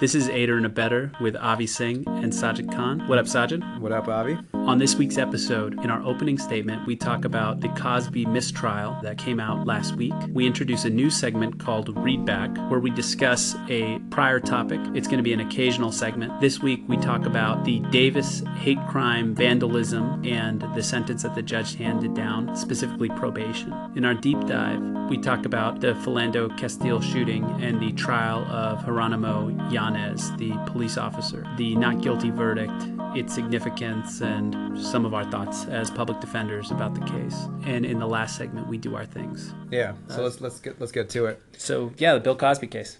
This 0.00 0.14
is 0.14 0.30
Aider 0.30 0.56
and 0.56 0.64
Abettor 0.64 1.12
with 1.20 1.36
Avi 1.36 1.66
Singh 1.66 2.08
and 2.08 2.32
Sajid 2.32 2.74
Khan. 2.74 3.06
What 3.06 3.18
up, 3.18 3.26
Sajid? 3.26 3.80
What 3.80 3.92
up, 3.92 4.08
Avi? 4.08 4.38
On 4.54 4.78
this 4.78 4.94
week's 4.94 5.18
episode, 5.18 5.74
in 5.84 5.90
our 5.90 6.02
opening 6.02 6.38
statement, 6.38 6.86
we 6.86 6.96
talk 6.96 7.26
about 7.26 7.60
the 7.60 7.68
Cosby 7.68 8.24
mistrial 8.24 8.98
that 9.02 9.18
came 9.18 9.38
out 9.38 9.66
last 9.66 9.96
week. 9.96 10.14
We 10.32 10.46
introduce 10.46 10.86
a 10.86 10.90
new 10.90 11.10
segment 11.10 11.60
called 11.60 11.94
Readback, 11.96 12.70
where 12.70 12.80
we 12.80 12.88
discuss 12.90 13.54
a 13.68 13.98
prior 14.08 14.40
topic. 14.40 14.80
It's 14.94 15.06
going 15.06 15.18
to 15.18 15.22
be 15.22 15.34
an 15.34 15.40
occasional 15.40 15.92
segment. 15.92 16.40
This 16.40 16.60
week, 16.60 16.82
we 16.88 16.96
talk 16.96 17.26
about 17.26 17.66
the 17.66 17.80
Davis 17.90 18.42
hate 18.56 18.80
crime 18.88 19.34
vandalism 19.34 20.24
and 20.24 20.62
the 20.74 20.82
sentence 20.82 21.24
that 21.24 21.34
the 21.34 21.42
judge 21.42 21.74
handed 21.74 22.14
down, 22.14 22.56
specifically 22.56 23.10
probation. 23.10 23.74
In 23.96 24.06
our 24.06 24.14
deep 24.14 24.46
dive, 24.46 24.80
we 25.10 25.18
talk 25.18 25.44
about 25.44 25.80
the 25.80 25.92
Philando 25.94 26.56
Castile 26.56 27.02
shooting 27.02 27.44
and 27.60 27.80
the 27.80 27.92
trial 27.92 28.44
of 28.44 28.78
Jeronimo 28.84 29.70
Yanez, 29.90 30.34
the 30.36 30.52
police 30.66 30.96
officer, 30.96 31.44
the 31.56 31.74
not 31.74 32.00
guilty 32.00 32.30
verdict, 32.30 32.72
its 33.16 33.34
significance, 33.34 34.20
and 34.20 34.80
some 34.80 35.04
of 35.04 35.14
our 35.14 35.28
thoughts 35.30 35.66
as 35.66 35.90
public 35.90 36.20
defenders 36.20 36.70
about 36.70 36.94
the 36.94 37.04
case. 37.06 37.48
And 37.64 37.84
in 37.84 37.98
the 37.98 38.06
last 38.06 38.36
segment, 38.36 38.68
we 38.68 38.78
do 38.78 38.94
our 38.94 39.04
things. 39.04 39.52
Yeah. 39.70 39.94
So 40.08 40.22
let's 40.22 40.40
let's 40.40 40.60
get 40.60 40.80
let's 40.80 40.92
get 40.92 41.08
to 41.10 41.26
it. 41.26 41.42
So 41.56 41.92
yeah, 41.98 42.14
the 42.14 42.20
Bill 42.20 42.36
Cosby 42.36 42.68
case. 42.68 42.98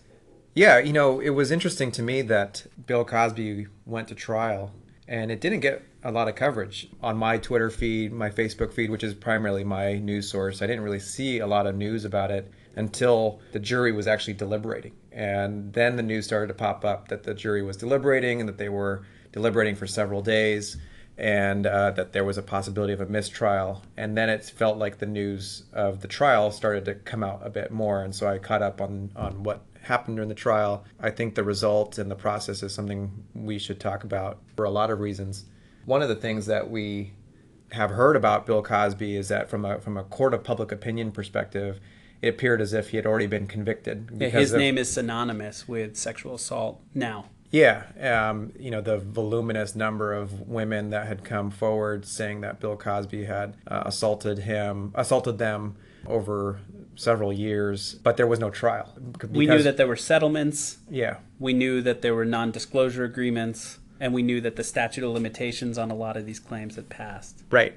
Yeah, 0.55 0.79
you 0.79 0.93
know, 0.93 1.21
it 1.21 1.31
was 1.31 1.53
interesting 1.53 1.93
to 1.93 2.03
me 2.03 2.23
that 2.23 2.67
Bill 2.87 3.05
Cosby 3.05 3.69
went 3.87 4.09
to 4.09 4.17
trial 4.17 4.73
and 5.07 5.31
it 5.31 5.41
didn't 5.41 5.61
get 5.61 5.83
a 6.03 6.11
lot 6.11 6.27
of 6.27 6.35
coverage 6.35 6.89
on 7.01 7.17
my 7.17 7.39
Twitter 7.39 7.71
feed, 7.71 8.13
my 8.13 8.31
Facebook 8.31 8.73
feed, 8.73 8.91
which 8.91 9.05
is 9.05 9.15
primarily 9.15 9.63
my 9.63 9.99
news 9.99 10.29
source. 10.29 10.61
I 10.61 10.67
didn't 10.67 10.83
really 10.83 10.99
see 10.99 11.39
a 11.39 11.47
lot 11.47 11.67
of 11.69 11.77
news 11.77 12.05
about 12.05 12.33
it 12.33 12.51
until 12.75 13.41
the 13.53 13.61
jury 13.61 13.93
was 13.93 14.09
actually 14.09 14.35
deliberating. 14.35 14.93
And 15.13 15.73
then 15.73 15.97
the 15.97 16.03
news 16.03 16.27
started 16.27 16.49
to 16.49 16.55
pop 16.55 16.85
up 16.85 17.09
that 17.09 17.25
the 17.25 17.35
jury 17.35 17.63
was 17.63 17.77
deliberating 17.77 18.41
and 18.41 18.49
that 18.49 18.59
they 18.59 18.69
were 18.69 19.03
deliberating 19.33 19.75
for 19.75 19.87
several 19.87 20.23
days 20.23 20.77
and 21.19 21.67
uh, 21.67 21.91
that 21.91 22.13
there 22.13 22.25
was 22.25 22.39
a 22.39 22.43
possibility 22.43 22.93
of 22.93 23.01
a 23.01 23.07
mistrial. 23.07 23.83
And 23.97 24.17
then 24.17 24.31
it 24.31 24.45
felt 24.45 24.79
like 24.79 24.99
the 24.99 25.07
news 25.07 25.65
of 25.73 26.01
the 26.01 26.09
trial 26.09 26.51
started 26.51 26.85
to 26.87 26.95
come 26.95 27.23
out 27.23 27.41
a 27.45 27.51
bit 27.51 27.71
more. 27.71 28.03
And 28.03 28.15
so 28.15 28.27
I 28.27 28.39
caught 28.39 28.63
up 28.63 28.81
on, 28.81 29.11
on 29.15 29.43
what 29.43 29.63
happened 29.83 30.17
during 30.17 30.29
the 30.29 30.35
trial. 30.35 30.85
I 30.99 31.11
think 31.11 31.35
the 31.35 31.45
result 31.45 31.99
and 31.99 32.11
the 32.11 32.17
process 32.17 32.63
is 32.63 32.73
something 32.73 33.25
we 33.35 33.59
should 33.59 33.81
talk 33.81 34.05
about 34.05 34.39
for 34.57 34.65
a 34.65 34.71
lot 34.71 34.91
of 34.91 35.01
reasons. 35.01 35.45
One 35.85 36.03
of 36.03 36.09
the 36.09 36.15
things 36.15 36.47
that 36.47 36.71
we 36.71 37.13
have 37.73 37.91
heard 37.91 38.17
about 38.17 38.47
Bill 38.47 38.63
Cosby 38.63 39.17
is 39.17 39.29
that 39.29 39.49
from 39.49 39.65
a 39.65 39.79
from 39.81 39.97
a 39.97 40.05
court 40.05 40.35
of 40.35 40.43
public 40.43 40.73
opinion 40.73 41.13
perspective, 41.13 41.81
it 42.23 42.29
appeared 42.29 42.61
as 42.61 42.73
if 42.73 42.91
he 42.91 42.97
had 42.97 43.07
already 43.07 43.27
been 43.27 43.47
convicted. 43.47 44.11
Yeah, 44.19 44.29
his 44.29 44.53
of, 44.53 44.59
name 44.59 44.79
is 44.79 44.93
synonymous 44.93 45.67
with 45.67 45.97
sexual 45.97 46.35
assault 46.35 46.81
now. 46.95 47.27
Yeah, 47.51 47.85
um, 48.01 48.53
you 48.59 48.71
know 48.71 48.81
the 48.81 48.99
voluminous 48.99 49.75
number 49.75 50.13
of 50.13 50.49
women 50.49 50.91
that 50.91 51.07
had 51.09 51.25
come 51.25 51.51
forward 51.51 52.07
saying 52.07 52.43
that 52.43 52.61
Bill 52.61 52.77
Cosby 52.77 53.25
had 53.25 53.57
uh, 53.67 53.83
assaulted 53.87 54.41
him, 54.41 54.93
assaulted 54.95 55.39
them 55.39 55.77
over 56.07 56.61
several 56.95 57.33
years, 57.33 57.95
but 57.95 58.17
there 58.17 58.27
was 58.27 58.39
no 58.39 58.51
trial. 58.51 58.93
Because, 59.13 59.31
we 59.31 59.47
knew 59.47 59.63
that 59.63 59.77
there 59.77 59.87
were 59.87 59.97
settlements. 59.97 60.79
Yeah. 60.91 61.17
We 61.39 61.53
knew 61.53 61.81
that 61.83 62.03
there 62.03 62.15
were 62.15 62.25
non-disclosure 62.25 63.05
agreements, 63.05 63.79
and 63.99 64.15
we 64.15 64.23
knew 64.23 64.41
that 64.43 64.57
the 64.57 64.65
statute 64.65 65.05
of 65.05 65.11
limitations 65.11 65.79
on 65.79 65.91
a 65.91 65.95
lot 65.95 66.17
of 66.17 66.27
these 66.27 66.39
claims 66.39 66.77
had 66.77 66.89
passed. 66.89 67.43
Right, 67.51 67.75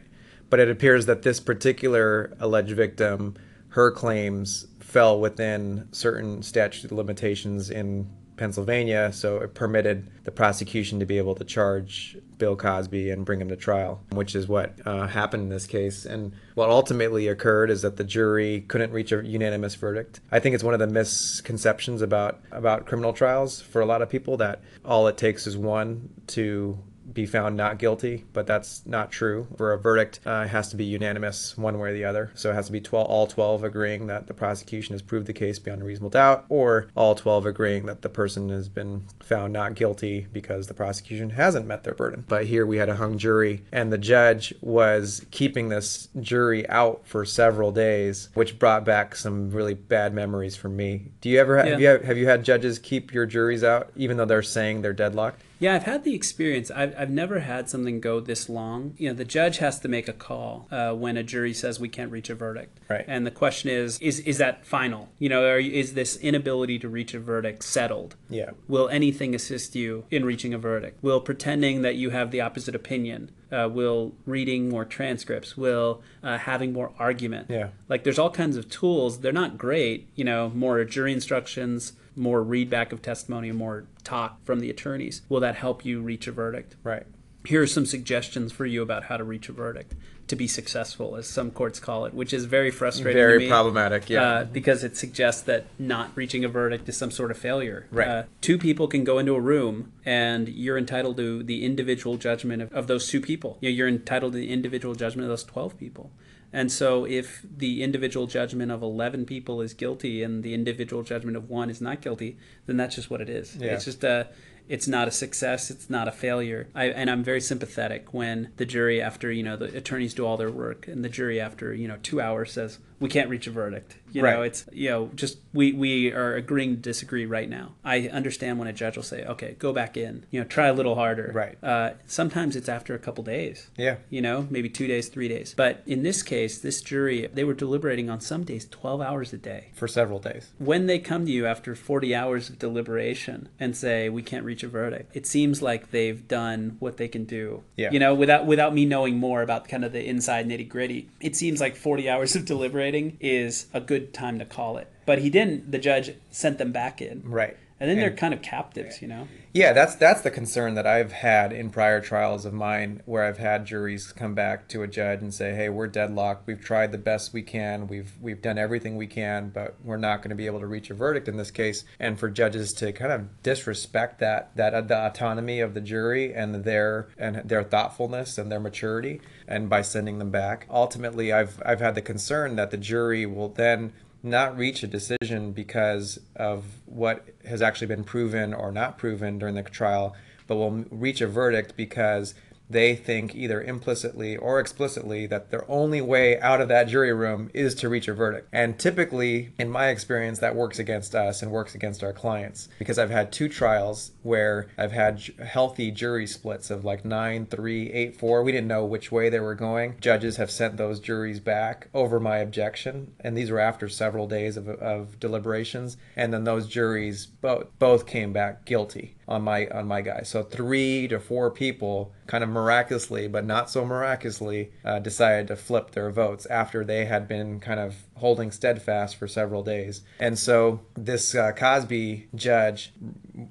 but 0.49 0.59
it 0.59 0.69
appears 0.69 1.05
that 1.07 1.23
this 1.23 1.39
particular 1.39 2.35
alleged 2.39 2.75
victim, 2.75 3.35
her 3.73 3.89
claims 3.89 4.67
fell 4.79 5.19
within 5.19 5.87
certain 5.91 6.43
statute 6.43 6.91
limitations 6.91 7.71
in 7.71 8.07
Pennsylvania, 8.37 9.11
so 9.11 9.37
it 9.37 9.55
permitted 9.55 10.11
the 10.25 10.31
prosecution 10.31 10.99
to 10.99 11.07
be 11.07 11.17
able 11.17 11.33
to 11.33 11.43
charge 11.43 12.15
Bill 12.37 12.55
Cosby 12.55 13.09
and 13.09 13.25
bring 13.25 13.41
him 13.41 13.49
to 13.49 13.55
trial, 13.55 14.03
which 14.11 14.35
is 14.35 14.47
what 14.47 14.75
uh, 14.85 15.07
happened 15.07 15.43
in 15.43 15.49
this 15.49 15.65
case. 15.65 16.05
And 16.05 16.33
what 16.53 16.69
ultimately 16.69 17.27
occurred 17.27 17.71
is 17.71 17.81
that 17.81 17.97
the 17.97 18.03
jury 18.03 18.61
couldn't 18.61 18.91
reach 18.91 19.11
a 19.11 19.25
unanimous 19.25 19.73
verdict. 19.73 20.19
I 20.31 20.39
think 20.39 20.53
it's 20.53 20.63
one 20.63 20.75
of 20.75 20.79
the 20.79 20.87
misconceptions 20.87 22.03
about 22.03 22.41
about 22.51 22.85
criminal 22.85 23.13
trials 23.13 23.59
for 23.59 23.81
a 23.81 23.87
lot 23.87 24.03
of 24.03 24.09
people 24.09 24.37
that 24.37 24.61
all 24.85 25.07
it 25.07 25.17
takes 25.17 25.47
is 25.47 25.57
one 25.57 26.09
to 26.27 26.77
be 27.11 27.25
found 27.25 27.57
not 27.57 27.77
guilty, 27.77 28.25
but 28.33 28.47
that's 28.47 28.85
not 28.85 29.11
true. 29.11 29.47
For 29.57 29.73
a 29.73 29.77
verdict, 29.77 30.19
uh, 30.25 30.43
it 30.45 30.49
has 30.49 30.69
to 30.69 30.75
be 30.75 30.85
unanimous 30.85 31.57
one 31.57 31.79
way 31.79 31.89
or 31.89 31.93
the 31.93 32.05
other. 32.05 32.31
So 32.35 32.51
it 32.51 32.55
has 32.55 32.67
to 32.67 32.71
be 32.71 32.81
12, 32.81 33.07
all 33.07 33.27
12 33.27 33.63
agreeing 33.63 34.07
that 34.07 34.27
the 34.27 34.33
prosecution 34.33 34.93
has 34.93 35.01
proved 35.01 35.27
the 35.27 35.33
case 35.33 35.59
beyond 35.59 35.81
a 35.81 35.85
reasonable 35.85 36.09
doubt, 36.11 36.45
or 36.49 36.87
all 36.95 37.15
12 37.15 37.45
agreeing 37.45 37.85
that 37.85 38.01
the 38.01 38.09
person 38.09 38.49
has 38.49 38.69
been 38.69 39.03
found 39.21 39.53
not 39.53 39.75
guilty 39.75 40.27
because 40.31 40.67
the 40.67 40.73
prosecution 40.73 41.31
hasn't 41.31 41.67
met 41.67 41.83
their 41.83 41.93
burden. 41.93 42.25
But 42.27 42.45
here 42.45 42.65
we 42.65 42.77
had 42.77 42.89
a 42.89 42.95
hung 42.95 43.17
jury, 43.17 43.63
and 43.71 43.91
the 43.91 43.97
judge 43.97 44.53
was 44.61 45.25
keeping 45.31 45.69
this 45.69 46.09
jury 46.19 46.67
out 46.69 47.01
for 47.05 47.25
several 47.25 47.71
days, 47.71 48.29
which 48.33 48.59
brought 48.59 48.85
back 48.85 49.15
some 49.15 49.51
really 49.51 49.73
bad 49.73 50.13
memories 50.13 50.55
for 50.55 50.69
me. 50.69 51.11
Do 51.21 51.29
you 51.29 51.39
ever 51.39 51.57
ha- 51.57 51.65
yeah. 51.65 51.71
have, 51.71 51.81
you, 51.81 52.07
have 52.07 52.17
you 52.17 52.27
had 52.27 52.43
judges 52.43 52.79
keep 52.79 53.13
your 53.13 53.25
juries 53.25 53.63
out 53.63 53.91
even 53.95 54.17
though 54.17 54.25
they're 54.25 54.41
saying 54.41 54.81
they're 54.81 54.93
deadlocked? 54.93 55.41
Yeah, 55.63 55.75
I've 55.75 55.83
had 55.83 56.03
the 56.03 56.13
experience. 56.13 56.69
I've, 56.69 56.93
I've 56.99 57.09
never 57.09 57.39
had 57.39 57.69
something 57.69 58.01
go 58.01 58.19
this 58.19 58.49
long. 58.49 58.95
You 58.97 59.07
know, 59.07 59.13
the 59.13 59.23
judge 59.23 59.59
has 59.59 59.79
to 59.79 59.87
make 59.87 60.09
a 60.09 60.13
call 60.13 60.67
uh, 60.69 60.91
when 60.91 61.15
a 61.15 61.23
jury 61.23 61.53
says 61.53 61.79
we 61.79 61.87
can't 61.87 62.11
reach 62.11 62.29
a 62.29 62.35
verdict. 62.35 62.81
Right. 62.89 63.05
And 63.07 63.25
the 63.25 63.31
question 63.31 63.69
is, 63.69 63.97
is 63.99 64.19
is 64.19 64.39
that 64.39 64.65
final? 64.65 65.07
You 65.19 65.29
know, 65.29 65.45
are, 65.45 65.59
is 65.59 65.93
this 65.93 66.17
inability 66.17 66.79
to 66.79 66.89
reach 66.89 67.13
a 67.13 67.19
verdict 67.19 67.63
settled? 67.63 68.17
Yeah. 68.29 68.51
Will 68.67 68.89
anything 68.89 69.33
assist 69.33 69.73
you 69.73 70.03
in 70.11 70.25
reaching 70.25 70.53
a 70.53 70.57
verdict? 70.57 71.01
Will 71.01 71.21
pretending 71.21 71.81
that 71.83 71.95
you 71.95 72.09
have 72.09 72.31
the 72.31 72.41
opposite 72.41 72.75
opinion? 72.75 73.31
Uh, 73.49 73.69
will 73.71 74.15
reading 74.25 74.67
more 74.67 74.83
transcripts? 74.83 75.55
Will 75.55 76.01
uh, 76.21 76.39
having 76.39 76.73
more 76.73 76.91
argument? 76.99 77.49
Yeah. 77.49 77.69
Like 77.87 78.03
there's 78.03 78.19
all 78.19 78.31
kinds 78.31 78.57
of 78.57 78.67
tools. 78.67 79.21
They're 79.21 79.31
not 79.31 79.57
great. 79.57 80.09
You 80.13 80.25
know, 80.25 80.49
more 80.49 80.83
jury 80.83 81.13
instructions 81.13 81.93
more 82.15 82.43
readback 82.43 82.91
of 82.91 83.01
testimony 83.01 83.49
and 83.49 83.57
more 83.57 83.85
talk 84.03 84.43
from 84.43 84.59
the 84.59 84.69
attorneys. 84.69 85.21
Will 85.29 85.39
that 85.39 85.55
help 85.55 85.85
you 85.85 86.01
reach 86.01 86.27
a 86.27 86.31
verdict? 86.31 86.75
Right. 86.83 87.05
Here 87.45 87.61
are 87.61 87.67
some 87.67 87.85
suggestions 87.85 88.51
for 88.51 88.65
you 88.65 88.81
about 88.81 89.05
how 89.05 89.17
to 89.17 89.23
reach 89.23 89.49
a 89.49 89.51
verdict 89.51 89.93
to 90.27 90.35
be 90.35 90.47
successful, 90.47 91.15
as 91.15 91.27
some 91.27 91.51
courts 91.51 91.79
call 91.79 92.05
it, 92.05 92.13
which 92.13 92.33
is 92.33 92.45
very 92.45 92.71
frustrating. 92.71 93.17
Very 93.17 93.47
problematic, 93.47 94.09
yeah. 94.09 94.23
Uh, 94.23 94.43
because 94.45 94.83
it 94.83 94.95
suggests 94.95 95.41
that 95.41 95.65
not 95.77 96.11
reaching 96.15 96.45
a 96.45 96.47
verdict 96.47 96.87
is 96.87 96.95
some 96.95 97.11
sort 97.11 97.29
of 97.29 97.37
failure. 97.37 97.87
Right. 97.91 98.07
Uh, 98.07 98.23
two 98.39 98.57
people 98.57 98.87
can 98.87 99.03
go 99.03 99.19
into 99.19 99.35
a 99.35 99.41
room, 99.41 99.91
and 100.05 100.47
you're 100.47 100.77
entitled 100.77 101.17
to 101.17 101.43
the 101.43 101.65
individual 101.65 102.15
judgment 102.17 102.61
of, 102.61 102.71
of 102.71 102.87
those 102.87 103.07
two 103.07 103.19
people. 103.19 103.57
You 103.59 103.69
know, 103.69 103.75
you're 103.75 103.87
entitled 103.87 104.33
to 104.33 104.39
the 104.39 104.49
individual 104.49 104.95
judgment 104.95 105.25
of 105.25 105.29
those 105.29 105.43
12 105.43 105.77
people. 105.77 106.11
And 106.53 106.71
so, 106.71 107.03
if 107.05 107.43
the 107.43 107.81
individual 107.81 108.27
judgment 108.27 108.71
of 108.71 108.83
11 108.83 109.25
people 109.25 109.59
is 109.59 109.73
guilty 109.73 110.21
and 110.21 110.43
the 110.43 110.53
individual 110.53 111.01
judgment 111.01 111.35
of 111.35 111.49
one 111.49 111.69
is 111.71 111.81
not 111.81 111.99
guilty, 111.99 112.37
then 112.67 112.77
that's 112.77 112.95
just 112.95 113.09
what 113.09 113.21
it 113.21 113.29
is. 113.29 113.55
Yeah. 113.55 113.73
It's 113.73 113.85
just 113.85 114.03
a 114.03 114.29
it's 114.69 114.87
not 114.87 115.07
a 115.07 115.11
success 115.11 115.69
it's 115.69 115.89
not 115.89 116.07
a 116.07 116.11
failure 116.11 116.69
I, 116.73 116.85
and 116.85 117.09
i'm 117.09 117.23
very 117.23 117.41
sympathetic 117.41 118.13
when 118.13 118.49
the 118.57 118.65
jury 118.65 119.01
after 119.01 119.31
you 119.31 119.43
know 119.43 119.57
the 119.57 119.75
attorneys 119.77 120.13
do 120.13 120.25
all 120.25 120.37
their 120.37 120.51
work 120.51 120.87
and 120.87 121.03
the 121.03 121.09
jury 121.09 121.39
after 121.39 121.73
you 121.73 121.87
know 121.87 121.97
two 122.01 122.21
hours 122.21 122.53
says 122.53 122.79
we 123.03 123.09
can't 123.09 123.29
reach 123.29 123.47
a 123.47 123.51
verdict 123.51 123.97
you 124.11 124.21
right. 124.21 124.33
know 124.33 124.41
it's 124.41 124.65
you 124.71 124.89
know 124.89 125.09
just 125.13 125.37
we 125.53 125.73
we 125.73 126.11
are 126.11 126.35
agreeing 126.35 126.75
to 126.75 126.81
disagree 126.81 127.25
right 127.25 127.49
now 127.49 127.73
i 127.83 128.07
understand 128.09 128.57
when 128.57 128.67
a 128.67 128.73
judge 128.73 128.95
will 128.95 129.03
say 129.03 129.23
okay 129.25 129.55
go 129.59 129.73
back 129.73 129.97
in 129.97 130.25
you 130.31 130.39
know 130.39 130.45
try 130.47 130.67
a 130.67 130.73
little 130.73 130.95
harder 130.95 131.31
right 131.33 131.57
uh, 131.63 131.91
sometimes 132.07 132.55
it's 132.55 132.69
after 132.69 132.95
a 132.95 132.99
couple 132.99 133.23
days 133.23 133.69
yeah 133.77 133.97
you 134.09 134.21
know 134.21 134.47
maybe 134.49 134.69
two 134.69 134.87
days 134.87 135.09
three 135.09 135.27
days 135.27 135.53
but 135.55 135.83
in 135.85 136.03
this 136.03 136.23
case 136.23 136.59
this 136.59 136.81
jury 136.81 137.27
they 137.33 137.43
were 137.43 137.53
deliberating 137.53 138.09
on 138.09 138.19
some 138.19 138.43
days 138.43 138.67
12 138.69 139.01
hours 139.01 139.33
a 139.33 139.37
day 139.37 139.69
for 139.73 139.87
several 139.87 140.19
days 140.19 140.51
when 140.57 140.87
they 140.87 140.99
come 140.99 141.25
to 141.25 141.31
you 141.31 141.45
after 141.45 141.75
40 141.75 142.15
hours 142.15 142.49
of 142.49 142.57
deliberation 142.57 143.49
and 143.59 143.75
say 143.75 144.09
we 144.09 144.23
can't 144.23 144.45
reach 144.45 144.63
a 144.63 144.67
verdict. 144.67 145.15
It 145.15 145.25
seems 145.27 145.61
like 145.61 145.91
they've 145.91 146.25
done 146.27 146.77
what 146.79 146.97
they 146.97 147.07
can 147.07 147.25
do. 147.25 147.63
Yeah. 147.75 147.91
You 147.91 147.99
know, 147.99 148.15
without 148.15 148.45
without 148.45 148.73
me 148.73 148.85
knowing 148.85 149.17
more 149.17 149.41
about 149.41 149.67
kind 149.67 149.83
of 149.83 149.91
the 149.91 150.05
inside 150.05 150.47
nitty 150.47 150.69
gritty, 150.69 151.09
it 151.19 151.35
seems 151.35 151.59
like 151.59 151.75
40 151.75 152.09
hours 152.09 152.35
of 152.35 152.45
deliberating 152.45 152.92
is 153.19 153.67
a 153.73 153.81
good 153.81 154.13
time 154.13 154.39
to 154.39 154.45
call 154.45 154.77
it. 154.77 154.87
But 155.05 155.19
he 155.19 155.29
didn't. 155.29 155.71
The 155.71 155.79
judge 155.79 156.15
sent 156.31 156.57
them 156.57 156.71
back 156.71 157.01
in. 157.01 157.23
Right 157.25 157.57
and 157.79 157.89
then 157.89 157.97
and, 157.97 158.01
they're 158.01 158.15
kind 158.15 158.33
of 158.33 158.41
captives, 158.41 159.01
you 159.01 159.07
know. 159.07 159.27
Yeah, 159.53 159.73
that's 159.73 159.95
that's 159.95 160.21
the 160.21 160.31
concern 160.31 160.73
that 160.75 160.87
I've 160.87 161.11
had 161.11 161.53
in 161.53 161.69
prior 161.69 162.01
trials 162.01 162.43
of 162.43 162.53
mine, 162.53 163.01
where 163.05 163.23
I've 163.23 163.37
had 163.37 163.65
juries 163.65 164.11
come 164.11 164.33
back 164.33 164.67
to 164.69 164.81
a 164.81 164.87
judge 164.87 165.21
and 165.21 165.33
say, 165.33 165.53
"Hey, 165.53 165.69
we're 165.69 165.87
deadlocked. 165.87 166.47
We've 166.47 166.63
tried 166.63 166.91
the 166.91 166.97
best 166.97 167.33
we 167.33 167.43
can. 167.43 167.87
We've 167.87 168.13
we've 168.19 168.41
done 168.41 168.57
everything 168.57 168.95
we 168.95 169.05
can, 169.05 169.49
but 169.49 169.75
we're 169.83 169.97
not 169.97 170.21
going 170.21 170.31
to 170.31 170.35
be 170.35 170.47
able 170.47 170.59
to 170.59 170.65
reach 170.65 170.89
a 170.89 170.95
verdict 170.95 171.27
in 171.27 171.37
this 171.37 171.51
case." 171.51 171.85
And 171.99 172.19
for 172.19 172.29
judges 172.29 172.73
to 172.73 172.91
kind 172.93 173.11
of 173.11 173.43
disrespect 173.43 174.19
that 174.19 174.55
that 174.55 174.73
uh, 174.73 174.81
the 174.81 175.05
autonomy 175.05 175.59
of 175.59 175.75
the 175.75 175.81
jury 175.81 176.33
and 176.33 176.63
their 176.63 177.09
and 177.17 177.47
their 177.47 177.63
thoughtfulness 177.63 178.39
and 178.39 178.51
their 178.51 178.59
maturity, 178.59 179.21
and 179.47 179.69
by 179.69 179.83
sending 179.83 180.17
them 180.17 180.31
back, 180.31 180.65
ultimately, 180.69 181.31
I've 181.31 181.61
I've 181.63 181.81
had 181.81 181.93
the 181.93 182.01
concern 182.01 182.55
that 182.55 182.71
the 182.71 182.77
jury 182.77 183.27
will 183.27 183.49
then 183.49 183.93
not 184.23 184.57
reach 184.57 184.81
a 184.83 184.87
decision 184.87 185.51
because 185.51 186.17
of 186.35 186.63
what 186.85 187.27
has 187.45 187.61
actually 187.61 187.87
been 187.87 188.05
proven 188.05 188.53
or 188.53 188.71
not 188.71 188.97
proven 188.97 189.37
during 189.37 189.55
the 189.55 189.63
trial, 189.63 190.15
but 190.47 190.55
will 190.55 190.85
reach 190.89 191.19
a 191.19 191.27
verdict 191.27 191.75
because 191.75 192.33
they 192.73 192.95
think 192.95 193.35
either 193.35 193.61
implicitly 193.61 194.35
or 194.35 194.59
explicitly 194.59 195.25
that 195.27 195.51
their 195.51 195.69
only 195.69 196.01
way 196.01 196.39
out 196.39 196.61
of 196.61 196.67
that 196.67 196.87
jury 196.87 197.13
room 197.13 197.49
is 197.53 197.73
to 197.75 197.89
reach 197.89 198.07
a 198.07 198.13
verdict. 198.13 198.49
And 198.51 198.77
typically, 198.77 199.53
in 199.57 199.69
my 199.69 199.87
experience, 199.89 200.39
that 200.39 200.55
works 200.55 200.79
against 200.79 201.15
us 201.15 201.41
and 201.41 201.51
works 201.51 201.75
against 201.75 202.03
our 202.03 202.13
clients 202.13 202.67
because 202.79 202.99
I've 202.99 203.09
had 203.09 203.31
two 203.31 203.47
trials 203.47 204.11
where 204.23 204.67
I've 204.77 204.91
had 204.91 205.21
healthy 205.45 205.91
jury 205.91 206.27
splits 206.27 206.69
of 206.69 206.83
like 206.83 207.05
9 207.05 207.45
3, 207.45 207.91
8 207.91 208.15
4. 208.15 208.43
We 208.43 208.51
didn't 208.51 208.67
know 208.67 208.85
which 208.85 209.11
way 209.11 209.29
they 209.29 209.39
were 209.39 209.55
going. 209.55 209.95
Judges 210.01 210.37
have 210.37 210.51
sent 210.51 210.77
those 210.77 210.99
juries 210.99 211.39
back 211.39 211.89
over 211.93 212.19
my 212.19 212.37
objection, 212.37 213.13
and 213.19 213.37
these 213.37 213.51
were 213.51 213.59
after 213.59 213.87
several 213.87 214.27
days 214.27 214.57
of, 214.57 214.67
of 214.67 215.19
deliberations. 215.19 215.97
And 216.15 216.33
then 216.33 216.43
those 216.43 216.67
juries 216.67 217.25
both, 217.25 217.67
both 217.79 218.05
came 218.05 218.33
back 218.33 218.65
guilty 218.65 219.15
on 219.27 219.41
my 219.41 219.67
on 219.67 219.87
my 219.87 220.01
guy. 220.01 220.21
So 220.23 220.43
three 220.43 221.07
to 221.07 221.19
four 221.19 221.51
people 221.51 222.13
kind 222.27 222.43
of 222.43 222.49
miraculously, 222.49 223.27
but 223.27 223.45
not 223.45 223.69
so 223.69 223.85
miraculously, 223.85 224.71
uh, 224.83 224.99
decided 224.99 225.47
to 225.47 225.55
flip 225.55 225.91
their 225.91 226.11
votes 226.11 226.45
after 226.47 226.83
they 226.83 227.05
had 227.05 227.27
been 227.27 227.59
kind 227.59 227.79
of 227.79 227.95
holding 228.15 228.51
steadfast 228.51 229.15
for 229.15 229.27
several 229.27 229.63
days. 229.63 230.01
And 230.19 230.37
so 230.37 230.81
this 230.95 231.35
uh, 231.35 231.51
Cosby 231.51 232.27
judge, 232.35 232.93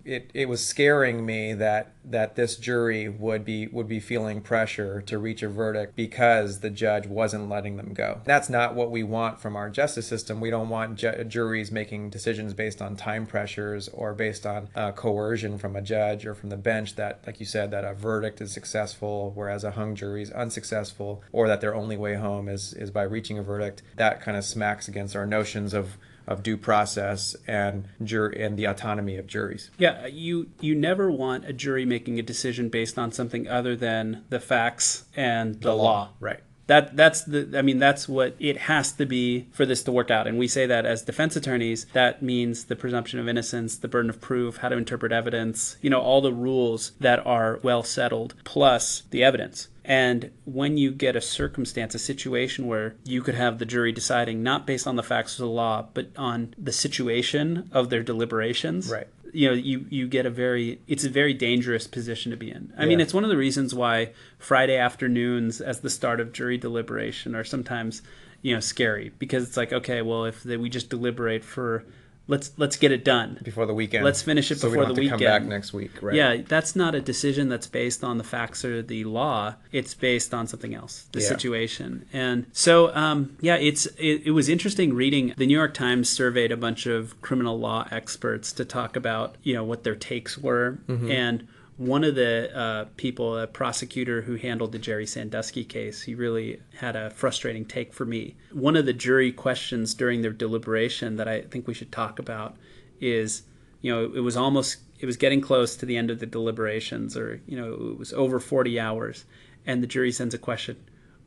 it, 0.05 0.31
it 0.35 0.49
was 0.49 0.65
scaring 0.65 1.27
me 1.27 1.53
that 1.55 1.93
that 2.05 2.35
this 2.35 2.57
jury 2.57 3.09
would 3.09 3.45
be 3.45 3.69
would 3.69 3.87
be 3.87 4.01
feeling 4.01 4.41
pressure 4.41 5.01
to 5.03 5.19
reach 5.19 5.43
a 5.43 5.49
verdict 5.49 5.95
because 5.95 6.61
the 6.61 6.71
judge 6.71 7.07
wasn't 7.07 7.49
letting 7.49 7.77
them 7.77 7.95
go. 7.95 8.21
That's 8.25 8.49
not 8.49 8.75
what 8.75 8.91
we 8.91 9.03
want 9.05 9.41
from 9.41 9.55
our 9.55 9.71
justice 9.71 10.07
system. 10.07 10.41
We 10.41 10.51
don't 10.51 10.69
want 10.69 10.97
ju- 10.97 11.25
juries 11.25 11.71
making 11.71 12.11
decisions 12.11 12.55
based 12.55 12.83
on 12.83 12.97
time 12.97 13.27
pressures 13.27 13.89
or 13.89 14.15
based 14.15 14.45
on 14.47 14.69
uh, 14.75 14.93
coercion 14.93 15.59
from 15.59 15.77
a 15.77 15.83
judge 15.83 16.27
or 16.27 16.35
from 16.35 16.51
the 16.51 16.57
bench 16.57 16.97
that, 16.97 17.21
like 17.25 17.39
you 17.39 17.47
said, 17.47 17.71
that 17.71 17.85
a 17.85 17.95
verdict 17.95 18.41
is 18.41 18.53
successful 18.53 19.33
whereas 19.35 19.65
a 19.65 19.73
hung 19.73 19.95
jury 19.95 20.23
is 20.23 20.31
unsuccessful, 20.33 21.23
or 21.33 21.47
that 21.49 21.61
their 21.61 21.75
only 21.75 21.97
way 21.97 22.15
home 22.15 22.49
is 22.49 22.73
is 22.75 22.91
by 22.91 23.03
reaching 23.03 23.39
a 23.39 23.43
verdict. 23.43 23.83
That 23.97 24.21
kind 24.21 24.37
of 24.37 24.45
smacks 24.53 24.89
against 24.89 25.17
our 25.17 25.27
notions 25.27 25.75
of 25.75 25.97
of 26.27 26.43
due 26.43 26.57
process 26.57 27.35
and 27.47 27.89
jur- 28.03 28.31
and 28.31 28.57
the 28.57 28.65
autonomy 28.65 29.17
of 29.17 29.27
juries. 29.27 29.71
Yeah, 29.79 30.07
you 30.07 30.51
you 30.61 30.75
never 30.75 31.11
want 31.11 31.45
a 31.45 31.53
jury 31.53 31.85
making 31.85 32.19
a 32.19 32.23
decision 32.23 32.69
based 32.69 32.99
on 32.99 33.13
something 33.13 33.49
other 33.49 33.75
than 33.75 34.25
the 34.29 34.41
facts 34.41 35.05
and 35.17 35.55
the, 35.57 35.69
the 35.69 35.75
law. 35.75 35.83
law. 35.83 36.09
Right. 36.21 36.41
That 36.69 36.97
that's 36.97 37.25
the 37.25 37.55
I 37.59 37.63
mean 37.63 37.79
that's 37.79 38.09
what 38.09 38.37
it 38.39 38.57
has 38.57 38.93
to 38.93 39.05
be 39.05 39.49
for 39.53 39.67
this 39.67 39.83
to 39.83 39.93
work 39.93 40.11
out. 40.11 40.29
And 40.29 40.39
we 40.39 40.47
say 40.47 40.65
that 40.67 40.87
as 40.87 41.03
defense 41.03 41.35
attorneys, 41.35 41.87
that 41.93 42.23
means 42.23 42.65
the 42.65 42.77
presumption 42.77 43.19
of 43.19 43.29
innocence, 43.29 43.77
the 43.77 43.89
burden 43.89 44.09
of 44.11 44.21
proof, 44.21 44.59
how 44.59 44.69
to 44.69 44.77
interpret 44.77 45.13
evidence, 45.13 45.77
you 45.83 45.91
know, 45.91 46.01
all 46.01 46.21
the 46.21 46.33
rules 46.33 46.93
that 47.01 47.25
are 47.27 47.59
well 47.63 47.83
settled 47.83 48.35
plus 48.45 49.03
the 49.11 49.25
evidence. 49.25 49.69
And 49.85 50.31
when 50.45 50.77
you 50.77 50.93
get 50.93 51.17
a 51.17 51.21
circumstance, 51.21 51.95
a 51.95 51.99
situation 51.99 52.67
where 52.67 52.95
you 53.05 53.21
could 53.21 53.35
have 53.35 53.59
the 53.59 53.67
jury 53.67 53.91
deciding 53.91 54.43
not 54.43 54.67
based 54.67 54.87
on 54.87 54.97
the 54.97 55.03
facts 55.03 55.35
of 55.35 55.39
the 55.39 55.49
law, 55.49 55.89
but 55.93 56.09
on 56.17 56.55
the 56.57 56.73
situation 56.73 57.69
of 57.73 57.91
their 57.91 58.03
deliberations, 58.03 58.91
right 58.91 59.09
you 59.33 59.49
know 59.49 59.55
you 59.55 59.87
you 59.89 60.07
get 60.07 60.27
a 60.27 60.31
very 60.31 60.79
it's 60.87 61.05
a 61.05 61.09
very 61.09 61.35
dangerous 61.35 61.87
position 61.87 62.31
to 62.31 62.37
be 62.37 62.51
in 62.51 62.73
i 62.77 62.83
yeah. 62.83 62.89
mean 62.89 63.01
it's 63.01 63.15
one 63.15 63.25
of 63.25 63.31
the 63.31 63.37
reasons 63.37 63.75
why 63.75 64.13
friday 64.39 64.77
afternoons 64.77 65.61
as 65.61 65.81
the 65.81 65.91
start 65.91 66.21
of 66.21 66.33
jury 66.33 66.59
deliberation 66.59 67.35
are 67.35 67.45
sometimes 67.45 68.03
you 68.43 68.55
know 68.55 68.61
scary 68.61 69.11
because 69.19 69.45
it's 69.45 69.57
like 69.57 69.73
okay 69.73 70.03
well 70.03 70.25
if 70.25 70.43
they, 70.43 70.57
we 70.57 70.69
just 70.69 70.91
deliberate 70.91 71.45
for 71.45 71.85
let's 72.27 72.53
let's 72.57 72.77
get 72.77 72.93
it 72.93 73.05
done 73.05 73.39
before 73.43 73.67
the 73.67 73.75
weekend. 73.75 74.05
Let's 74.05 74.23
finish 74.23 74.51
it 74.51 74.59
so 74.59 74.69
before 74.69 74.87
the 74.87 74.95
weekend. 74.95 75.11
come 75.11 75.21
back 75.21 75.43
next 75.43 75.73
week, 75.73 76.03
right? 76.03 76.15
Yeah, 76.15 76.37
that's 76.47 76.77
not 76.77 76.95
a 76.95 77.01
decision 77.01 77.49
that's 77.49 77.67
based 77.67 78.05
on 78.05 78.19
the 78.19 78.25
facts 78.25 78.65
or 78.65 78.83
the 78.83 79.05
law. 79.05 79.55
It's 79.73 79.95
based 79.95 80.33
on 80.33 80.47
something 80.47 80.75
else, 80.75 81.07
the 81.13 81.21
yeah. 81.21 81.29
situation. 81.29 82.07
And 82.13 82.47
so, 82.53 82.95
um, 82.95 83.37
yeah, 83.41 83.57
it's 83.57 83.87
it, 83.99 84.23
it, 84.27 84.31
was 84.33 84.49
interesting 84.49 84.95
reading. 84.95 85.35
The 85.37 85.47
New 85.47 85.57
York 85.57 85.75
Times 85.75 86.09
surveyed 86.09 86.53
a 86.53 86.57
bunch 86.57 86.87
of 86.87 87.21
criminal 87.23 87.59
law 87.59 87.87
experts 87.91 88.53
to 88.53 88.65
talk 88.65 88.97
about 88.97 89.37
you 89.43 89.55
know 89.55 89.65
what 89.65 89.85
their 89.85 89.97
takes 89.97 90.39
were 90.39 90.79
mm-hmm. 90.87 91.11
and 91.11 91.49
one 91.87 92.05
of 92.05 92.15
the 92.15 92.57
uh, 92.57 92.85
people, 92.97 93.37
a 93.39 93.47
prosecutor 93.47 94.23
who 94.23 94.37
handled 94.37 94.73
the 94.73 94.79
Jerry 94.79 95.07
Sandusky 95.07 95.65
case, 95.65 96.03
he 96.03 96.15
really 96.15 96.61
had 96.77 96.97
a 96.97 97.11
frustrating 97.11 97.65
take 97.65 97.93
for 97.93 98.05
me. 98.05 98.37
One 98.53 98.77
of 98.77 98.87
the 98.87 98.93
jury 98.93 99.33
questions 99.33 99.95
during 99.95 100.23
their 100.23 100.33
deliberation 100.33 101.17
that 101.17 101.29
I 101.29 101.43
think 101.43 101.67
we 101.67 101.75
should 101.75 101.93
talk 101.93 102.19
about 102.19 102.57
is, 103.01 103.43
you 103.81 103.93
know, 103.93 104.05
it 104.05 104.21
was 104.21 104.37
almost, 104.37 104.79
it 105.01 105.07
was 105.07 105.17
getting 105.17 105.41
close 105.41 105.77
to 105.77 105.87
the 105.87 105.97
end 105.97 106.11
of 106.11 106.21
the 106.21 106.27
deliberations, 106.27 107.17
or, 107.17 107.41
you 107.47 107.57
know, 107.57 107.73
it 107.73 107.99
was 107.99 108.13
over 108.13 108.39
40 108.39 108.79
hours, 108.79 109.25
and 109.67 109.83
the 109.83 109.87
jury 109.87 110.13
sends 110.13 110.35
a 110.35 110.39
question 110.39 110.77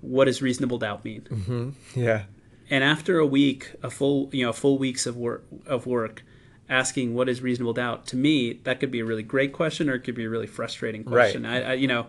What 0.01 0.25
does 0.25 0.41
reasonable 0.41 0.77
doubt 0.77 1.05
mean? 1.05 1.21
Mm-hmm. 1.29 1.99
Yeah. 1.99 2.23
And 2.69 2.83
after 2.83 3.19
a 3.19 3.27
week, 3.27 3.73
a 3.83 3.89
full, 3.89 4.29
you 4.33 4.45
know, 4.45 4.53
full 4.53 4.77
weeks 4.77 5.05
of 5.05 5.15
work, 5.15 5.45
of 5.67 5.85
work, 5.85 6.23
asking 6.69 7.13
what 7.13 7.29
is 7.29 7.41
reasonable 7.41 7.73
doubt 7.73 8.07
to 8.07 8.15
me 8.15 8.53
that 8.63 8.79
could 8.79 8.91
be 8.91 8.99
a 8.99 9.05
really 9.05 9.23
great 9.23 9.53
question 9.53 9.89
or 9.89 9.95
it 9.95 9.99
could 10.01 10.15
be 10.15 10.25
a 10.25 10.29
really 10.29 10.47
frustrating 10.47 11.03
question 11.03 11.43
right. 11.43 11.63
I, 11.63 11.71
I, 11.71 11.73
you 11.73 11.87
know 11.87 12.07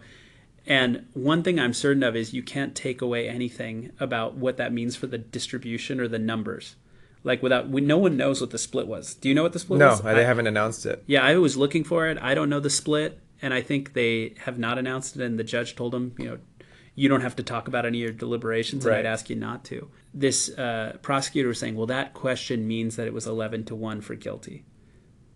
and 0.66 1.06
one 1.12 1.42
thing 1.42 1.60
i'm 1.60 1.72
certain 1.72 2.02
of 2.02 2.16
is 2.16 2.32
you 2.32 2.42
can't 2.42 2.74
take 2.74 3.00
away 3.00 3.28
anything 3.28 3.92
about 4.00 4.34
what 4.34 4.56
that 4.56 4.72
means 4.72 4.96
for 4.96 5.06
the 5.06 5.18
distribution 5.18 6.00
or 6.00 6.08
the 6.08 6.18
numbers 6.18 6.76
like 7.22 7.42
without 7.42 7.68
we, 7.68 7.80
no 7.80 7.98
one 7.98 8.16
knows 8.16 8.40
what 8.40 8.50
the 8.50 8.58
split 8.58 8.86
was 8.86 9.14
do 9.14 9.28
you 9.28 9.34
know 9.34 9.42
what 9.42 9.52
the 9.52 9.58
split 9.58 9.78
no, 9.78 9.88
was 9.88 10.02
no 10.02 10.14
they 10.14 10.22
I, 10.22 10.26
haven't 10.26 10.46
announced 10.46 10.86
it 10.86 11.02
yeah 11.06 11.22
i 11.22 11.36
was 11.36 11.56
looking 11.56 11.84
for 11.84 12.08
it 12.08 12.18
i 12.22 12.34
don't 12.34 12.48
know 12.48 12.60
the 12.60 12.70
split 12.70 13.20
and 13.42 13.52
i 13.52 13.60
think 13.60 13.92
they 13.92 14.34
have 14.38 14.58
not 14.58 14.78
announced 14.78 15.16
it 15.16 15.22
and 15.22 15.38
the 15.38 15.44
judge 15.44 15.76
told 15.76 15.92
them 15.92 16.14
you 16.18 16.24
know 16.24 16.38
you 16.96 17.10
don't 17.10 17.20
have 17.20 17.36
to 17.36 17.42
talk 17.42 17.68
about 17.68 17.86
any 17.86 17.98
of 17.98 18.02
your 18.02 18.12
deliberations, 18.12 18.84
and 18.84 18.92
right. 18.92 19.00
I'd 19.00 19.06
ask 19.06 19.30
you 19.30 19.36
not 19.36 19.64
to. 19.66 19.88
This 20.18 20.48
uh, 20.48 20.96
prosecutor 21.02 21.48
was 21.48 21.58
saying, 21.58 21.76
well, 21.76 21.86
that 21.86 22.14
question 22.14 22.66
means 22.66 22.96
that 22.96 23.06
it 23.06 23.12
was 23.12 23.26
11 23.26 23.64
to 23.66 23.74
1 23.74 24.00
for 24.00 24.14
guilty. 24.14 24.64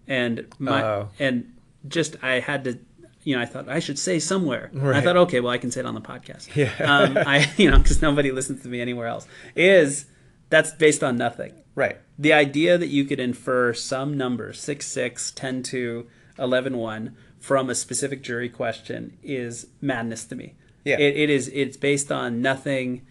And 0.08 0.46
my, 0.58 0.82
oh. 0.82 1.08
and 1.18 1.52
just, 1.86 2.16
I 2.22 2.40
had 2.40 2.64
to, 2.64 2.78
you 3.22 3.36
know, 3.36 3.42
I 3.42 3.46
thought 3.46 3.68
I 3.68 3.78
should 3.78 3.98
say 3.98 4.18
somewhere. 4.18 4.70
Right. 4.72 4.96
I 4.96 5.00
thought, 5.02 5.18
okay, 5.18 5.40
well, 5.40 5.52
I 5.52 5.58
can 5.58 5.70
say 5.70 5.80
it 5.80 5.86
on 5.86 5.94
the 5.94 6.00
podcast. 6.00 6.56
Yeah. 6.56 6.72
um, 6.80 7.18
I, 7.18 7.50
you 7.58 7.70
know, 7.70 7.78
because 7.78 8.00
nobody 8.00 8.32
listens 8.32 8.62
to 8.62 8.68
me 8.68 8.80
anywhere 8.80 9.06
else. 9.06 9.28
Is 9.54 10.06
that's 10.48 10.72
based 10.72 11.04
on 11.04 11.16
nothing. 11.16 11.54
Right. 11.74 11.98
The 12.18 12.32
idea 12.32 12.76
that 12.76 12.88
you 12.88 13.04
could 13.04 13.20
infer 13.20 13.72
some 13.72 14.16
number, 14.16 14.52
6 14.52 14.86
6, 14.86 15.30
10 15.32 15.62
2, 15.62 16.06
11 16.38 16.76
1, 16.76 17.16
from 17.38 17.70
a 17.70 17.74
specific 17.74 18.22
jury 18.22 18.48
question 18.48 19.16
is 19.22 19.66
madness 19.80 20.24
to 20.26 20.34
me. 20.34 20.56
Yeah. 20.84 20.98
It, 20.98 21.16
it 21.16 21.30
is 21.30 21.48
it's 21.48 21.76
based 21.76 22.10
on 22.10 22.42
nothing. 22.42 23.06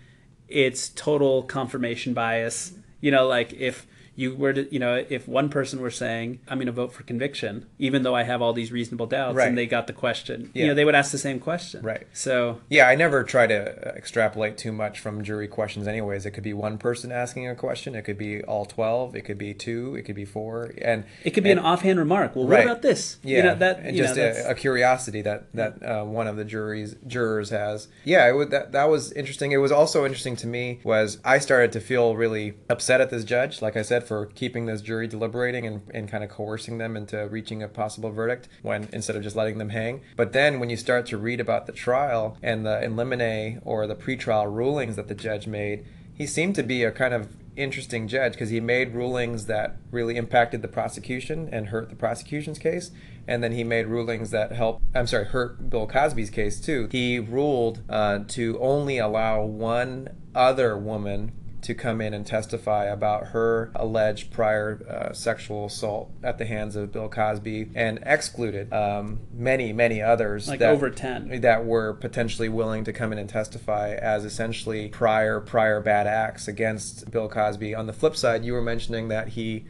It's 0.49 0.89
total 0.89 1.43
confirmation 1.43 2.13
bias. 2.13 2.73
You 3.01 3.11
know, 3.11 3.27
like 3.27 3.53
if 3.53 3.87
you 4.19 4.35
were 4.35 4.51
to, 4.51 4.71
you 4.71 4.79
know, 4.79 5.01
if 5.07 5.29
one 5.29 5.47
person 5.47 5.79
were 5.79 5.89
saying, 5.89 6.41
I'm 6.49 6.57
going 6.57 6.65
to 6.65 6.73
vote 6.73 6.91
for 6.91 7.03
conviction, 7.03 7.67
even 7.77 8.03
though 8.03 8.13
I 8.13 8.23
have 8.23 8.41
all 8.41 8.51
these 8.51 8.69
reasonable 8.69 9.05
doubts, 9.05 9.37
right. 9.37 9.47
and 9.47 9.57
they 9.57 9.65
got 9.65 9.87
the 9.87 9.93
question, 9.93 10.51
yeah. 10.53 10.61
you 10.61 10.67
know, 10.67 10.73
they 10.73 10.83
would 10.83 10.93
ask 10.93 11.13
the 11.13 11.17
same 11.17 11.39
question. 11.39 11.81
Right. 11.81 12.05
So, 12.11 12.59
yeah, 12.69 12.89
I 12.89 12.95
never 12.95 13.23
try 13.23 13.47
to 13.47 13.55
extrapolate 13.95 14.57
too 14.57 14.73
much 14.73 14.99
from 14.99 15.23
jury 15.23 15.47
questions, 15.47 15.87
anyways. 15.87 16.25
It 16.25 16.31
could 16.31 16.43
be 16.43 16.51
one 16.51 16.77
person 16.77 17.13
asking 17.13 17.47
a 17.47 17.55
question, 17.55 17.95
it 17.95 18.01
could 18.01 18.17
be 18.17 18.43
all 18.43 18.65
12, 18.65 19.15
it 19.15 19.21
could 19.21 19.37
be 19.37 19.53
two, 19.53 19.95
it 19.95 20.01
could 20.01 20.17
be 20.17 20.25
four, 20.25 20.73
and 20.81 21.05
it 21.23 21.31
could 21.31 21.45
be 21.45 21.51
and, 21.51 21.61
an 21.61 21.65
offhand 21.65 21.97
remark. 21.97 22.35
Well, 22.35 22.45
right. 22.45 22.65
what 22.65 22.71
about 22.71 22.81
this? 22.81 23.19
Yeah. 23.23 23.37
You 23.37 23.43
know, 23.43 23.55
that, 23.55 23.79
and 23.79 23.95
just 23.95 24.17
know, 24.17 24.33
a, 24.47 24.51
a, 24.51 24.53
curiosity 24.53 25.21
that, 25.21 25.53
that 25.53 25.81
uh, 25.81 26.03
one 26.03 26.27
of 26.27 26.35
the 26.35 26.43
juries 26.43 26.93
jurors 27.07 27.51
has. 27.51 27.87
Yeah, 28.03 28.27
it 28.27 28.33
would, 28.33 28.51
that, 28.51 28.73
that 28.73 28.89
was 28.89 29.13
interesting. 29.13 29.53
It 29.53 29.57
was 29.57 29.71
also 29.71 30.03
interesting 30.03 30.35
to 30.37 30.47
me 30.47 30.81
was 30.83 31.19
I 31.23 31.39
started 31.39 31.71
to 31.71 31.79
feel 31.79 32.17
really 32.17 32.55
upset 32.69 32.99
at 32.99 33.11
this 33.11 33.23
judge, 33.23 33.61
like 33.61 33.77
I 33.77 33.81
said, 33.81 34.08
for 34.09 34.25
keeping 34.25 34.65
this 34.65 34.81
jury 34.81 35.07
deliberating 35.07 35.67
and, 35.67 35.83
and 35.93 36.09
kind 36.09 36.23
of 36.23 36.31
coercing 36.31 36.79
them 36.79 36.97
into 36.97 37.27
reaching 37.27 37.61
a 37.61 37.67
possible 37.67 38.09
verdict 38.09 38.49
when 38.63 38.89
instead 38.91 39.15
of 39.15 39.21
just 39.21 39.35
letting 39.35 39.59
them 39.59 39.69
hang. 39.69 40.01
But 40.15 40.33
then 40.33 40.59
when 40.59 40.71
you 40.71 40.77
start 40.77 41.05
to 41.05 41.17
read 41.17 41.39
about 41.39 41.67
the 41.67 41.71
trial 41.71 42.35
and 42.41 42.65
the 42.65 42.83
in 42.83 42.95
limine 42.95 43.61
or 43.63 43.85
the 43.85 43.95
pretrial 43.95 44.51
rulings 44.51 44.95
that 44.95 45.09
the 45.09 45.13
judge 45.13 45.45
made, 45.45 45.85
he 46.11 46.25
seemed 46.25 46.55
to 46.55 46.63
be 46.63 46.83
a 46.83 46.91
kind 46.91 47.13
of 47.13 47.29
interesting 47.55 48.07
judge 48.07 48.33
because 48.33 48.49
he 48.49 48.59
made 48.59 48.95
rulings 48.95 49.45
that 49.45 49.77
really 49.91 50.15
impacted 50.17 50.63
the 50.63 50.67
prosecution 50.67 51.47
and 51.51 51.67
hurt 51.67 51.89
the 51.89 51.95
prosecution's 51.95 52.57
case. 52.57 52.89
And 53.27 53.43
then 53.43 53.51
he 53.51 53.63
made 53.63 53.85
rulings 53.85 54.31
that 54.31 54.53
helped, 54.53 54.81
I'm 54.95 55.05
sorry, 55.05 55.25
hurt 55.25 55.69
Bill 55.69 55.85
Cosby's 55.85 56.31
case 56.31 56.59
too. 56.59 56.89
He 56.91 57.19
ruled 57.19 57.83
uh, 57.87 58.21
to 58.29 58.57
only 58.59 58.97
allow 58.97 59.43
one 59.43 60.15
other 60.33 60.75
woman 60.75 61.33
to 61.61 61.73
come 61.73 61.99
in 62.01 62.13
and 62.13 62.25
testify 62.25 62.85
about 62.85 63.27
her 63.27 63.71
alleged 63.75 64.31
prior 64.31 64.79
uh, 64.89 65.13
sexual 65.13 65.65
assault 65.65 66.09
at 66.23 66.37
the 66.37 66.45
hands 66.45 66.75
of 66.75 66.91
Bill 66.91 67.09
Cosby 67.09 67.69
and 67.75 67.99
excluded 68.05 68.71
um, 68.71 69.19
many, 69.33 69.73
many 69.73 70.01
others. 70.01 70.47
Like 70.47 70.59
that, 70.59 70.71
over 70.71 70.89
10. 70.89 71.41
That 71.41 71.65
were 71.65 71.93
potentially 71.93 72.49
willing 72.49 72.83
to 72.85 72.93
come 72.93 73.11
in 73.11 73.19
and 73.19 73.29
testify 73.29 73.93
as 73.93 74.25
essentially 74.25 74.87
prior, 74.87 75.39
prior 75.39 75.81
bad 75.81 76.07
acts 76.07 76.47
against 76.47 77.11
Bill 77.11 77.27
Cosby. 77.27 77.75
On 77.75 77.87
the 77.87 77.93
flip 77.93 78.15
side, 78.15 78.45
you 78.45 78.53
were 78.53 78.61
mentioning 78.61 79.09
that 79.09 79.29
he, 79.29 79.65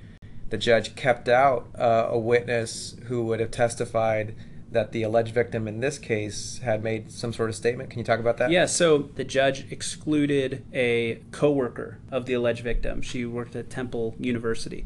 the 0.50 0.58
judge, 0.58 0.96
kept 0.96 1.28
out 1.28 1.68
uh, 1.78 2.08
a 2.10 2.20
witness 2.20 2.96
who 3.06 3.26
would 3.26 3.40
have 3.40 3.52
testified 3.52 4.36
that 4.72 4.92
the 4.92 5.04
alleged 5.04 5.34
victim 5.34 5.68
in 5.68 5.80
this 5.80 5.98
case 5.98 6.60
had 6.64 6.84
made 6.84 7.12
some 7.12 7.34
sort 7.34 7.50
of 7.50 7.56
statement. 7.56 7.90
Can 7.90 8.00
you 8.00 8.06
talk 8.06 8.20
about 8.20 8.38
that? 8.38 8.52
Yeah, 8.52 8.66
so 8.66 9.10
the 9.16 9.24
judge 9.24 9.72
excluded 9.72 10.64
a 10.74 11.22
coworker 11.32 12.00
of 12.12 12.26
the 12.26 12.34
alleged 12.34 12.64
victim. 12.64 13.02
She 13.02 13.26
worked 13.26 13.56
at 13.56 13.70
Temple 13.70 14.16
University. 14.20 14.86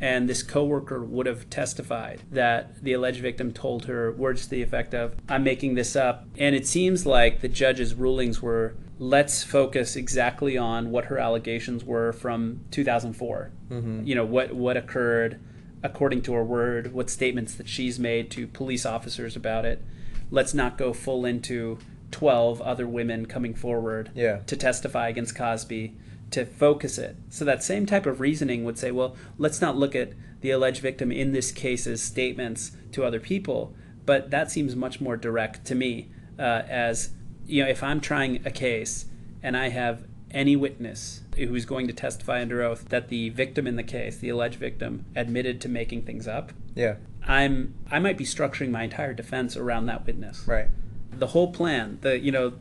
And 0.00 0.28
this 0.28 0.42
coworker 0.42 1.02
would 1.02 1.26
have 1.26 1.48
testified 1.50 2.22
that 2.30 2.82
the 2.82 2.92
alleged 2.92 3.20
victim 3.20 3.52
told 3.52 3.86
her 3.86 4.12
words 4.12 4.44
to 4.44 4.50
the 4.50 4.62
effect 4.62 4.92
of, 4.92 5.14
I'm 5.28 5.44
making 5.44 5.74
this 5.74 5.96
up. 5.96 6.26
And 6.36 6.54
it 6.54 6.66
seems 6.66 7.06
like 7.06 7.40
the 7.40 7.48
judge's 7.48 7.94
rulings 7.94 8.42
were 8.42 8.74
let's 8.98 9.42
focus 9.42 9.96
exactly 9.96 10.56
on 10.56 10.90
what 10.90 11.06
her 11.06 11.18
allegations 11.18 11.84
were 11.84 12.12
from 12.12 12.60
2004. 12.70 13.50
Mm-hmm. 13.70 14.04
You 14.04 14.14
know, 14.14 14.24
what, 14.24 14.52
what 14.52 14.76
occurred 14.76 15.40
according 15.84 16.22
to 16.22 16.32
her 16.32 16.42
word, 16.42 16.92
what 16.92 17.10
statements 17.10 17.54
that 17.54 17.68
she's 17.68 17.98
made 17.98 18.30
to 18.32 18.48
police 18.48 18.86
officers 18.86 19.36
about 19.36 19.66
it. 19.66 19.84
Let's 20.30 20.54
not 20.54 20.78
go 20.78 20.94
full 20.94 21.26
into 21.26 21.78
12 22.10 22.62
other 22.62 22.88
women 22.88 23.26
coming 23.26 23.54
forward 23.54 24.10
yeah. 24.14 24.38
to 24.46 24.56
testify 24.56 25.08
against 25.08 25.36
Cosby 25.36 25.94
to 26.30 26.46
focus 26.46 26.96
it. 26.96 27.16
So 27.28 27.44
that 27.44 27.62
same 27.62 27.84
type 27.84 28.06
of 28.06 28.18
reasoning 28.18 28.64
would 28.64 28.78
say, 28.78 28.90
well, 28.90 29.14
let's 29.36 29.60
not 29.60 29.76
look 29.76 29.94
at 29.94 30.14
the 30.40 30.50
alleged 30.50 30.80
victim 30.80 31.12
in 31.12 31.32
this 31.32 31.52
case's 31.52 32.02
statements 32.02 32.72
to 32.92 33.04
other 33.04 33.20
people, 33.20 33.74
but 34.06 34.30
that 34.30 34.50
seems 34.50 34.74
much 34.74 35.00
more 35.00 35.16
direct 35.16 35.66
to 35.66 35.74
me 35.74 36.10
uh, 36.38 36.62
as 36.68 37.10
you 37.46 37.62
know 37.62 37.68
if 37.68 37.82
I'm 37.82 38.00
trying 38.00 38.40
a 38.46 38.50
case 38.50 39.06
and 39.42 39.56
I 39.56 39.68
have 39.68 40.04
any 40.34 40.56
witness 40.56 41.22
who's 41.36 41.64
going 41.64 41.86
to 41.86 41.92
testify 41.92 42.42
under 42.42 42.62
oath 42.62 42.88
that 42.90 43.08
the 43.08 43.30
victim 43.30 43.66
in 43.66 43.76
the 43.76 43.82
case, 43.82 44.18
the 44.18 44.28
alleged 44.28 44.58
victim, 44.58 45.06
admitted 45.16 45.60
to 45.62 45.68
making 45.68 46.02
things 46.02 46.28
up. 46.28 46.52
Yeah. 46.74 46.96
I'm 47.26 47.74
I 47.90 47.98
might 48.00 48.18
be 48.18 48.24
structuring 48.24 48.70
my 48.70 48.82
entire 48.84 49.14
defense 49.14 49.56
around 49.56 49.86
that 49.86 50.04
witness. 50.04 50.46
Right. 50.46 50.68
The 51.12 51.28
whole 51.28 51.52
plan, 51.52 51.98
the 52.02 52.18
you 52.18 52.32
know, 52.32 52.54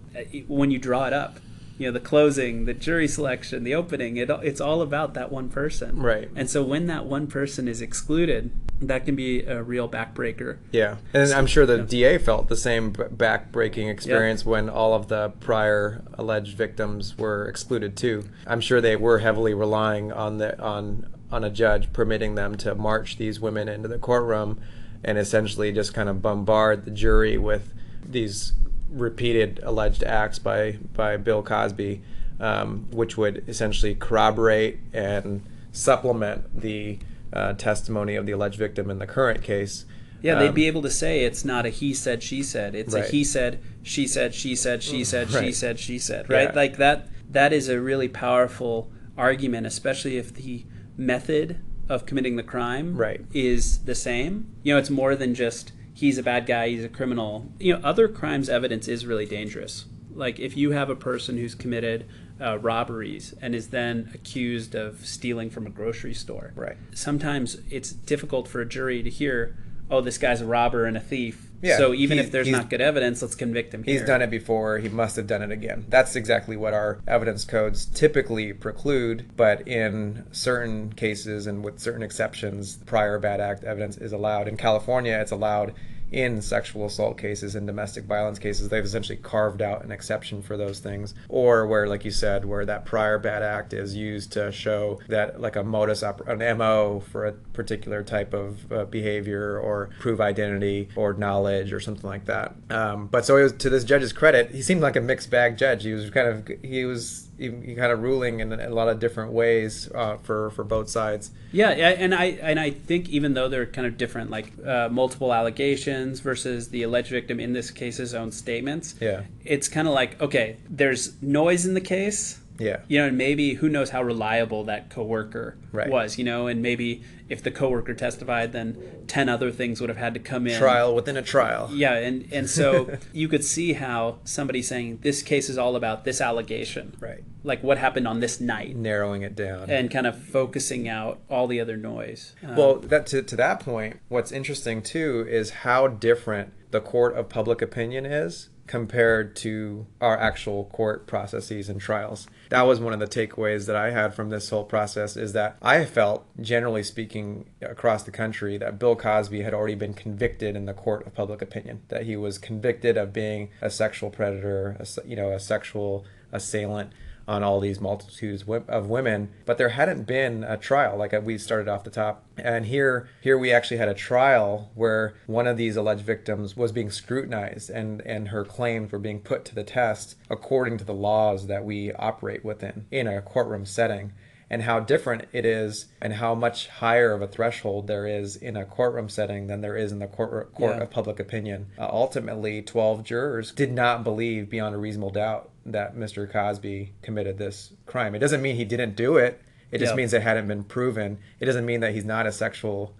when 0.47 0.71
you 0.71 0.79
draw 0.79 1.05
it 1.07 1.13
up, 1.13 1.39
you 1.77 1.87
know, 1.87 1.91
the 1.91 1.99
closing, 1.99 2.65
the 2.65 2.73
jury 2.73 3.07
selection, 3.07 3.63
the 3.63 3.73
opening, 3.73 4.17
it 4.17 4.29
it's 4.29 4.61
all 4.61 4.81
about 4.81 5.13
that 5.15 5.31
one 5.31 5.49
person. 5.49 5.99
Right. 5.99 6.29
And 6.35 6.49
so 6.49 6.63
when 6.63 6.87
that 6.87 7.05
one 7.05 7.27
person 7.27 7.67
is 7.67 7.81
excluded, 7.81 8.51
that 8.81 9.05
can 9.05 9.15
be 9.15 9.43
a 9.43 9.63
real 9.63 9.89
backbreaker. 9.89 10.57
Yeah, 10.71 10.97
and 11.13 11.31
I'm 11.31 11.47
sure 11.47 11.65
the 11.65 11.79
DA 11.79 12.17
felt 12.17 12.49
the 12.49 12.55
same 12.55 12.93
backbreaking 12.93 13.89
experience 13.89 14.45
when 14.45 14.69
all 14.69 14.93
of 14.93 15.07
the 15.07 15.29
prior 15.39 16.03
alleged 16.13 16.55
victims 16.55 17.17
were 17.17 17.47
excluded 17.47 17.97
too. 17.97 18.25
I'm 18.45 18.61
sure 18.61 18.81
they 18.81 18.95
were 18.95 19.19
heavily 19.19 19.53
relying 19.53 20.11
on 20.11 20.37
the 20.37 20.59
on 20.61 21.07
on 21.31 21.43
a 21.43 21.49
judge 21.49 21.91
permitting 21.93 22.35
them 22.35 22.55
to 22.55 22.75
march 22.75 23.17
these 23.17 23.39
women 23.39 23.67
into 23.67 23.87
the 23.87 23.97
courtroom 23.97 24.61
and 25.03 25.17
essentially 25.17 25.71
just 25.71 25.93
kind 25.93 26.07
of 26.07 26.21
bombard 26.21 26.85
the 26.85 26.91
jury 26.91 27.37
with 27.37 27.73
these 28.05 28.53
repeated 28.93 29.59
alleged 29.63 30.03
acts 30.03 30.39
by 30.39 30.77
by 30.93 31.17
Bill 31.17 31.43
Cosby, 31.43 32.01
um, 32.39 32.87
which 32.91 33.17
would 33.17 33.43
essentially 33.47 33.95
corroborate 33.95 34.79
and 34.93 35.41
supplement 35.71 36.61
the 36.61 36.99
uh, 37.31 37.53
testimony 37.53 38.15
of 38.15 38.25
the 38.25 38.31
alleged 38.31 38.57
victim 38.57 38.89
in 38.89 38.99
the 38.99 39.07
current 39.07 39.41
case. 39.43 39.85
Yeah, 40.21 40.35
they'd 40.35 40.49
um, 40.49 40.53
be 40.55 40.67
able 40.67 40.81
to 40.83 40.89
say 40.89 41.25
it's 41.25 41.43
not 41.43 41.65
a 41.65 41.69
he 41.69 41.93
said 41.93 42.23
she 42.23 42.43
said. 42.43 42.75
It's 42.75 42.93
right. 42.93 43.03
a 43.03 43.07
he 43.07 43.23
said 43.23 43.59
she 43.81 44.07
said 44.07 44.33
she 44.33 44.55
said 44.55 44.81
she 44.81 45.03
said 45.03 45.31
right. 45.31 45.45
she 45.45 45.51
said 45.51 45.79
she 45.79 45.99
said. 45.99 46.29
Right? 46.29 46.49
Yeah. 46.49 46.55
Like 46.55 46.77
that. 46.77 47.07
That 47.29 47.51
is 47.51 47.67
a 47.67 47.81
really 47.81 48.07
powerful 48.07 48.91
argument, 49.17 49.65
especially 49.65 50.17
if 50.17 50.33
the 50.33 50.65
method 50.95 51.59
of 51.89 52.05
committing 52.05 52.35
the 52.35 52.43
crime 52.43 52.95
right. 52.95 53.21
is 53.33 53.79
the 53.79 53.95
same. 53.95 54.53
You 54.63 54.73
know, 54.73 54.79
it's 54.79 54.89
more 54.89 55.15
than 55.15 55.33
just 55.35 55.71
he's 55.93 56.17
a 56.17 56.23
bad 56.23 56.45
guy, 56.45 56.69
he's 56.69 56.83
a 56.83 56.89
criminal. 56.89 57.51
You 57.59 57.73
know, 57.73 57.81
other 57.83 58.07
crimes 58.07 58.49
evidence 58.49 58.87
is 58.87 59.05
really 59.05 59.25
dangerous. 59.25 59.85
Like 60.13 60.39
if 60.39 60.55
you 60.57 60.71
have 60.71 60.89
a 60.89 60.95
person 60.95 61.37
who's 61.37 61.55
committed 61.55 62.05
uh, 62.41 62.57
robberies 62.57 63.33
and 63.41 63.55
is 63.55 63.69
then 63.69 64.09
accused 64.13 64.75
of 64.75 65.05
stealing 65.05 65.49
from 65.49 65.65
a 65.65 65.69
grocery 65.69 66.13
store. 66.13 66.51
Right. 66.55 66.77
Sometimes 66.93 67.57
it's 67.69 67.91
difficult 67.91 68.47
for 68.47 68.61
a 68.61 68.65
jury 68.67 69.03
to 69.03 69.09
hear, 69.09 69.57
oh, 69.93 70.01
this 70.01 70.17
guy's 70.17 70.41
a 70.41 70.45
robber 70.45 70.85
and 70.85 70.97
a 70.97 70.99
thief. 70.99 71.51
Yeah, 71.61 71.77
so 71.77 71.93
even 71.93 72.19
if 72.19 72.29
there's 72.31 72.49
not 72.49 72.69
good 72.69 72.81
evidence, 72.81 73.21
let's 73.21 73.35
convict 73.35 73.73
him. 73.73 73.83
He's 73.83 74.03
done 74.03 74.21
it 74.21 74.29
before. 74.29 74.79
He 74.79 74.89
must 74.89 75.15
have 75.15 75.27
done 75.27 75.41
it 75.41 75.51
again. 75.51 75.85
That's 75.87 76.15
exactly 76.17 76.57
what 76.57 76.73
our 76.73 76.99
evidence 77.07 77.45
codes 77.45 77.85
typically 77.85 78.51
preclude. 78.51 79.29
But 79.37 79.65
in 79.65 80.25
certain 80.33 80.91
cases 80.91 81.47
and 81.47 81.63
with 81.63 81.79
certain 81.79 82.03
exceptions, 82.03 82.75
prior 82.85 83.17
bad 83.17 83.39
act 83.39 83.63
evidence 83.63 83.95
is 83.97 84.11
allowed. 84.11 84.49
In 84.49 84.57
California, 84.57 85.17
it's 85.21 85.31
allowed 85.31 85.73
in 86.13 86.41
sexual 86.41 86.85
assault 86.85 87.17
cases 87.17 87.55
and 87.55 87.65
domestic 87.65 88.05
violence 88.05 88.39
cases, 88.39 88.69
they've 88.69 88.85
essentially 88.85 89.17
carved 89.17 89.61
out 89.61 89.83
an 89.83 89.91
exception 89.91 90.41
for 90.41 90.55
those 90.55 90.79
things. 90.79 91.15
Or 91.27 91.65
where, 91.65 91.87
like 91.87 92.05
you 92.05 92.11
said, 92.11 92.45
where 92.45 92.65
that 92.65 92.85
prior 92.85 93.17
bad 93.17 93.41
act 93.41 93.73
is 93.73 93.95
used 93.95 94.31
to 94.33 94.51
show 94.51 94.99
that, 95.09 95.41
like 95.41 95.55
a 95.55 95.63
modus, 95.63 96.03
op- 96.03 96.27
an 96.27 96.57
MO 96.57 97.01
for 97.11 97.25
a 97.25 97.33
particular 97.33 98.03
type 98.03 98.33
of 98.33 98.71
uh, 98.71 98.85
behavior 98.85 99.57
or 99.57 99.89
prove 99.99 100.21
identity 100.21 100.89
or 100.95 101.13
knowledge 101.13 101.73
or 101.73 101.79
something 101.79 102.07
like 102.07 102.25
that. 102.25 102.53
Um, 102.69 103.07
but 103.07 103.25
so 103.25 103.41
was, 103.41 103.53
to 103.53 103.69
this 103.69 103.83
judge's 103.83 104.13
credit, 104.13 104.51
he 104.51 104.61
seemed 104.61 104.81
like 104.81 104.95
a 104.95 105.01
mixed 105.01 105.31
bag 105.31 105.57
judge. 105.57 105.83
He 105.83 105.93
was 105.93 106.09
kind 106.11 106.27
of, 106.27 106.47
he 106.61 106.85
was 106.85 107.27
kind 107.39 107.91
of 107.91 108.01
ruling 108.01 108.39
in 108.39 108.53
a 108.53 108.69
lot 108.69 108.87
of 108.87 108.99
different 108.99 109.31
ways 109.31 109.89
uh, 109.93 110.17
for 110.17 110.51
for 110.51 110.63
both 110.63 110.89
sides. 110.89 111.31
Yeah, 111.51 111.69
and 111.69 112.13
I 112.13 112.25
and 112.25 112.59
I 112.59 112.71
think 112.71 113.09
even 113.09 113.33
though 113.33 113.49
they're 113.49 113.65
kind 113.65 113.87
of 113.87 113.97
different, 113.97 114.29
like 114.29 114.51
uh, 114.65 114.89
multiple 114.89 115.33
allegations 115.33 116.19
versus 116.19 116.69
the 116.69 116.83
alleged 116.83 117.09
victim 117.09 117.39
in 117.39 117.53
this 117.53 117.71
case's 117.71 118.13
own 118.13 118.31
statements. 118.31 118.95
Yeah, 118.99 119.23
it's 119.43 119.67
kind 119.67 119.87
of 119.87 119.93
like 119.93 120.21
okay, 120.21 120.57
there's 120.69 121.21
noise 121.21 121.65
in 121.65 121.73
the 121.73 121.81
case. 121.81 122.39
Yeah. 122.59 122.81
You 122.87 122.99
know, 122.99 123.07
and 123.07 123.17
maybe 123.17 123.55
who 123.55 123.69
knows 123.69 123.89
how 123.89 124.03
reliable 124.03 124.65
that 124.65 124.89
coworker 124.89 125.57
right. 125.71 125.89
was, 125.89 126.17
you 126.17 126.23
know, 126.23 126.47
and 126.47 126.61
maybe 126.61 127.03
if 127.29 127.41
the 127.41 127.51
coworker 127.51 127.93
testified, 127.93 128.51
then 128.51 128.77
10 129.07 129.29
other 129.29 129.51
things 129.51 129.81
would 129.81 129.89
have 129.89 129.97
had 129.97 130.13
to 130.13 130.19
come 130.19 130.47
in. 130.47 130.59
Trial 130.59 130.93
within 130.93 131.17
a 131.17 131.21
trial. 131.21 131.69
Yeah. 131.71 131.93
And, 131.93 132.31
and 132.31 132.49
so 132.49 132.97
you 133.13 133.27
could 133.27 133.43
see 133.43 133.73
how 133.73 134.19
somebody 134.23 134.61
saying 134.61 134.99
this 135.01 135.21
case 135.21 135.49
is 135.49 135.57
all 135.57 135.75
about 135.75 136.03
this 136.03 136.21
allegation. 136.21 136.95
Right. 136.99 137.23
Like 137.43 137.63
what 137.63 137.77
happened 137.77 138.07
on 138.07 138.19
this 138.19 138.39
night. 138.39 138.75
Narrowing 138.75 139.23
it 139.23 139.35
down. 139.35 139.69
And 139.69 139.89
kind 139.91 140.07
of 140.07 140.21
focusing 140.21 140.87
out 140.87 141.19
all 141.29 141.47
the 141.47 141.59
other 141.59 141.77
noise. 141.77 142.35
Um, 142.43 142.55
well, 142.55 142.75
that 142.75 143.07
to, 143.07 143.21
to 143.23 143.35
that 143.35 143.59
point, 143.59 143.99
what's 144.09 144.31
interesting 144.31 144.81
too 144.81 145.25
is 145.27 145.49
how 145.49 145.87
different 145.87 146.53
the 146.71 146.81
court 146.81 147.15
of 147.15 147.29
public 147.29 147.61
opinion 147.61 148.05
is 148.05 148.49
compared 148.65 149.35
to 149.35 149.85
our 149.99 150.17
actual 150.17 150.65
court 150.65 151.05
processes 151.05 151.69
and 151.69 151.81
trials. 151.81 152.27
That 152.49 152.61
was 152.63 152.79
one 152.79 152.93
of 152.93 152.99
the 152.99 153.07
takeaways 153.07 153.65
that 153.67 153.75
I 153.75 153.91
had 153.91 154.13
from 154.13 154.29
this 154.29 154.49
whole 154.49 154.63
process 154.63 155.17
is 155.17 155.33
that 155.33 155.57
I 155.61 155.83
felt, 155.85 156.25
generally 156.39 156.83
speaking, 156.83 157.49
across 157.61 158.03
the 158.03 158.11
country, 158.11 158.57
that 158.57 158.79
Bill 158.79 158.95
Cosby 158.95 159.41
had 159.41 159.53
already 159.53 159.75
been 159.75 159.93
convicted 159.93 160.55
in 160.55 160.65
the 160.65 160.73
court 160.73 161.05
of 161.05 161.13
public 161.13 161.41
opinion, 161.41 161.81
that 161.89 162.03
he 162.03 162.15
was 162.15 162.37
convicted 162.37 162.95
of 162.97 163.11
being 163.11 163.49
a 163.61 163.69
sexual 163.69 164.09
predator, 164.09 164.77
a, 164.79 165.07
you 165.07 165.15
know, 165.15 165.31
a 165.31 165.39
sexual 165.39 166.05
assailant 166.31 166.91
on 167.27 167.43
all 167.43 167.59
these 167.59 167.79
multitudes 167.79 168.43
of 168.67 168.87
women, 168.87 169.29
but 169.45 169.57
there 169.57 169.69
hadn't 169.69 170.03
been 170.03 170.43
a 170.43 170.57
trial 170.57 170.97
like 170.97 171.13
we 171.23 171.37
started 171.37 171.67
off 171.67 171.83
the 171.83 171.89
top. 171.89 172.25
And 172.37 172.65
here, 172.65 173.09
here 173.21 173.37
we 173.37 173.51
actually 173.51 173.77
had 173.77 173.87
a 173.87 173.93
trial 173.93 174.71
where 174.75 175.15
one 175.27 175.47
of 175.47 175.57
these 175.57 175.75
alleged 175.75 176.03
victims 176.03 176.57
was 176.57 176.71
being 176.71 176.91
scrutinized, 176.91 177.69
and 177.69 178.01
and 178.01 178.29
her 178.29 178.43
claims 178.43 178.91
were 178.91 178.99
being 178.99 179.19
put 179.19 179.45
to 179.45 179.55
the 179.55 179.63
test 179.63 180.15
according 180.29 180.77
to 180.79 180.83
the 180.83 180.93
laws 180.93 181.47
that 181.47 181.63
we 181.63 181.93
operate 181.93 182.43
within 182.43 182.85
in 182.91 183.07
a 183.07 183.21
courtroom 183.21 183.65
setting 183.65 184.13
and 184.49 184.61
how 184.61 184.79
different 184.79 185.25
it 185.31 185.45
is 185.45 185.87
and 185.99 186.13
how 186.13 186.35
much 186.35 186.67
higher 186.67 187.13
of 187.13 187.23
a 187.23 187.27
threshold 187.27 187.87
there 187.87 188.05
is 188.05 188.35
in 188.35 188.55
a 188.55 188.63
courtroom 188.63 189.09
setting 189.09 189.47
than 189.47 189.61
there 189.61 189.75
is 189.75 189.91
in 189.91 189.97
the 189.97 190.05
court, 190.05 190.53
court 190.53 190.75
yeah. 190.75 190.83
of 190.83 190.91
public 190.91 191.19
opinion. 191.19 191.65
Uh, 191.75 191.87
ultimately, 191.91 192.61
12 192.61 193.03
jurors 193.03 193.51
did 193.51 193.71
not 193.71 194.03
believe 194.03 194.51
beyond 194.51 194.75
a 194.75 194.77
reasonable 194.77 195.09
doubt 195.09 195.49
that 195.65 195.95
Mr. 195.95 196.29
Cosby 196.29 196.93
committed 197.01 197.37
this 197.37 197.73
crime. 197.85 198.15
It 198.15 198.19
doesn't 198.19 198.41
mean 198.41 198.55
he 198.55 198.65
didn't 198.65 198.95
do 198.95 199.17
it. 199.17 199.41
It 199.71 199.79
just 199.79 199.95
means 199.95 200.13
it 200.13 200.21
hadn't 200.21 200.47
been 200.47 200.63
proven. 200.63 201.17
It 201.39 201.45
doesn't 201.45 201.65
mean 201.65 201.79
that 201.79 201.95
he's 201.95 202.05
not 202.05 202.27
a 202.27 202.31
sexual 202.31 202.93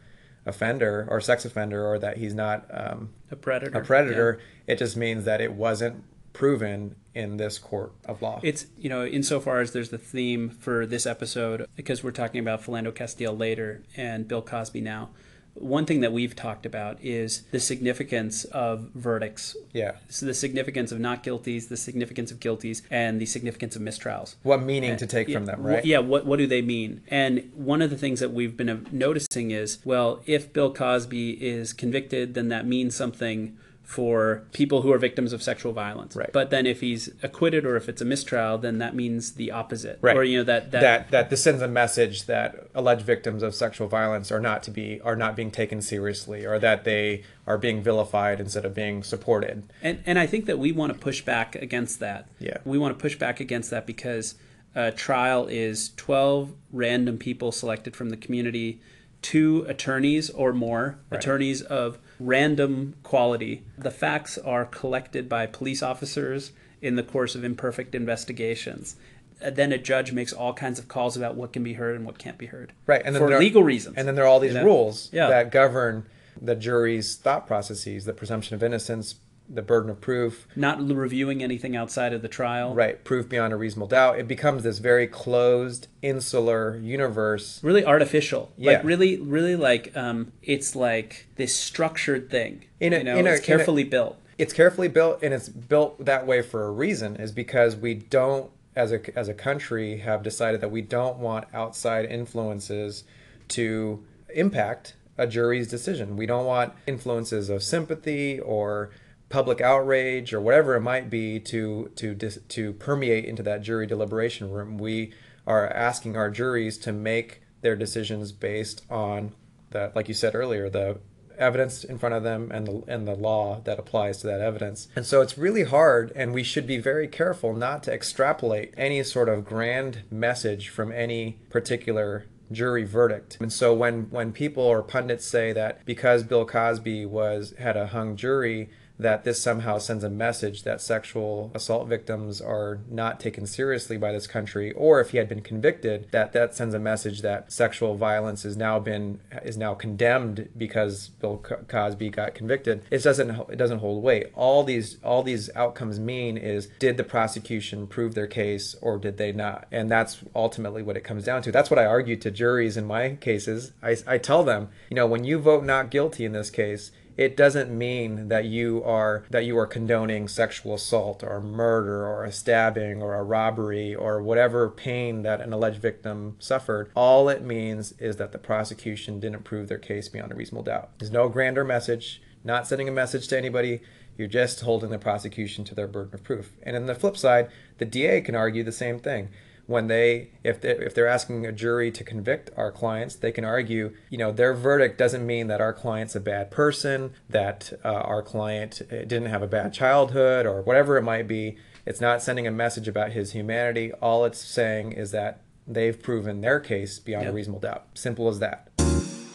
offender 0.46 1.08
or 1.10 1.22
sex 1.22 1.46
offender 1.46 1.86
or 1.86 2.00
that 2.00 2.18
he's 2.18 2.34
not 2.34 2.66
um, 2.72 3.10
a 3.30 3.36
predator. 3.36 3.78
A 3.78 3.86
predator. 3.86 4.40
Yeah. 4.68 4.74
It 4.74 4.80
just 4.80 4.98
means 4.98 5.26
that 5.26 5.40
it 5.40 5.54
wasn't 5.54 6.04
proven 6.34 6.96
in 7.14 7.38
this 7.38 7.60
court 7.60 7.94
of 8.06 8.22
law. 8.24 8.40
It's, 8.42 8.66
you 8.76 8.90
know, 8.90 9.06
insofar 9.06 9.62
as 9.62 9.72
there's 9.72 9.90
the 9.90 10.00
theme 10.00 10.50
for 10.50 10.88
this 10.88 11.06
episode, 11.06 11.68
because 11.76 12.04
we're 12.04 12.12
talking 12.12 12.40
about 12.40 12.64
Philando 12.64 12.94
Castile 12.94 13.38
later 13.38 13.84
and 13.96 14.28
Bill 14.28 14.42
Cosby 14.42 14.82
now. 14.82 15.12
One 15.56 15.86
thing 15.86 16.02
that 16.02 16.12
we've 16.12 16.36
talked 16.36 16.66
about 16.66 16.98
is 17.02 17.44
the 17.52 17.60
significance 17.60 18.44
of 18.46 18.90
verdicts. 18.96 19.56
Yeah. 19.72 19.94
So 20.10 20.26
the 20.26 20.34
significance 20.34 20.92
of 20.92 21.00
not 21.00 21.24
guilties, 21.24 21.70
the 21.70 21.78
significance 21.78 22.32
of 22.32 22.40
guilties, 22.40 22.82
and 22.90 23.22
the 23.22 23.26
significance 23.26 23.76
of 23.76 23.82
mistrials. 23.82 24.36
What 24.44 24.64
meaning 24.64 24.98
to 24.98 25.08
take 25.08 25.28
yeah, 25.28 25.38
from 25.38 25.46
them, 25.46 25.62
right? 25.62 25.86
Yeah, 25.86 26.00
what, 26.00 26.26
what 26.26 26.40
do 26.40 26.48
they 26.48 26.62
mean? 26.62 27.02
And 27.08 27.52
one 27.54 27.82
of 27.82 27.90
the 27.90 27.98
things 27.98 28.20
that 28.20 28.34
we've 28.34 28.58
been 28.58 28.70
uh, 28.70 28.80
noticing 28.92 29.52
is 29.52 29.80
well, 29.86 30.22
if 30.26 30.52
Bill 30.54 30.74
Cosby 30.74 31.32
is 31.44 31.74
convicted, 31.74 32.34
then 32.34 32.50
that 32.50 32.66
means 32.66 32.96
something 32.96 33.58
for 33.84 34.44
people 34.54 34.82
who 34.82 34.92
are 34.92 34.98
victims 34.98 35.34
of 35.34 35.44
sexual 35.44 35.74
violence. 35.74 36.16
Right. 36.16 36.32
But 36.32 36.50
then 36.50 36.66
if 36.66 36.80
he's 36.80 37.10
acquitted 37.22 37.66
or 37.66 37.76
if 37.76 37.90
it's 37.90 38.02
a 38.02 38.06
mistrial, 38.06 38.58
then 38.58 38.80
that 38.80 38.96
means 38.96 39.34
the 39.34 39.52
opposite. 39.52 40.00
Right. 40.02 40.16
Or 40.16 40.24
you 40.24 40.38
know 40.40 40.44
that 40.46 40.72
that, 40.72 40.82
that 40.82 41.12
that 41.12 41.30
this 41.30 41.44
sends 41.44 41.62
a 41.62 41.68
message 41.68 42.26
that 42.26 42.68
alleged 42.74 43.06
victims 43.06 43.44
of 43.44 43.54
sexual 43.54 43.88
violence 43.88 44.32
are 44.32 44.40
not 44.40 44.64
to 44.64 44.72
be 44.72 45.02
are 45.02 45.16
not 45.16 45.36
being 45.36 45.52
taken 45.52 45.82
seriously 45.82 46.46
or 46.46 46.58
that 46.60 46.86
they 46.86 47.24
are 47.46 47.58
being 47.58 47.84
vilified 47.84 48.40
instead 48.40 48.66
of 48.66 48.74
being 48.74 49.04
supported. 49.04 49.64
and 49.82 50.02
and 50.06 50.18
I 50.18 50.26
think 50.26 50.46
that 50.46 50.58
we 50.58 50.72
want 50.72 50.94
to 50.94 50.98
push 50.98 51.22
back 51.22 51.56
against 51.56 52.00
that. 52.00 52.28
Yeah. 52.40 52.58
We 52.66 52.78
want 52.78 52.98
to 52.98 53.02
push 53.02 53.18
back 53.18 53.40
against 53.40 53.70
that 53.72 53.86
because 53.86 54.36
a 54.76 54.92
trial 54.92 55.46
is 55.48 55.92
12 55.98 56.54
random 56.72 57.18
people 57.18 57.52
selected 57.52 57.96
from 57.96 58.10
the 58.10 58.18
community, 58.18 58.82
two 59.22 59.66
attorneys 59.68 60.30
or 60.32 60.52
more, 60.52 60.98
attorneys 61.12 61.62
of 61.62 62.00
random 62.26 62.96
quality. 63.04 63.64
The 63.78 63.92
facts 63.92 64.38
are 64.38 64.66
collected 64.66 65.28
by 65.28 65.46
police 65.46 65.84
officers 65.84 66.52
in 66.82 66.96
the 66.96 67.04
course 67.04 67.36
of 67.36 67.44
imperfect 67.44 67.94
investigations. 67.96 68.96
Uh, 69.44 69.50
Then 69.50 69.72
a 69.72 69.78
judge 69.78 70.12
makes 70.14 70.32
all 70.34 70.54
kinds 70.54 70.80
of 70.80 70.88
calls 70.88 71.18
about 71.18 71.36
what 71.36 71.52
can 71.54 71.64
be 71.64 71.74
heard 71.74 71.96
and 71.96 72.06
what 72.06 72.18
can't 72.18 72.38
be 72.38 72.46
heard. 72.48 72.72
Right, 72.88 73.02
and 73.04 73.14
then 73.16 73.22
for 73.22 73.28
there 73.30 73.38
are- 73.38 73.42
legal 73.42 73.64
reasons. 73.64 73.98
And 73.98 74.08
then 74.08 74.16
there 74.16 74.24
are 74.24 74.28
all 74.28 74.40
these 74.40 74.54
You 74.54 74.60
know? 74.60 74.66
rules 74.66 75.10
Yeah. 75.12 75.28
that 75.28 75.52
govern 75.52 76.06
the 76.42 76.56
jury's 76.56 77.16
thought 77.16 77.46
processes, 77.46 78.06
the 78.06 78.14
presumption 78.14 78.56
of 78.56 78.64
innocence, 78.64 79.16
the 79.50 79.62
burden 79.62 79.90
of 79.90 80.00
proof, 80.00 80.48
not 80.56 80.80
reviewing 80.88 81.44
anything 81.44 81.76
outside 81.76 82.14
of 82.14 82.22
the 82.22 82.28
trial. 82.28 82.74
right, 82.74 83.04
proof 83.04 83.28
beyond 83.28 83.52
a 83.54 83.56
reasonable 83.56 83.88
doubt. 83.88 84.18
It 84.18 84.28
becomes 84.28 84.64
this 84.64 84.80
very 84.80 85.06
closed, 85.06 85.88
insular 86.02 86.78
universe. 86.78 87.60
really 87.64 87.86
artificial 87.86 88.52
Yeah. 88.58 88.74
like 88.74 88.84
really 88.84 89.18
really 89.18 89.56
like 89.56 89.96
um 89.98 90.32
it's 90.42 90.76
like 90.76 91.28
this 91.36 91.54
structured 91.56 92.30
thing 92.30 92.66
In 92.80 92.94
a- 92.94 92.98
you 93.00 93.04
know 93.04 93.18
in 93.18 93.28
a- 93.28 93.32
it's 93.32 93.42
a- 93.42 93.46
carefully 93.46 93.84
built 93.84 94.18
It's 94.38 94.54
carefully 94.54 94.88
built, 94.88 95.22
and 95.22 95.34
it's 95.34 95.48
built 95.50 96.04
that 96.06 96.26
way 96.26 96.42
for 96.42 96.66
a 96.66 96.72
reason. 96.72 97.16
Is 97.18 97.32
because 97.32 97.76
we 97.76 97.94
don't, 97.94 98.50
as 98.76 98.92
a 98.92 99.00
as 99.18 99.28
a 99.28 99.34
country, 99.34 99.98
have 99.98 100.24
decided 100.24 100.60
that 100.62 100.72
we 100.72 100.82
don't 100.82 101.20
want 101.20 101.46
outside 101.54 102.06
influences 102.06 103.04
to 103.50 104.04
impact 104.34 104.96
a 105.20 105.28
jury's 105.28 105.68
decision. 105.68 106.18
We 106.18 106.26
don't 106.26 106.46
want 106.48 106.74
influences 106.88 107.50
of 107.52 107.62
sympathy 107.62 108.40
or 108.40 108.90
public 109.34 109.62
outrage 109.62 110.32
or 110.32 110.40
whatever 110.40 110.76
it 110.76 110.82
might 110.82 111.10
be 111.10 111.40
to 111.40 111.92
to 111.96 112.14
to 112.14 112.74
permeate 112.74 113.26
into 113.26 113.42
that 113.42 113.64
jury 113.64 113.88
deliberation 113.88 114.52
room. 114.52 114.78
We 114.78 115.12
are 115.48 115.68
asking 115.68 116.16
our 116.16 116.30
juries 116.30 116.78
to 116.78 116.92
make 116.92 117.42
their 117.62 117.76
decisions 117.76 118.32
based 118.32 118.86
on 118.92 119.34
the 119.72 119.92
like 119.96 120.08
you 120.08 120.14
said 120.14 120.36
earlier 120.36 120.70
the 120.70 121.00
evidence 121.36 121.84
in 121.84 121.98
front 121.98 122.14
of 122.14 122.22
them 122.22 122.52
and 122.52 122.68
the 122.68 122.84
and 122.88 123.08
the 123.08 123.16
law 123.16 123.60
that 123.64 123.80
applies 123.80 124.20
to 124.20 124.28
that 124.28 124.40
evidence. 124.40 124.88
And 124.96 125.04
so 125.04 125.22
it's 125.22 125.36
really 125.36 125.64
hard 125.64 126.12
and 126.16 126.32
we 126.32 126.44
should 126.44 126.68
be 126.68 126.78
very 126.78 127.08
careful 127.08 127.56
not 127.56 127.82
to 127.84 127.92
extrapolate 127.92 128.72
any 128.78 129.02
sort 129.02 129.30
of 129.30 129.46
grand 129.46 130.04
message 130.12 130.70
from 130.70 130.92
any 130.92 131.40
particular 131.50 132.28
jury 132.52 132.84
verdict. 132.84 133.38
And 133.40 133.52
so 133.52 133.74
when 133.74 134.12
when 134.12 134.32
people 134.32 134.62
or 134.64 134.84
pundits 134.84 135.26
say 135.26 135.54
that 135.54 135.84
because 135.86 136.22
Bill 136.22 136.46
Cosby 136.46 137.08
was 137.08 137.56
had 137.58 137.76
a 137.76 137.88
hung 137.88 138.16
jury 138.16 138.70
that 139.04 139.24
this 139.24 139.42
somehow 139.42 139.78
sends 139.78 140.04
a 140.04 140.10
message 140.10 140.64
that 140.64 140.82
sexual 140.82 141.52
assault 141.54 141.88
victims 141.88 142.42
are 142.42 142.80
not 142.90 143.20
taken 143.20 143.46
seriously 143.46 143.98
by 143.98 144.12
this 144.12 144.28
country 144.28 144.72
or 144.74 145.00
if 145.00 145.12
he 145.12 145.18
had 145.18 145.30
been 145.30 145.42
convicted 145.42 146.08
that 146.12 146.34
that 146.34 146.56
sends 146.56 146.74
a 146.74 146.80
message 146.80 147.22
that 147.22 147.52
sexual 147.52 147.96
violence 147.96 148.46
is 148.46 148.58
now 148.58 148.80
been 148.80 149.20
is 149.44 149.58
now 149.58 149.74
condemned 149.74 150.50
because 150.58 151.10
Bill 151.20 151.38
Cosby 151.68 152.10
got 152.10 152.36
convicted. 152.36 152.84
It 152.90 153.04
doesn't 153.04 153.30
it 153.50 153.58
doesn't 153.58 153.80
hold 153.80 154.04
weight. 154.04 154.28
All 154.34 154.64
these 154.64 154.98
all 155.04 155.24
these 155.24 155.50
outcomes 155.56 156.00
mean 156.00 156.38
is 156.38 156.68
did 156.80 156.98
the 156.98 157.04
prosecution 157.04 157.88
prove 157.88 158.16
their 158.16 158.28
case 158.28 158.76
or 158.82 158.98
did 158.98 159.18
they 159.18 159.32
not? 159.32 159.68
And 159.72 159.92
that's 159.92 160.20
ultimately 160.36 160.84
what 160.84 160.98
it 160.98 161.04
comes 161.04 161.26
down 161.26 161.42
to. 161.44 161.52
That's 161.52 161.70
what 161.70 161.80
I 161.80 161.86
argue 161.86 162.16
to 162.18 162.32
juries 162.32 162.78
in 162.78 162.86
my 162.86 163.16
cases. 163.16 163.74
I, 163.82 163.98
I 164.08 164.18
tell 164.18 164.44
them 164.44 164.70
you 164.90 164.96
know 164.96 165.08
when 165.08 165.24
you 165.24 165.40
vote 165.40 165.64
not 165.64 165.92
guilty 165.92 166.26
in 166.26 166.32
this 166.32 166.50
case 166.50 166.92
it 167.18 167.38
doesn't 167.38 167.76
mean 167.76 168.28
that 168.30 168.46
you 168.46 168.84
are 168.84 169.26
that 169.30 169.46
you 169.46 169.58
are 169.58 169.68
condoning 169.68 170.28
sexual 170.28 170.74
assault 170.74 171.24
or 171.24 171.40
murder 171.40 172.08
or 172.08 172.24
a 172.24 172.32
stabbing 172.32 173.02
or 173.02 173.16
a 173.16 173.24
robbery 173.24 173.94
or 173.94 174.22
whatever 174.22 174.70
pain 174.70 175.22
that 175.24 175.42
an 175.42 175.54
alleged 175.54 175.82
victim 175.82 176.36
suffered. 176.40 176.92
All 176.96 177.30
it 177.30 177.44
means 177.44 177.94
is 177.94 178.16
that 178.18 178.32
the 178.32 178.38
prosecution 178.38 179.20
didn't 179.20 179.44
prove 179.44 179.68
their 179.68 179.78
case 179.78 180.10
beyond 180.10 180.32
a 180.32 180.36
reasonable 180.36 180.64
doubt. 180.64 180.90
There's 181.00 181.12
no 181.12 181.30
grander 181.30 181.64
message. 181.64 182.22
Not 182.44 182.68
sending 182.68 182.90
a 182.90 182.92
message 182.92 183.30
to 183.30 183.38
anybody. 183.38 183.82
You're 184.18 184.28
just 184.28 184.62
holding 184.62 184.90
the 184.90 185.00
prosecution 185.00 185.64
to 185.66 185.76
their 185.76 185.88
burden 185.88 186.14
of 186.14 186.24
proof. 186.24 186.52
And 186.64 186.76
on 186.76 186.88
the 186.88 186.96
flip 186.96 187.18
side 187.18 187.50
the 187.78 187.86
da 187.86 188.22
can 188.22 188.36
argue 188.36 188.64
the 188.64 188.72
same 188.72 189.00
thing 189.00 189.30
when 189.66 189.88
they 189.88 190.30
if 190.44 190.60
they 190.62 190.72
if 190.72 190.94
they're 190.94 191.08
asking 191.08 191.46
a 191.46 191.52
jury 191.52 191.92
to 191.92 192.04
convict 192.04 192.50
our 192.58 192.72
clients 192.72 193.16
they 193.16 193.32
can 193.32 193.46
argue 193.46 193.94
you 194.10 194.18
know 194.18 194.32
their 194.32 194.54
verdict 194.54 194.98
doesn't 194.98 195.26
mean 195.26 195.48
that 195.48 195.62
our 195.62 195.74
client's 195.74 196.16
a 196.16 196.20
bad 196.20 196.52
person 196.52 197.12
that 197.30 197.72
uh, 197.84 197.88
our 197.88 198.22
client 198.22 198.82
uh, 198.92 198.98
didn't 199.06 199.28
have 199.28 199.42
a 199.42 199.48
bad 199.48 199.74
childhood 199.74 200.46
or 200.46 200.62
whatever 200.62 200.98
it 200.98 201.02
might 201.02 201.28
be. 201.28 201.58
It's 201.86 202.00
not 202.00 202.22
sending 202.22 202.48
a 202.48 202.52
message 202.52 202.88
about 202.88 203.12
his 203.12 203.34
humanity. 203.34 203.92
All 204.02 204.24
it's 204.26 204.40
saying 204.40 204.94
is 204.94 205.12
that 205.12 205.42
they've 205.68 206.02
proven 206.02 206.42
their 206.42 206.60
case 206.60 207.00
beyond 207.00 207.28
a 207.28 207.34
reasonable 207.34 207.60
doubt. 207.60 207.88
Simple 207.94 208.30
as 208.30 208.40
that. 208.40 208.70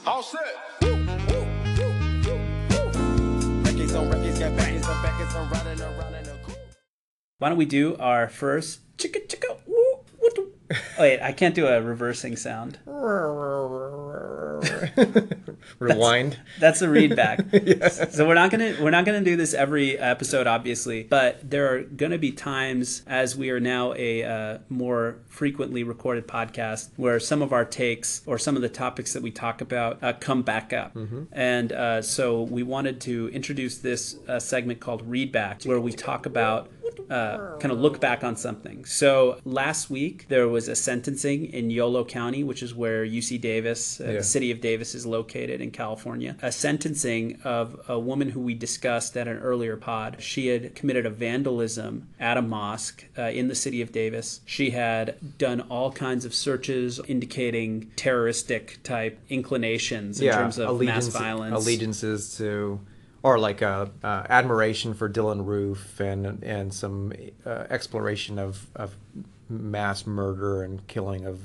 All 0.07 0.23
set. 0.23 0.41
Woo, 0.83 0.95
woo, 0.95 1.05
woo. 1.05 1.45
Records 3.63 3.95
on 3.95 4.11
records, 4.11 4.41
on 4.41 5.49
why 7.39 7.51
don't 7.51 7.59
we 7.59 7.67
do 7.67 7.97
our 7.99 8.29
first 8.29 8.81
chicka 8.97 9.25
chicka 9.29 9.59
woo, 9.65 10.01
woo, 10.21 10.31
doo. 10.35 10.53
oh 10.53 10.58
wait 10.99 11.21
i 11.21 11.33
can't 11.33 11.55
do 11.55 11.67
a 11.67 11.81
reversing 11.81 12.37
sound. 12.37 12.79
Rewind. 15.79 16.39
That's 16.59 16.83
a 16.83 16.89
read 16.89 17.15
back. 17.17 17.41
So 18.11 18.27
we're 18.27 18.35
not 18.35 18.51
gonna 18.51 18.77
we're 18.81 18.91
not 18.91 19.05
gonna 19.05 19.23
do 19.23 19.37
this 19.37 19.55
every 19.55 19.99
episode, 19.99 20.47
obviously, 20.47 21.05
but 21.05 21.49
there 21.49 21.75
are 21.75 21.83
gonna 21.83 22.19
be 22.19 22.33
times 22.33 23.03
as 23.07 23.37
we 23.37 23.51
are 23.51 23.61
now 23.61 23.95
a 23.95 24.25
uh, 24.25 24.59
more 24.69 25.19
frequently 25.29 25.83
recorded 25.85 26.27
podcast 26.27 26.89
where 26.97 27.21
some 27.21 27.43
of 27.43 27.53
our 27.53 27.65
takes 27.65 28.23
or 28.27 28.39
some 28.39 28.57
of 28.57 28.63
the 28.63 28.69
topics 28.69 29.13
that 29.13 29.23
we 29.23 29.31
talk 29.31 29.61
about 29.61 30.03
uh, 30.03 30.13
come 30.15 30.43
back 30.43 30.73
up, 30.73 30.97
and 31.33 31.73
uh, 31.73 32.03
so 32.03 32.43
we 32.43 32.63
wanted 32.63 33.01
to 33.03 33.29
introduce 33.33 33.79
this 33.79 34.17
uh, 34.29 34.39
segment 34.41 34.81
called 34.81 35.03
Read 35.09 35.31
Back, 35.33 35.63
where 35.65 35.81
we 35.81 35.93
talk 35.93 36.27
about 36.27 36.71
uh, 37.11 37.57
kind 37.59 37.73
of 37.73 37.79
look 37.81 38.01
back 38.01 38.23
on 38.25 38.37
something. 38.37 38.85
So 38.85 39.39
last 39.45 39.91
week 39.91 40.27
there 40.29 40.49
was 40.49 40.69
a 40.69 40.77
sentencing 40.77 41.47
in 41.47 41.71
Yolo 41.71 42.05
County, 42.05 42.45
which 42.45 42.63
is 42.63 42.75
where 42.75 43.05
UC 43.05 43.41
Davis, 43.41 44.01
uh, 44.01 44.05
Yeah. 44.05 44.13
the 44.19 44.23
city 44.25 44.51
of 44.51 44.61
Davis, 44.61 44.95
is 44.95 45.07
located 45.07 45.61
in 45.61 45.71
California. 45.71 46.37
A 46.43 46.53
sentencing 46.53 47.39
of 47.45 47.81
a 47.89 47.99
woman 47.99 48.31
who 48.31 48.41
we 48.41 48.55
discussed 48.55 49.17
at 49.17 49.27
an 49.29 49.39
earlier 49.39 49.77
pod. 49.77 50.17
She 50.21 50.49
had 50.49 50.75
committed 50.75 51.07
a 51.07 51.11
vandalism 51.11 52.09
at 52.21 52.37
a 52.37 52.43
mosque 52.43 53.05
uh, 53.17 53.23
in 53.23 53.49
the 53.49 53.55
city 53.55 53.81
of 53.83 53.93
Davis. 53.93 54.41
She 54.45 54.71
had 54.71 55.17
done 55.39 55.61
all 55.63 55.93
kinds 55.93 56.25
of 56.25 56.35
searches 56.35 57.01
indicating 57.09 57.91
terroristic 57.97 58.79
type 58.83 59.19
inclinations 59.29 60.21
in 60.21 60.33
terms 60.33 60.59
of 60.59 60.81
mass 60.81 61.09
violence. 61.09 61.55
allegiances 61.65 62.37
to 62.39 62.81
or 63.23 63.39
like 63.39 63.63
uh, 63.63 63.87
uh, 64.03 64.25
admiration 64.29 64.95
for 64.95 65.09
Dylann 65.09 65.45
Roof 65.45 66.01
and 66.01 66.43
and 66.43 66.73
some 66.73 67.13
uh, 67.45 67.65
exploration 67.71 68.39
of, 68.39 68.67
of 68.77 68.97
mass 69.49 70.07
murder 70.07 70.63
and 70.63 70.87
killing 70.87 71.25
of 71.25 71.41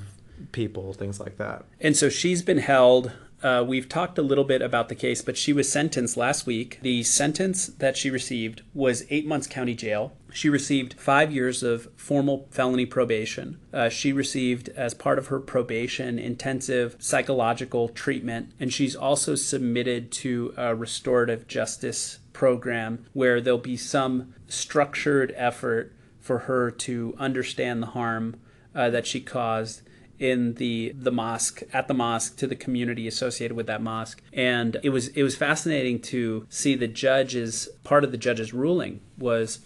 people, 0.51 0.93
things 0.93 1.19
like 1.19 1.37
that. 1.37 1.65
And 1.79 1.95
so 1.95 2.09
she's 2.09 2.41
been 2.41 2.59
held. 2.59 3.11
Uh, 3.41 3.63
we've 3.67 3.89
talked 3.89 4.17
a 4.17 4.21
little 4.21 4.45
bit 4.45 4.61
about 4.61 4.87
the 4.87 4.95
case, 4.95 5.21
but 5.21 5.37
she 5.37 5.51
was 5.51 5.69
sentenced 5.69 6.15
last 6.15 6.45
week. 6.45 6.79
The 6.81 7.03
sentence 7.03 7.67
that 7.67 7.97
she 7.97 8.09
received 8.09 8.61
was 8.73 9.05
eight 9.09 9.27
months 9.27 9.47
county 9.47 9.75
jail. 9.75 10.13
She 10.33 10.49
received 10.49 10.99
five 10.99 11.31
years 11.31 11.61
of 11.61 11.87
formal 11.95 12.47
felony 12.49 12.87
probation. 12.87 13.59
Uh, 13.71 13.89
she 13.89 14.11
received, 14.11 14.67
as 14.69 14.95
part 14.95 15.19
of 15.19 15.27
her 15.27 15.39
probation, 15.39 16.17
intensive 16.17 16.95
psychological 16.97 17.87
treatment, 17.87 18.51
and 18.59 18.73
she's 18.73 18.95
also 18.95 19.35
submitted 19.35 20.11
to 20.13 20.53
a 20.57 20.73
restorative 20.73 21.47
justice 21.47 22.17
program 22.33 23.05
where 23.13 23.39
there'll 23.39 23.59
be 23.59 23.77
some 23.77 24.33
structured 24.47 25.31
effort 25.37 25.93
for 26.19 26.39
her 26.39 26.71
to 26.71 27.15
understand 27.19 27.83
the 27.83 27.87
harm 27.87 28.35
uh, 28.73 28.89
that 28.89 29.05
she 29.05 29.21
caused 29.21 29.83
in 30.19 30.53
the 30.55 30.93
the 30.95 31.11
mosque 31.11 31.63
at 31.73 31.87
the 31.87 31.93
mosque 31.93 32.37
to 32.37 32.47
the 32.47 32.55
community 32.55 33.07
associated 33.07 33.57
with 33.57 33.65
that 33.65 33.81
mosque 33.81 34.21
and 34.31 34.79
it 34.83 34.89
was 34.89 35.07
it 35.09 35.23
was 35.23 35.35
fascinating 35.35 35.99
to 35.99 36.45
see 36.49 36.75
the 36.75 36.87
judge's 36.87 37.67
part 37.83 38.03
of 38.03 38.11
the 38.11 38.17
judge's 38.17 38.53
ruling 38.53 39.01
was 39.17 39.59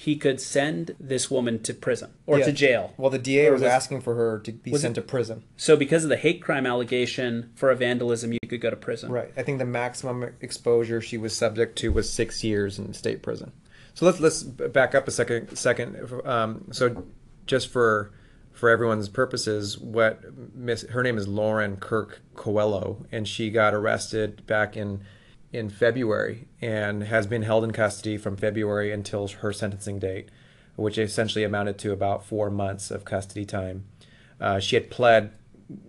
he 0.00 0.16
could 0.16 0.40
send 0.40 0.94
this 0.98 1.30
woman 1.30 1.62
to 1.62 1.74
prison 1.74 2.10
or 2.26 2.38
Yeah. 2.38 2.46
to 2.46 2.52
jail 2.52 2.94
Well, 2.96 3.10
the 3.10 3.18
DA 3.18 3.50
was, 3.50 3.60
was- 3.60 3.68
asking 3.70 4.00
for 4.00 4.14
her 4.14 4.38
to 4.40 4.50
be 4.52 4.74
sent 4.74 4.96
it- 4.96 5.02
to 5.02 5.06
prison. 5.06 5.42
so 5.58 5.76
because 5.76 6.04
of 6.04 6.08
the 6.10 6.16
hate 6.16 6.40
crime 6.40 6.64
allegation 6.66 7.50
for 7.54 7.70
a 7.70 7.76
vandalism 7.76 8.32
you 8.32 8.38
could 8.48 8.62
go 8.62 8.70
to 8.70 8.76
prison 8.76 9.12
Right. 9.12 9.30
I 9.36 9.42
think 9.42 9.58
the 9.58 9.66
maximum 9.66 10.30
exposure 10.40 11.02
she 11.02 11.18
was 11.18 11.36
subject 11.36 11.76
to 11.80 11.92
was 11.92 12.08
six 12.08 12.42
years 12.42 12.78
in 12.78 12.94
state 12.94 13.22
prison. 13.22 13.52
So 13.92 14.06
let's 14.06 14.20
let's 14.20 14.42
back 14.42 14.94
up 14.94 15.06
a 15.06 15.10
second. 15.10 15.54
Second. 15.56 15.96
Um, 16.24 16.64
so 16.70 17.04
just 17.46 17.68
for 17.68 18.12
for 18.52 18.70
everyone's 18.70 19.08
purposes, 19.10 19.76
what 19.78 20.20
Miss 20.54 20.82
her 20.88 21.02
name 21.02 21.18
is 21.18 21.28
Lauren 21.28 21.76
Kirk 21.76 22.20
Coelho, 22.34 23.04
and 23.12 23.28
she 23.28 23.50
got 23.50 23.74
arrested 23.74 24.46
back 24.46 24.76
in 24.76 25.00
in 25.52 25.68
February 25.68 26.46
and 26.60 27.04
has 27.04 27.26
been 27.26 27.42
held 27.42 27.64
in 27.64 27.72
custody 27.72 28.16
from 28.16 28.36
February 28.36 28.92
until 28.92 29.26
her 29.28 29.52
sentencing 29.52 29.98
date, 29.98 30.28
which 30.76 30.98
essentially 30.98 31.44
amounted 31.44 31.78
to 31.78 31.92
about 31.92 32.24
four 32.24 32.50
months 32.50 32.90
of 32.90 33.04
custody 33.04 33.44
time. 33.44 33.84
Uh, 34.40 34.58
she 34.60 34.76
had 34.76 34.90
pled 34.90 35.32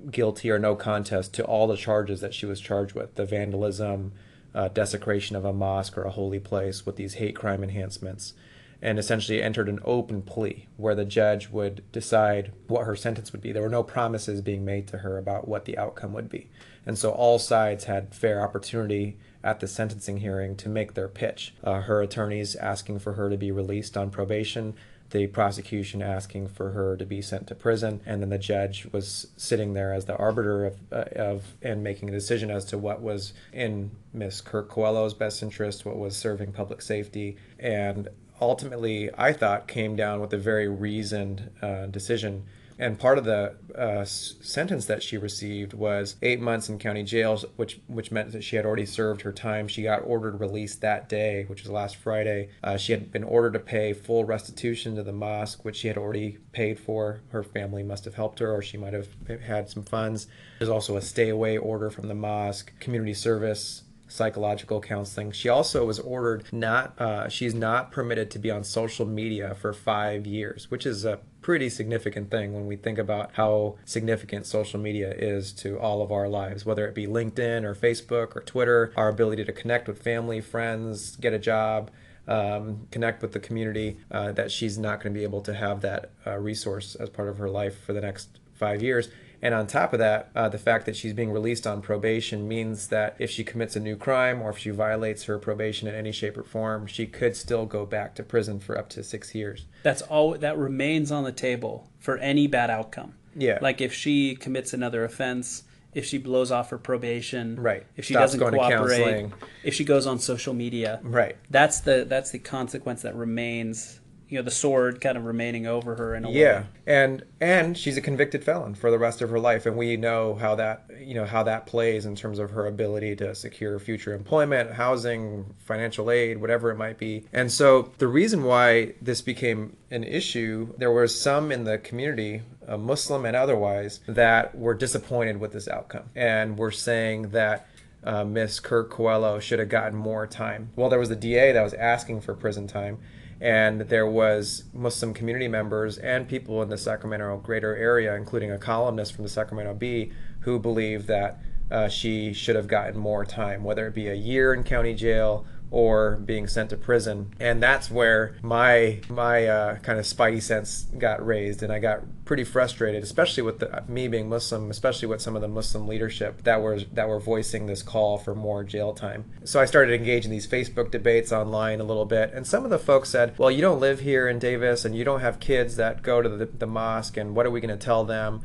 guilty 0.09 0.49
or 0.49 0.59
no 0.59 0.75
contest 0.75 1.33
to 1.33 1.43
all 1.45 1.67
the 1.67 1.77
charges 1.77 2.21
that 2.21 2.33
she 2.33 2.45
was 2.45 2.59
charged 2.59 2.93
with 2.93 3.15
the 3.15 3.25
vandalism, 3.25 4.11
uh, 4.53 4.67
desecration 4.67 5.35
of 5.35 5.45
a 5.45 5.53
mosque 5.53 5.97
or 5.97 6.03
a 6.03 6.11
holy 6.11 6.39
place 6.39 6.85
with 6.85 6.95
these 6.95 7.15
hate 7.15 7.35
crime 7.35 7.63
enhancements, 7.63 8.33
and 8.81 8.97
essentially 8.97 9.41
entered 9.41 9.69
an 9.69 9.79
open 9.85 10.21
plea 10.21 10.67
where 10.75 10.95
the 10.95 11.05
judge 11.05 11.49
would 11.49 11.83
decide 11.91 12.51
what 12.67 12.85
her 12.85 12.95
sentence 12.95 13.31
would 13.31 13.41
be. 13.41 13.51
There 13.51 13.61
were 13.61 13.69
no 13.69 13.83
promises 13.83 14.41
being 14.41 14.65
made 14.65 14.87
to 14.87 14.99
her 14.99 15.17
about 15.17 15.47
what 15.47 15.65
the 15.65 15.77
outcome 15.77 16.13
would 16.13 16.29
be. 16.29 16.49
And 16.85 16.97
so 16.97 17.11
all 17.11 17.37
sides 17.37 17.83
had 17.83 18.13
fair 18.13 18.41
opportunity 18.41 19.17
at 19.43 19.59
the 19.59 19.67
sentencing 19.67 20.17
hearing 20.17 20.55
to 20.57 20.69
make 20.69 20.93
their 20.93 21.07
pitch. 21.07 21.53
Uh, 21.63 21.81
her 21.81 22.01
attorneys 22.01 22.55
asking 22.55 22.99
for 22.99 23.13
her 23.13 23.29
to 23.29 23.37
be 23.37 23.51
released 23.51 23.97
on 23.97 24.09
probation, 24.09 24.73
the 25.11 25.27
prosecution 25.27 26.01
asking 26.01 26.47
for 26.47 26.71
her 26.71 26.95
to 26.95 27.05
be 27.05 27.21
sent 27.21 27.47
to 27.47 27.55
prison, 27.55 28.01
and 28.05 28.21
then 28.21 28.29
the 28.29 28.37
judge 28.37 28.87
was 28.91 29.27
sitting 29.35 29.73
there 29.73 29.93
as 29.93 30.05
the 30.05 30.15
arbiter 30.15 30.65
of, 30.65 30.79
uh, 30.91 31.05
of 31.15 31.55
and 31.61 31.83
making 31.83 32.09
a 32.09 32.11
decision 32.11 32.49
as 32.49 32.65
to 32.65 32.77
what 32.77 33.01
was 33.01 33.33
in 33.51 33.91
Miss 34.13 34.41
Kirk 34.41 34.69
Coelho's 34.69 35.13
best 35.13 35.43
interest, 35.43 35.85
what 35.85 35.97
was 35.97 36.15
serving 36.15 36.53
public 36.53 36.81
safety, 36.81 37.37
and 37.59 38.07
ultimately, 38.39 39.09
I 39.17 39.33
thought 39.33 39.67
came 39.67 39.95
down 39.95 40.19
with 40.19 40.33
a 40.33 40.37
very 40.37 40.67
reasoned 40.67 41.51
uh, 41.61 41.85
decision. 41.85 42.45
And 42.81 42.97
part 42.97 43.19
of 43.19 43.25
the 43.25 43.57
uh, 43.77 44.05
sentence 44.05 44.87
that 44.87 45.03
she 45.03 45.15
received 45.15 45.73
was 45.73 46.15
eight 46.23 46.41
months 46.41 46.67
in 46.67 46.79
county 46.79 47.03
jails, 47.03 47.45
which 47.55 47.79
which 47.85 48.11
meant 48.11 48.31
that 48.31 48.43
she 48.43 48.55
had 48.55 48.65
already 48.65 48.87
served 48.87 49.21
her 49.21 49.31
time. 49.31 49.67
She 49.67 49.83
got 49.83 50.01
ordered 50.03 50.39
released 50.39 50.81
that 50.81 51.07
day, 51.07 51.43
which 51.45 51.61
was 51.61 51.69
last 51.69 51.95
Friday. 51.95 52.49
Uh, 52.63 52.77
she 52.77 52.91
had 52.91 53.11
been 53.11 53.23
ordered 53.23 53.53
to 53.53 53.59
pay 53.59 53.93
full 53.93 54.25
restitution 54.25 54.95
to 54.95 55.03
the 55.03 55.11
mosque, 55.11 55.63
which 55.63 55.75
she 55.75 55.89
had 55.89 55.97
already 55.97 56.39
paid 56.53 56.79
for. 56.79 57.21
Her 57.29 57.43
family 57.43 57.83
must 57.83 58.03
have 58.05 58.15
helped 58.15 58.39
her, 58.39 58.51
or 58.51 58.63
she 58.63 58.77
might 58.77 58.93
have 58.93 59.09
had 59.45 59.69
some 59.69 59.83
funds. 59.83 60.25
There's 60.57 60.67
also 60.67 60.97
a 60.97 61.03
stay 61.03 61.29
away 61.29 61.59
order 61.59 61.91
from 61.91 62.07
the 62.07 62.15
mosque, 62.15 62.73
community 62.79 63.13
service, 63.13 63.83
psychological 64.11 64.81
counseling. 64.81 65.31
She 65.31 65.47
also 65.47 65.85
was 65.85 65.99
ordered 65.99 66.43
not, 66.51 66.99
uh, 66.99 67.29
she's 67.29 67.53
not 67.53 67.91
permitted 67.91 68.29
to 68.31 68.39
be 68.39 68.51
on 68.51 68.63
social 68.63 69.05
media 69.05 69.55
for 69.55 69.71
five 69.73 70.27
years, 70.27 70.69
which 70.69 70.85
is 70.85 71.05
a 71.05 71.19
pretty 71.41 71.69
significant 71.69 72.29
thing 72.29 72.53
when 72.53 72.67
we 72.67 72.75
think 72.75 72.99
about 72.99 73.31
how 73.33 73.77
significant 73.85 74.45
social 74.45 74.79
media 74.79 75.11
is 75.17 75.53
to 75.53 75.79
all 75.79 76.01
of 76.01 76.11
our 76.11 76.27
lives, 76.27 76.65
whether 76.65 76.85
it 76.87 76.93
be 76.93 77.07
LinkedIn 77.07 77.63
or 77.63 77.73
Facebook 77.73 78.35
or 78.35 78.41
Twitter, 78.41 78.91
our 78.97 79.07
ability 79.07 79.45
to 79.45 79.53
connect 79.53 79.87
with 79.87 80.03
family, 80.03 80.41
friends, 80.41 81.15
get 81.15 81.33
a 81.33 81.39
job. 81.39 81.89
Um, 82.27 82.87
connect 82.91 83.23
with 83.23 83.31
the 83.31 83.39
community, 83.39 83.97
uh, 84.11 84.31
that 84.33 84.51
she's 84.51 84.77
not 84.77 85.01
going 85.01 85.11
to 85.11 85.17
be 85.17 85.23
able 85.23 85.41
to 85.41 85.55
have 85.55 85.81
that 85.81 86.11
uh, 86.25 86.37
resource 86.37 86.93
as 86.95 87.09
part 87.09 87.27
of 87.27 87.39
her 87.39 87.49
life 87.49 87.83
for 87.83 87.93
the 87.93 87.99
next 87.99 88.39
five 88.53 88.83
years. 88.83 89.09
And 89.41 89.55
on 89.55 89.65
top 89.67 89.91
of 89.93 89.99
that, 89.99 90.29
uh, 90.35 90.49
the 90.49 90.59
fact 90.59 90.85
that 90.85 90.95
she's 90.95 91.13
being 91.13 91.31
released 91.31 91.65
on 91.65 91.81
probation 91.81 92.47
means 92.47 92.87
that 92.89 93.15
if 93.17 93.31
she 93.31 93.43
commits 93.43 93.75
a 93.75 93.79
new 93.79 93.95
crime 93.95 94.41
or 94.41 94.51
if 94.51 94.57
she 94.59 94.69
violates 94.69 95.23
her 95.23 95.39
probation 95.39 95.87
in 95.87 95.95
any 95.95 96.11
shape 96.11 96.37
or 96.37 96.43
form, 96.43 96.85
she 96.85 97.07
could 97.07 97.35
still 97.35 97.65
go 97.65 97.85
back 97.85 98.13
to 98.15 98.23
prison 98.23 98.59
for 98.59 98.77
up 98.77 98.89
to 98.89 99.03
six 99.03 99.33
years. 99.33 99.65
that's 99.83 100.03
all 100.03 100.37
that 100.37 100.57
remains 100.57 101.11
on 101.11 101.23
the 101.23 101.31
table 101.31 101.89
for 101.97 102.17
any 102.19 102.45
bad 102.45 102.69
outcome 102.69 103.13
Yeah. 103.35 103.57
like 103.61 103.81
if 103.81 103.91
she 103.93 104.35
commits 104.35 104.73
another 104.73 105.03
offense 105.03 105.63
if 105.93 106.05
she 106.05 106.17
blows 106.19 106.51
off 106.51 106.69
her 106.69 106.77
probation 106.77 107.55
Right. 107.59 107.83
if 107.97 108.05
she 108.05 108.13
Stops 108.13 108.33
doesn't 108.33 108.51
cooperate 108.53 109.29
if 109.63 109.73
she 109.73 109.83
goes 109.83 110.05
on 110.05 110.19
social 110.19 110.53
media 110.53 110.99
Right. 111.03 111.35
that's 111.49 111.79
the 111.79 112.05
that's 112.07 112.29
the 112.31 112.37
consequence 112.39 113.01
that 113.01 113.15
remains 113.15 113.99
you 114.31 114.37
know 114.37 114.43
the 114.43 114.49
sword 114.49 115.01
kind 115.01 115.17
of 115.17 115.25
remaining 115.25 115.67
over 115.67 115.95
her 115.95 116.15
in 116.15 116.23
a 116.23 116.31
Yeah, 116.31 116.61
way 116.61 116.65
and 116.87 117.25
and 117.41 117.77
she's 117.77 117.97
a 117.97 118.01
convicted 118.01 118.45
felon 118.45 118.75
for 118.75 118.89
the 118.89 118.97
rest 118.97 119.21
of 119.21 119.29
her 119.29 119.39
life, 119.39 119.65
and 119.65 119.75
we 119.75 119.97
know 119.97 120.35
how 120.35 120.55
that 120.55 120.85
you 121.01 121.13
know 121.13 121.25
how 121.25 121.43
that 121.43 121.65
plays 121.65 122.05
in 122.05 122.15
terms 122.15 122.39
of 122.39 122.51
her 122.51 122.65
ability 122.65 123.17
to 123.17 123.35
secure 123.35 123.77
future 123.77 124.13
employment, 124.13 124.71
housing, 124.71 125.53
financial 125.59 126.09
aid, 126.09 126.39
whatever 126.39 126.71
it 126.71 126.77
might 126.77 126.97
be. 126.97 127.25
And 127.33 127.51
so 127.51 127.91
the 127.97 128.07
reason 128.07 128.43
why 128.45 128.93
this 129.01 129.21
became 129.21 129.75
an 129.91 130.05
issue, 130.05 130.73
there 130.77 130.93
was 130.93 131.19
some 131.19 131.51
in 131.51 131.65
the 131.65 131.77
community, 131.77 132.41
uh, 132.65 132.77
Muslim 132.77 133.25
and 133.25 133.35
otherwise, 133.35 133.99
that 134.07 134.57
were 134.57 134.73
disappointed 134.73 135.41
with 135.41 135.51
this 135.51 135.67
outcome, 135.67 136.05
and 136.15 136.57
were 136.57 136.71
saying 136.71 137.29
that. 137.29 137.67
Uh, 138.03 138.23
Miss 138.23 138.59
Kirk 138.59 138.89
Coelho 138.89 139.39
should 139.39 139.59
have 139.59 139.69
gotten 139.69 139.95
more 139.95 140.25
time. 140.25 140.71
Well, 140.75 140.89
there 140.89 140.97
was 140.97 141.09
the 141.09 141.15
DA 141.15 141.51
that 141.51 141.61
was 141.61 141.75
asking 141.75 142.21
for 142.21 142.33
prison 142.33 142.65
time, 142.65 142.97
and 143.41 143.81
there 143.81 144.05
was 144.05 144.65
Muslim 144.71 145.15
community 145.15 145.47
members 145.47 145.97
and 145.97 146.27
people 146.27 146.61
in 146.61 146.69
the 146.69 146.77
Sacramento 146.77 147.37
greater 147.37 147.75
area, 147.75 148.15
including 148.15 148.51
a 148.51 148.59
columnist 148.59 149.13
from 149.13 149.23
the 149.23 149.29
Sacramento 149.29 149.73
Bee, 149.73 150.13
who 150.41 150.59
believed 150.59 151.07
that 151.07 151.41
uh, 151.71 151.87
she 151.89 152.33
should 152.33 152.55
have 152.55 152.67
gotten 152.67 152.99
more 152.99 153.25
time, 153.25 153.63
whether 153.63 153.87
it 153.87 153.95
be 153.95 154.07
a 154.07 154.13
year 154.13 154.53
in 154.53 154.63
county 154.63 154.93
jail 154.93 155.45
or 155.71 156.17
being 156.17 156.47
sent 156.47 156.69
to 156.69 156.77
prison. 156.77 157.33
And 157.39 157.63
that's 157.63 157.89
where 157.89 158.35
my 158.41 158.99
my 159.09 159.47
uh, 159.47 159.77
kind 159.77 159.97
of 159.97 160.05
spidey 160.05 160.41
sense 160.41 160.87
got 160.97 161.25
raised, 161.25 161.63
and 161.63 161.71
I 161.71 161.79
got 161.79 162.01
pretty 162.25 162.43
frustrated, 162.43 163.01
especially 163.03 163.43
with 163.43 163.59
the, 163.59 163.83
me 163.87 164.07
being 164.09 164.29
Muslim, 164.29 164.69
especially 164.69 165.07
with 165.07 165.21
some 165.21 165.35
of 165.35 165.41
the 165.41 165.47
Muslim 165.47 165.87
leadership 165.87 166.43
that 166.43 166.61
were 166.61 166.81
that 166.93 167.07
were 167.07 167.19
voicing 167.19 167.65
this 167.65 167.81
call 167.81 168.17
for 168.17 168.35
more 168.35 168.63
jail 168.63 168.93
time. 168.93 169.25
So 169.45 169.59
I 169.59 169.65
started 169.65 169.93
engaging 169.93 170.29
these 170.29 170.45
Facebook 170.45 170.91
debates 170.91 171.31
online 171.31 171.79
a 171.79 171.85
little 171.85 172.05
bit, 172.05 172.33
and 172.33 172.45
some 172.45 172.65
of 172.65 172.69
the 172.69 172.79
folks 172.79 173.09
said, 173.09 173.37
"Well, 173.37 173.49
you 173.49 173.61
don't 173.61 173.79
live 173.79 174.01
here 174.01 174.27
in 174.27 174.39
Davis, 174.39 174.83
and 174.83 174.95
you 174.95 175.05
don't 175.05 175.21
have 175.21 175.39
kids 175.39 175.77
that 175.77 176.03
go 176.03 176.21
to 176.21 176.29
the, 176.29 176.45
the 176.45 176.67
mosque, 176.67 177.15
and 177.15 177.33
what 177.35 177.45
are 177.45 177.51
we 177.51 177.61
going 177.61 177.77
to 177.77 177.83
tell 177.83 178.03
them?" 178.03 178.41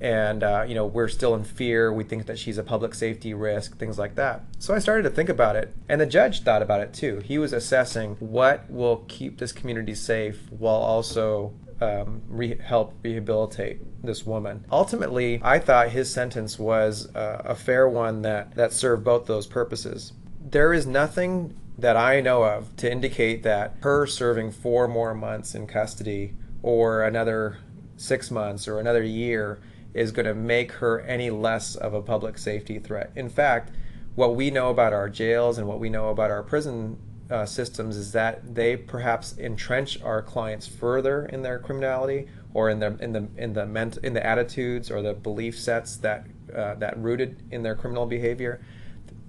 And 0.00 0.42
uh, 0.42 0.64
you 0.66 0.74
know 0.74 0.86
we're 0.86 1.08
still 1.08 1.34
in 1.34 1.44
fear. 1.44 1.92
We 1.92 2.04
think 2.04 2.26
that 2.26 2.38
she's 2.38 2.58
a 2.58 2.62
public 2.62 2.94
safety 2.94 3.34
risk 3.34 3.78
things 3.78 3.98
like 3.98 4.14
that. 4.16 4.44
So 4.58 4.74
i 4.74 4.78
started 4.78 5.02
to 5.04 5.10
think 5.10 5.28
about 5.28 5.56
it. 5.56 5.74
And 5.88 6.00
the 6.00 6.06
judge 6.06 6.42
thought 6.42 6.62
about 6.62 6.80
it 6.80 6.92
too. 6.92 7.20
He 7.24 7.38
was 7.38 7.52
assessing 7.52 8.16
what 8.20 8.70
will 8.70 9.04
keep 9.08 9.38
this 9.38 9.52
community 9.52 9.94
safe 9.94 10.50
while 10.50 10.76
also 10.76 11.52
um, 11.80 12.22
re- 12.28 12.58
help 12.58 12.94
rehabilitate 13.02 13.80
this 14.04 14.26
woman. 14.26 14.64
Ultimately 14.70 15.40
i 15.42 15.58
thought 15.58 15.90
his 15.90 16.12
sentence 16.12 16.58
was 16.58 17.14
uh, 17.14 17.42
a 17.44 17.54
fair 17.54 17.88
one 17.88 18.22
that 18.22 18.54
that 18.54 18.72
served 18.72 19.04
both 19.04 19.26
those 19.26 19.46
purposes. 19.46 20.12
There 20.40 20.72
is 20.72 20.86
nothing 20.86 21.56
that 21.76 21.96
i 21.96 22.20
know 22.20 22.42
of 22.42 22.74
to 22.74 22.90
indicate 22.90 23.44
that 23.44 23.76
her 23.82 24.04
serving 24.04 24.50
four 24.50 24.88
more 24.88 25.14
months 25.14 25.54
in 25.54 25.66
custody 25.66 26.34
or 26.60 27.04
another 27.04 27.58
six 27.96 28.30
months 28.30 28.66
or 28.66 28.80
another 28.80 29.02
year 29.02 29.60
is 29.94 30.12
going 30.12 30.26
to 30.26 30.34
make 30.34 30.72
her 30.72 31.00
any 31.00 31.30
less 31.30 31.74
of 31.74 31.94
a 31.94 32.02
public 32.02 32.38
safety 32.38 32.78
threat. 32.78 33.10
In 33.16 33.28
fact, 33.28 33.70
what 34.14 34.34
we 34.34 34.50
know 34.50 34.70
about 34.70 34.92
our 34.92 35.08
jails 35.08 35.58
and 35.58 35.66
what 35.66 35.78
we 35.78 35.88
know 35.88 36.08
about 36.08 36.30
our 36.30 36.42
prison 36.42 36.98
uh, 37.30 37.46
systems 37.46 37.96
is 37.96 38.12
that 38.12 38.54
they 38.54 38.76
perhaps 38.76 39.36
entrench 39.38 40.00
our 40.02 40.22
clients 40.22 40.66
further 40.66 41.26
in 41.26 41.42
their 41.42 41.58
criminality 41.58 42.26
or 42.54 42.70
in 42.70 42.80
the 42.80 42.96
in 43.00 43.12
the 43.12 43.28
in 43.36 43.52
the 43.52 43.66
ment- 43.66 43.98
in 43.98 44.14
the 44.14 44.24
attitudes 44.24 44.90
or 44.90 45.02
the 45.02 45.12
belief 45.12 45.58
sets 45.58 45.96
that 45.98 46.26
uh, 46.54 46.74
that 46.74 46.96
rooted 46.98 47.42
in 47.50 47.62
their 47.62 47.74
criminal 47.74 48.06
behavior. 48.06 48.60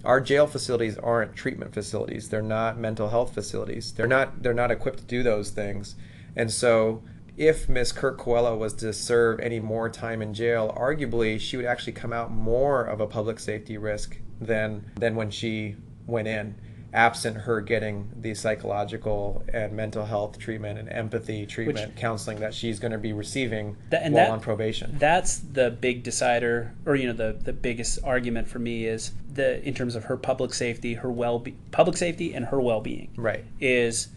Our 0.02 0.20
jail 0.20 0.46
facilities 0.46 0.96
aren't 0.96 1.36
treatment 1.36 1.74
facilities. 1.74 2.30
They're 2.30 2.40
not 2.40 2.78
mental 2.78 3.10
health 3.10 3.34
facilities. 3.34 3.92
They're 3.92 4.06
not 4.06 4.42
they're 4.42 4.54
not 4.54 4.70
equipped 4.70 5.00
to 5.00 5.04
do 5.04 5.22
those 5.22 5.50
things. 5.50 5.94
And 6.34 6.50
so 6.50 7.02
if 7.40 7.70
Miss 7.70 7.90
Kirk 7.90 8.18
Coelho 8.18 8.54
was 8.54 8.74
to 8.74 8.92
serve 8.92 9.40
any 9.40 9.60
more 9.60 9.88
time 9.88 10.20
in 10.20 10.34
jail, 10.34 10.74
arguably 10.78 11.40
she 11.40 11.56
would 11.56 11.64
actually 11.64 11.94
come 11.94 12.12
out 12.12 12.30
more 12.30 12.84
of 12.84 13.00
a 13.00 13.06
public 13.06 13.40
safety 13.40 13.78
risk 13.78 14.18
than 14.40 14.84
than 14.96 15.16
when 15.16 15.30
she 15.30 15.74
went 16.06 16.28
in. 16.28 16.54
absent 16.92 17.36
her 17.36 17.60
getting 17.60 18.10
the 18.20 18.34
psychological 18.34 19.44
and 19.54 19.72
mental 19.72 20.04
health 20.06 20.36
treatment 20.40 20.76
and 20.76 20.88
empathy 20.90 21.46
treatment 21.46 21.94
counseling 21.94 22.40
that 22.40 22.52
she's 22.52 22.80
going 22.80 22.90
to 22.90 22.98
be 22.98 23.12
receiving 23.12 23.76
That- 23.90 24.02
and 24.02 24.12
while 24.12 24.24
that- 24.26 24.32
on 24.32 24.40
probation. 24.40 24.96
That's 24.98 25.38
the 25.38 25.70
big 25.70 26.02
decider, 26.02 26.74
or 26.84 26.96
you 26.96 27.06
know, 27.06 27.12
the 27.12 27.32
the 27.44 27.52
biggest 27.52 28.00
argument 28.02 28.48
for 28.48 28.58
me 28.58 28.86
is 28.86 29.12
the 29.32 29.66
in 29.66 29.72
terms 29.72 29.94
of 29.94 30.04
her 30.06 30.16
public 30.16 30.52
safety, 30.52 30.94
her 30.94 31.10
well, 31.12 31.44
public 31.70 31.96
safety, 31.96 32.34
and 32.34 32.46
her 32.46 32.60
well 32.60 32.80
being. 32.80 33.08
right. 33.16 33.44
Is 33.60 34.08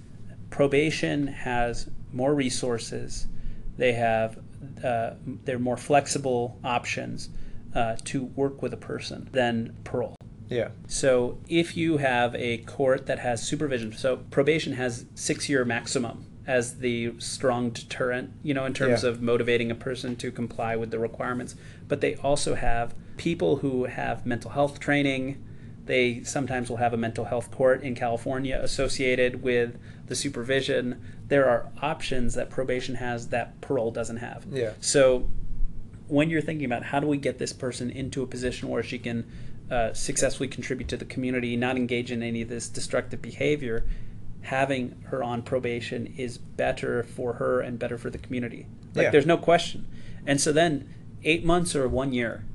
probation 0.49 1.27
has 1.27 1.89
more 2.13 2.33
resources, 2.33 3.27
they 3.77 3.93
have 3.93 4.39
uh, 4.83 5.11
they're 5.43 5.59
more 5.59 5.75
flexible 5.77 6.57
options 6.63 7.29
uh, 7.75 7.97
to 8.05 8.23
work 8.23 8.61
with 8.61 8.73
a 8.73 8.77
person 8.77 9.27
than 9.33 9.75
parole. 9.83 10.15
Yeah. 10.49 10.69
So 10.87 11.39
if 11.47 11.75
you 11.75 11.97
have 11.97 12.35
a 12.35 12.59
court 12.59 13.07
that 13.07 13.19
has 13.19 13.41
supervision, 13.45 13.91
so 13.93 14.17
probation 14.29 14.73
has 14.73 15.05
six 15.15 15.49
year 15.49 15.65
maximum 15.65 16.25
as 16.45 16.79
the 16.79 17.13
strong 17.19 17.69
deterrent, 17.71 18.31
you 18.43 18.53
know, 18.53 18.65
in 18.65 18.73
terms 18.73 19.03
Yeah. 19.03 19.09
of 19.09 19.21
motivating 19.21 19.71
a 19.71 19.75
person 19.75 20.15
to 20.17 20.31
comply 20.31 20.75
with 20.75 20.91
the 20.91 20.99
requirements. 20.99 21.55
But 21.87 22.01
they 22.01 22.15
also 22.15 22.55
have 22.55 22.93
people 23.17 23.57
who 23.57 23.85
have 23.85 24.25
mental 24.25 24.51
health 24.51 24.79
training. 24.79 25.43
They 25.85 26.23
sometimes 26.23 26.69
will 26.69 26.77
have 26.77 26.93
a 26.93 26.97
mental 26.97 27.25
health 27.25 27.51
court 27.51 27.83
in 27.83 27.95
California 27.95 28.59
associated 28.61 29.43
with 29.43 29.77
the 30.07 30.15
supervision. 30.15 31.01
There 31.27 31.47
are 31.49 31.69
options 31.81 32.35
that 32.35 32.49
probation 32.49 32.95
has 32.95 33.29
that 33.29 33.59
parole 33.61 33.91
doesn't 33.91 34.17
have. 34.17 34.45
Yeah. 34.49 34.73
So 34.79 35.29
when 36.07 36.29
you're 36.29 36.41
thinking 36.41 36.65
about 36.65 36.83
how 36.83 36.99
do 36.99 37.07
we 37.07 37.17
get 37.17 37.37
this 37.37 37.53
person 37.53 37.89
into 37.89 38.23
a 38.23 38.27
position 38.27 38.69
where 38.69 38.83
she 38.83 38.99
can 38.99 39.29
uh, 39.69 39.93
successfully 39.93 40.47
contribute 40.47 40.87
to 40.89 40.97
the 40.97 41.05
community, 41.05 41.55
not 41.57 41.75
engage 41.75 42.11
in 42.11 42.21
any 42.21 42.41
of 42.41 42.49
this 42.49 42.69
destructive 42.69 43.21
behavior, 43.21 43.85
having 44.41 45.01
her 45.05 45.23
on 45.23 45.41
probation 45.41 46.13
is 46.17 46.37
better 46.37 47.03
for 47.03 47.33
her 47.33 47.61
and 47.61 47.79
better 47.79 47.97
for 47.97 48.09
the 48.09 48.17
community. 48.17 48.67
Like 48.93 49.05
Yeah. 49.05 49.09
there's 49.09 49.25
no 49.25 49.37
question. 49.37 49.87
And 50.27 50.39
so 50.39 50.51
then 50.51 50.93
eight 51.23 51.45
months 51.45 51.75
or 51.75 51.87
one 51.87 52.13
year, 52.13 52.45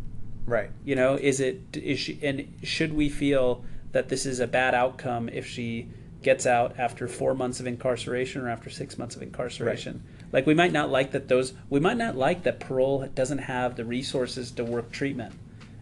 Right. 0.48 0.70
you 0.84 0.96
know, 0.96 1.14
is 1.16 1.40
it 1.40 1.76
is 1.76 1.98
she 1.98 2.18
and 2.22 2.54
should 2.62 2.92
we 2.94 3.08
feel 3.08 3.64
that 3.92 4.08
this 4.08 4.26
is 4.26 4.40
a 4.40 4.46
bad 4.46 4.74
outcome 4.74 5.28
if 5.28 5.46
she 5.46 5.88
gets 6.22 6.46
out 6.46 6.78
after 6.78 7.06
four 7.06 7.34
months 7.34 7.60
of 7.60 7.66
incarceration 7.66 8.42
or 8.42 8.48
after 8.48 8.70
six 8.70 8.98
months 8.98 9.14
of 9.14 9.22
incarceration? 9.22 10.02
Like 10.32 10.46
we 10.46 10.54
might 10.54 10.72
not 10.72 10.90
like 10.90 11.12
that 11.12 11.28
those 11.28 11.52
we 11.70 11.80
might 11.80 11.96
not 11.96 12.16
like 12.16 12.42
that 12.44 12.60
parole 12.60 13.06
doesn't 13.14 13.38
have 13.38 13.76
the 13.76 13.84
resources 13.84 14.50
to 14.52 14.64
work 14.64 14.90
treatment, 14.90 15.34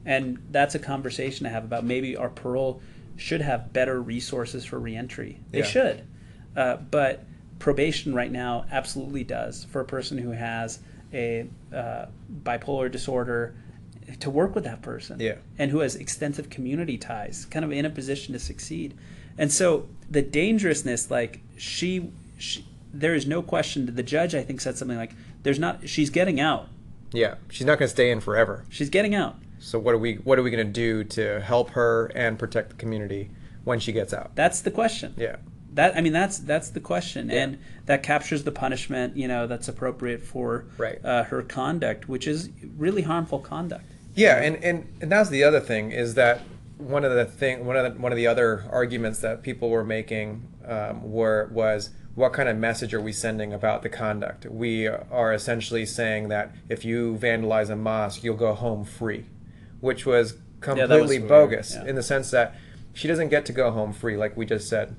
and 0.04 0.38
that's 0.50 0.74
a 0.74 0.78
conversation 0.78 1.44
to 1.44 1.50
have 1.50 1.64
about 1.64 1.84
maybe 1.84 2.16
our 2.16 2.28
parole 2.28 2.80
should 3.16 3.40
have 3.40 3.72
better 3.72 4.02
resources 4.02 4.64
for 4.64 4.78
reentry. 4.78 5.40
They 5.50 5.60
Yeah. 5.60 5.64
should, 5.64 6.02
uh, 6.56 6.76
but 6.76 7.24
probation 7.58 8.14
right 8.14 8.30
now 8.30 8.66
absolutely 8.70 9.24
does 9.24 9.64
for 9.64 9.80
a 9.80 9.84
person 9.84 10.18
who 10.18 10.30
has 10.32 10.80
a 11.12 11.46
uh, 11.72 12.06
bipolar 12.42 12.90
disorder 12.90 13.54
to 14.20 14.30
work 14.30 14.54
with 14.54 14.64
that 14.64 14.82
person 14.82 15.18
Yeah. 15.20 15.36
and 15.58 15.70
who 15.70 15.80
has 15.80 15.96
extensive 15.96 16.48
community 16.50 16.96
ties 16.98 17.44
kind 17.50 17.64
of 17.64 17.72
in 17.72 17.84
a 17.84 17.90
position 17.90 18.32
to 18.34 18.38
succeed 18.38 18.94
and 19.38 19.52
so 19.52 19.86
the 20.10 20.22
dangerousness 20.22 21.10
like 21.10 21.40
she, 21.56 22.10
she 22.38 22.64
there 22.94 23.14
is 23.14 23.26
no 23.26 23.42
question 23.42 23.86
that 23.86 23.96
the 23.96 24.02
judge 24.02 24.34
i 24.34 24.42
think 24.42 24.60
said 24.60 24.76
something 24.78 24.96
like 24.96 25.12
there's 25.42 25.58
not 25.58 25.88
she's 25.88 26.10
getting 26.10 26.40
out 26.40 26.68
Yeah. 27.12 27.34
She's 27.50 27.66
not 27.66 27.78
going 27.78 27.88
to 27.88 27.92
stay 27.94 28.10
in 28.10 28.20
forever. 28.20 28.64
she's 28.68 28.90
getting 28.90 29.14
out 29.14 29.36
So 29.58 29.78
what 29.78 29.94
are 29.94 29.98
we 29.98 30.14
what 30.16 30.38
are 30.38 30.42
we 30.42 30.50
going 30.50 30.66
to 30.66 30.72
do 30.72 31.04
to 31.04 31.40
help 31.40 31.70
her 31.70 32.06
and 32.14 32.38
protect 32.38 32.70
the 32.70 32.76
community 32.76 33.30
when 33.64 33.80
she 33.80 33.92
gets 33.92 34.12
out? 34.14 34.34
that's 34.34 34.60
the 34.60 34.70
question 34.70 35.14
Yeah. 35.16 35.36
that 35.74 35.96
i 35.96 36.00
mean 36.00 36.12
that's 36.12 36.38
that's 36.38 36.70
the 36.70 36.80
question 36.80 37.28
Yeah. 37.30 37.42
and 37.42 37.58
that 37.86 38.02
captures 38.02 38.44
the 38.44 38.52
punishment 38.52 39.16
you 39.16 39.28
know 39.28 39.46
that's 39.46 39.68
appropriate 39.68 40.22
for 40.22 40.64
Right. 40.78 40.98
uh, 41.04 41.24
her 41.24 41.42
conduct 41.42 42.08
which 42.08 42.26
is 42.26 42.48
really 42.76 43.02
harmful 43.02 43.38
conduct 43.40 43.84
Yeah, 44.16 44.42
and, 44.42 44.56
and, 44.64 44.92
and 45.00 45.12
that's 45.12 45.28
the 45.28 45.44
other 45.44 45.60
thing 45.60 45.92
is 45.92 46.14
that 46.14 46.40
one 46.78 47.04
of 47.04 47.14
the 47.14 47.24
thing 47.24 47.64
one 47.64 47.76
of 47.76 47.94
the, 47.94 48.00
one 48.00 48.12
of 48.12 48.16
the 48.16 48.26
other 48.26 48.64
arguments 48.70 49.20
that 49.20 49.42
people 49.42 49.70
were 49.70 49.84
making 49.84 50.48
um, 50.66 51.10
were 51.10 51.48
was 51.52 51.90
what 52.14 52.32
kind 52.32 52.48
of 52.48 52.56
message 52.56 52.94
are 52.94 53.00
we 53.00 53.12
sending 53.12 53.52
about 53.52 53.82
the 53.82 53.90
conduct? 53.90 54.46
We 54.46 54.86
are 54.88 55.34
essentially 55.34 55.84
saying 55.84 56.28
that 56.28 56.54
if 56.68 56.84
you 56.84 57.18
vandalize 57.20 57.68
a 57.68 57.76
mosque, 57.76 58.24
you'll 58.24 58.36
go 58.36 58.54
home 58.54 58.84
free, 58.84 59.26
which 59.80 60.06
was 60.06 60.32
that 60.60 60.76
was 60.76 60.78
completely 60.88 61.18
bogus 61.18 61.74
yeah. 61.74 61.84
in 61.84 61.94
the 61.94 62.02
sense 62.02 62.30
that 62.30 62.56
she 62.94 63.06
doesn't 63.06 63.28
get 63.28 63.44
to 63.46 63.52
go 63.52 63.70
home 63.70 63.92
free, 63.92 64.16
like 64.16 64.34
we 64.34 64.46
just 64.46 64.66
said. 64.68 64.96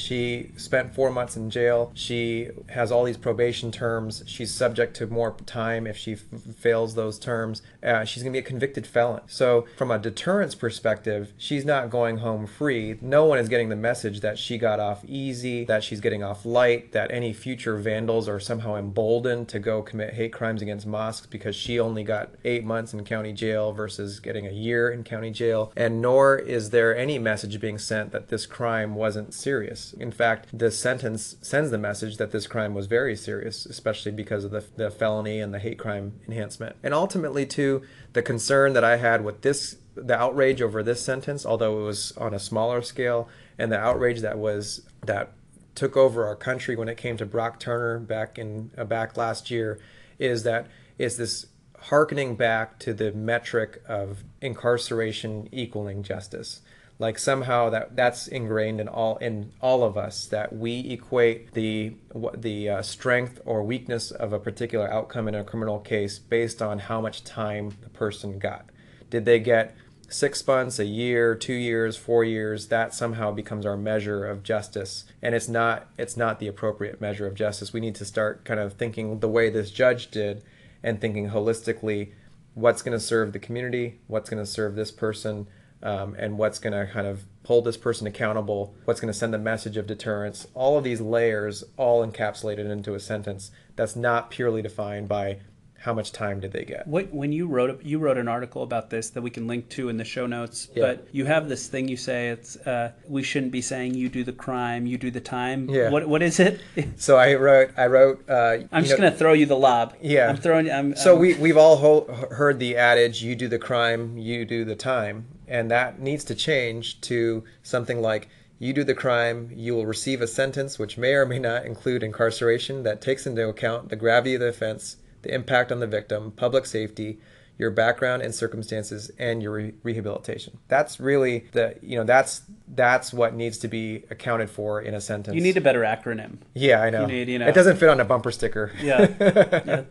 She 0.00 0.50
spent 0.56 0.94
four 0.94 1.10
months 1.10 1.36
in 1.36 1.50
jail. 1.50 1.92
She 1.94 2.48
has 2.70 2.90
all 2.90 3.04
these 3.04 3.16
probation 3.16 3.70
terms. 3.70 4.24
She's 4.26 4.52
subject 4.52 4.96
to 4.96 5.06
more 5.06 5.36
time 5.46 5.86
if 5.86 5.96
she 5.96 6.14
fails 6.14 6.94
those 6.94 7.18
terms. 7.18 7.62
Uh, 7.82 8.04
she's 8.04 8.22
going 8.22 8.32
to 8.32 8.36
be 8.36 8.44
a 8.44 8.46
convicted 8.46 8.86
felon. 8.86 9.22
So, 9.26 9.66
from 9.76 9.90
a 9.90 9.98
deterrence 9.98 10.54
perspective, 10.54 11.32
she's 11.36 11.64
not 11.64 11.90
going 11.90 12.18
home 12.18 12.46
free. 12.46 12.98
No 13.00 13.26
one 13.26 13.38
is 13.38 13.48
getting 13.48 13.68
the 13.68 13.76
message 13.76 14.20
that 14.20 14.38
she 14.38 14.58
got 14.58 14.80
off 14.80 15.04
easy, 15.06 15.64
that 15.66 15.84
she's 15.84 16.00
getting 16.00 16.22
off 16.22 16.44
light, 16.44 16.92
that 16.92 17.10
any 17.10 17.32
future 17.32 17.76
vandals 17.76 18.28
are 18.28 18.40
somehow 18.40 18.76
emboldened 18.76 19.48
to 19.48 19.58
go 19.58 19.82
commit 19.82 20.14
hate 20.14 20.32
crimes 20.32 20.62
against 20.62 20.86
mosques 20.86 21.26
because 21.26 21.54
she 21.54 21.78
only 21.78 22.02
got 22.02 22.30
eight 22.44 22.64
months 22.64 22.94
in 22.94 23.04
county 23.04 23.32
jail 23.32 23.72
versus 23.72 24.20
getting 24.20 24.46
a 24.46 24.52
year 24.52 24.90
in 24.90 25.04
county 25.04 25.30
jail. 25.30 25.72
And 25.76 26.00
nor 26.00 26.38
is 26.38 26.70
there 26.70 26.96
any 26.96 27.18
message 27.18 27.60
being 27.60 27.78
sent 27.78 28.12
that 28.12 28.28
this 28.28 28.46
crime 28.46 28.94
wasn't 28.94 29.34
serious. 29.34 29.89
In 29.94 30.10
fact, 30.10 30.46
this 30.52 30.78
sentence 30.78 31.36
sends 31.42 31.70
the 31.70 31.78
message 31.78 32.16
that 32.18 32.30
this 32.30 32.46
crime 32.46 32.74
was 32.74 32.86
very 32.86 33.16
serious, 33.16 33.66
especially 33.66 34.12
because 34.12 34.44
of 34.44 34.50
the, 34.50 34.64
the 34.76 34.90
felony 34.90 35.40
and 35.40 35.52
the 35.52 35.58
hate 35.58 35.78
crime 35.78 36.20
enhancement. 36.26 36.76
And 36.82 36.94
ultimately, 36.94 37.46
too, 37.46 37.82
the 38.12 38.22
concern 38.22 38.72
that 38.74 38.84
I 38.84 38.96
had 38.96 39.24
with 39.24 39.42
this, 39.42 39.76
the 39.94 40.18
outrage 40.18 40.62
over 40.62 40.82
this 40.82 41.02
sentence, 41.02 41.44
although 41.44 41.80
it 41.80 41.84
was 41.84 42.12
on 42.16 42.34
a 42.34 42.38
smaller 42.38 42.82
scale, 42.82 43.28
and 43.58 43.70
the 43.70 43.78
outrage 43.78 44.20
that 44.20 44.38
was 44.38 44.82
that 45.06 45.32
took 45.74 45.96
over 45.96 46.26
our 46.26 46.36
country 46.36 46.76
when 46.76 46.88
it 46.88 46.96
came 46.96 47.16
to 47.16 47.26
Brock 47.26 47.58
Turner 47.58 47.98
back 47.98 48.38
in 48.38 48.70
uh, 48.76 48.84
back 48.84 49.16
last 49.16 49.50
year, 49.50 49.78
is 50.18 50.42
that 50.42 50.66
is 50.98 51.16
this 51.16 51.46
harkening 51.84 52.36
back 52.36 52.78
to 52.78 52.92
the 52.92 53.12
metric 53.12 53.82
of 53.88 54.22
incarceration 54.40 55.48
equaling 55.50 56.02
justice 56.02 56.60
like 57.00 57.18
somehow 57.18 57.70
that 57.70 57.96
that's 57.96 58.28
ingrained 58.28 58.78
in 58.78 58.86
all 58.86 59.16
in 59.16 59.50
all 59.60 59.82
of 59.82 59.96
us 59.96 60.26
that 60.26 60.52
we 60.52 60.80
equate 60.90 61.52
the 61.54 61.94
the 62.36 62.68
uh, 62.68 62.82
strength 62.82 63.40
or 63.46 63.64
weakness 63.64 64.10
of 64.10 64.34
a 64.34 64.38
particular 64.38 64.88
outcome 64.92 65.26
in 65.26 65.34
a 65.34 65.42
criminal 65.42 65.80
case 65.80 66.18
based 66.18 66.60
on 66.60 66.78
how 66.78 67.00
much 67.00 67.24
time 67.24 67.72
the 67.80 67.88
person 67.88 68.38
got. 68.38 68.66
Did 69.08 69.24
they 69.24 69.40
get 69.40 69.74
six 70.10 70.46
months 70.46 70.78
a 70.78 70.84
year 70.84 71.34
two 71.34 71.54
years 71.54 71.96
four 71.96 72.22
years? 72.22 72.68
That 72.68 72.92
somehow 72.92 73.32
becomes 73.32 73.64
our 73.64 73.78
measure 73.78 74.26
of 74.26 74.42
justice. 74.42 75.06
And 75.22 75.34
it's 75.34 75.48
not 75.48 75.88
it's 75.96 76.18
not 76.18 76.38
the 76.38 76.48
appropriate 76.48 77.00
measure 77.00 77.26
of 77.26 77.34
justice. 77.34 77.72
We 77.72 77.80
need 77.80 77.94
to 77.94 78.04
start 78.04 78.44
kind 78.44 78.60
of 78.60 78.74
thinking 78.74 79.20
the 79.20 79.28
way 79.28 79.48
this 79.48 79.70
judge 79.70 80.10
did 80.10 80.44
and 80.82 81.00
thinking 81.00 81.30
holistically 81.30 82.12
what's 82.52 82.82
going 82.82 82.96
to 82.96 83.02
serve 83.02 83.32
the 83.32 83.38
community 83.38 84.00
what's 84.06 84.28
going 84.28 84.42
to 84.42 84.50
serve 84.50 84.74
this 84.74 84.90
person 84.90 85.46
um, 85.82 86.14
and 86.18 86.36
what's 86.38 86.58
going 86.58 86.72
to 86.72 86.92
kind 86.92 87.06
of 87.06 87.24
hold 87.46 87.64
this 87.64 87.76
person 87.76 88.06
accountable, 88.06 88.74
what's 88.84 89.00
going 89.00 89.12
to 89.12 89.18
send 89.18 89.32
the 89.34 89.38
message 89.38 89.76
of 89.76 89.86
deterrence, 89.86 90.46
all 90.54 90.76
of 90.78 90.84
these 90.84 91.00
layers 91.00 91.64
all 91.76 92.06
encapsulated 92.06 92.70
into 92.70 92.94
a 92.94 93.00
sentence 93.00 93.50
that's 93.76 93.96
not 93.96 94.30
purely 94.30 94.62
defined 94.62 95.08
by 95.08 95.38
how 95.84 95.94
much 95.94 96.12
time 96.12 96.40
did 96.40 96.52
they 96.52 96.62
get. 96.62 96.86
What, 96.86 97.10
when 97.10 97.32
you 97.32 97.46
wrote 97.46 97.82
you 97.82 97.98
wrote 97.98 98.18
an 98.18 98.28
article 98.28 98.62
about 98.62 98.90
this 98.90 99.08
that 99.08 99.22
we 99.22 99.30
can 99.30 99.46
link 99.46 99.70
to 99.70 99.88
in 99.88 99.96
the 99.96 100.04
show 100.04 100.26
notes, 100.26 100.68
Yeah. 100.74 100.82
but 100.88 101.08
you 101.10 101.24
have 101.24 101.48
this 101.48 101.68
thing 101.68 101.88
you 101.88 101.96
say 101.96 102.28
it's 102.28 102.56
uh, 102.66 102.92
we 103.08 103.22
shouldn't 103.22 103.50
be 103.50 103.62
saying 103.62 103.94
you 103.94 104.10
do 104.10 104.22
the 104.22 104.34
crime, 104.34 104.86
you 104.86 104.98
do 104.98 105.10
the 105.10 105.22
time. 105.22 105.70
Yeah. 105.70 105.88
What 105.88 106.06
what 106.06 106.20
is 106.20 106.38
it? 106.38 106.60
So 106.98 107.16
I 107.16 107.34
wrote, 107.36 107.70
I 107.78 107.86
wrote. 107.86 108.28
Uh, 108.28 108.58
I'm 108.70 108.84
just 108.84 108.90
know- 108.90 109.06
gonna 109.08 109.16
throw 109.16 109.32
you 109.32 109.46
the 109.46 109.56
lob. 109.56 109.94
Yeah. 110.02 110.28
I'm 110.28 110.36
throwing. 110.36 110.70
I'm, 110.70 110.94
So 110.96 111.12
I'm- 111.12 111.20
we 111.20 111.32
we've 111.36 111.56
all 111.56 111.76
ho- 111.76 112.26
heard 112.30 112.58
the 112.58 112.76
adage, 112.76 113.22
"You 113.22 113.34
do 113.34 113.48
the 113.48 113.58
crime, 113.58 114.18
you 114.18 114.44
do 114.44 114.66
the 114.66 114.76
time," 114.76 115.24
and 115.50 115.70
that 115.70 116.00
needs 116.00 116.24
to 116.24 116.34
change 116.34 117.00
to 117.02 117.44
something 117.62 118.00
like, 118.00 118.28
"You 118.58 118.72
do 118.72 118.84
the 118.84 118.94
crime, 118.94 119.50
you 119.54 119.74
will 119.74 119.84
receive 119.86 120.22
a 120.22 120.26
sentence 120.26 120.78
which 120.78 120.96
may 120.96 121.12
or 121.12 121.26
may 121.26 121.38
not 121.38 121.66
include 121.66 122.02
incarceration 122.02 122.82
that 122.84 123.02
takes 123.02 123.26
into 123.26 123.46
account 123.48 123.88
the 123.90 123.96
gravity 123.96 124.34
of 124.36 124.40
the 124.40 124.48
offense, 124.48 124.96
the 125.22 125.34
impact 125.34 125.70
on 125.72 125.80
the 125.80 125.86
victim, 125.86 126.30
public 126.32 126.64
safety." 126.64 127.18
Your 127.58 127.70
background 127.70 128.22
and 128.22 128.34
circumstances, 128.34 129.10
and 129.18 129.42
your 129.42 129.52
re- 129.52 129.74
rehabilitation. 129.82 130.56
That's 130.68 130.98
really 130.98 131.44
the 131.52 131.74
you 131.82 131.94
know 131.98 132.04
that's 132.04 132.40
that's 132.74 133.12
what 133.12 133.34
needs 133.34 133.58
to 133.58 133.68
be 133.68 134.02
accounted 134.10 134.48
for 134.48 134.80
in 134.80 134.94
a 134.94 135.00
sentence. 135.02 135.34
you 135.34 135.42
need 135.42 135.58
a 135.58 135.60
better 135.60 135.82
acronym. 135.82 136.38
Yeah, 136.54 136.80
I 136.80 136.88
know. 136.88 137.04
need, 137.04 137.28
you 137.28 137.38
know- 137.38 137.46
It 137.48 137.54
doesn't 137.54 137.76
fit 137.76 137.90
on 137.90 138.00
a 138.00 138.04
bumper 138.06 138.30
sticker. 138.30 138.72
Yeah. 138.82 139.08
Yeah. 139.66 139.82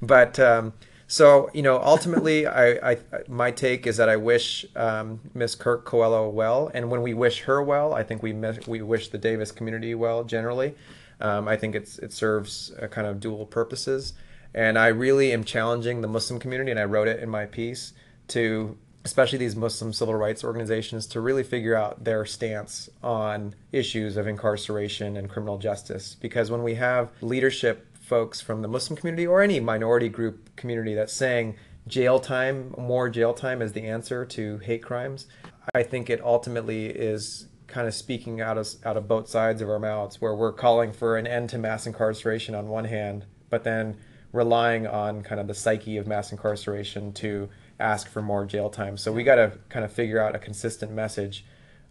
but 0.00 0.38
um, 0.38 0.74
So 1.12 1.50
you 1.52 1.60
know, 1.60 1.78
ultimately, 1.78 2.46
I, 2.46 2.92
I 2.92 2.96
my 3.28 3.50
take 3.50 3.86
is 3.86 3.98
that 3.98 4.08
I 4.08 4.16
wish 4.16 4.64
um, 4.74 5.20
Miss 5.34 5.54
Kirk 5.54 5.84
Coelho 5.84 6.30
well, 6.30 6.70
and 6.72 6.90
when 6.90 7.02
we 7.02 7.12
wish 7.12 7.42
her 7.42 7.62
well, 7.62 7.92
I 7.92 8.02
think 8.02 8.22
we 8.22 8.32
miss, 8.32 8.66
we 8.66 8.80
wish 8.80 9.08
the 9.08 9.18
Davis 9.18 9.52
community 9.52 9.94
well 9.94 10.24
generally. 10.24 10.74
Um, 11.20 11.48
I 11.48 11.58
think 11.58 11.74
it's 11.74 11.98
it 11.98 12.14
serves 12.14 12.72
a 12.78 12.88
kind 12.88 13.06
of 13.06 13.20
dual 13.20 13.44
purposes, 13.44 14.14
and 14.54 14.78
I 14.78 14.86
really 14.86 15.34
am 15.34 15.44
challenging 15.44 16.00
the 16.00 16.08
Muslim 16.08 16.40
community, 16.40 16.70
and 16.70 16.80
I 16.80 16.84
wrote 16.84 17.08
it 17.08 17.20
in 17.20 17.28
my 17.28 17.44
piece 17.44 17.92
to 18.28 18.78
especially 19.04 19.36
these 19.36 19.54
Muslim 19.54 19.92
civil 19.92 20.14
rights 20.14 20.42
organizations 20.42 21.06
to 21.08 21.20
really 21.20 21.42
figure 21.42 21.76
out 21.76 22.04
their 22.04 22.24
stance 22.24 22.88
on 23.02 23.54
issues 23.70 24.16
of 24.16 24.26
incarceration 24.26 25.18
and 25.18 25.28
criminal 25.28 25.58
justice, 25.58 26.16
because 26.22 26.50
when 26.50 26.62
we 26.62 26.76
have 26.76 27.10
leadership 27.20 27.86
folks 28.02 28.40
from 28.40 28.62
the 28.62 28.68
Muslim 28.68 28.96
community 28.96 29.26
or 29.26 29.40
any 29.40 29.60
minority 29.60 30.08
group 30.08 30.54
community 30.56 30.94
that's 30.94 31.12
saying 31.12 31.56
jail 31.86 32.18
time, 32.20 32.74
more 32.76 33.08
jail 33.08 33.32
time 33.32 33.62
is 33.62 33.72
the 33.72 33.86
answer 33.86 34.24
to 34.24 34.58
hate 34.58 34.82
crimes, 34.82 35.26
I 35.74 35.82
think 35.82 36.10
it 36.10 36.20
ultimately 36.22 36.86
is 36.86 37.46
kind 37.68 37.86
of 37.86 37.94
speaking 37.94 38.40
out 38.40 38.58
of 38.58 38.68
out 38.84 38.96
of 38.96 39.08
both 39.08 39.28
sides 39.28 39.62
of 39.62 39.68
our 39.68 39.78
mouths, 39.78 40.20
where 40.20 40.34
we're 40.34 40.52
calling 40.52 40.92
for 40.92 41.16
an 41.16 41.26
end 41.26 41.50
to 41.50 41.58
mass 41.58 41.86
incarceration 41.86 42.54
on 42.54 42.68
one 42.68 42.84
hand, 42.84 43.24
but 43.50 43.64
then 43.64 43.96
relying 44.32 44.86
on 44.86 45.22
kind 45.22 45.40
of 45.40 45.46
the 45.46 45.54
psyche 45.54 45.96
of 45.96 46.06
mass 46.06 46.32
incarceration 46.32 47.12
to 47.12 47.48
ask 47.78 48.08
for 48.08 48.22
more 48.22 48.44
jail 48.44 48.70
time. 48.70 48.96
So 48.96 49.12
we 49.12 49.24
got 49.24 49.36
to 49.36 49.52
kind 49.68 49.84
of 49.84 49.92
figure 49.92 50.20
out 50.20 50.34
a 50.34 50.38
consistent 50.38 50.92
message 50.92 51.44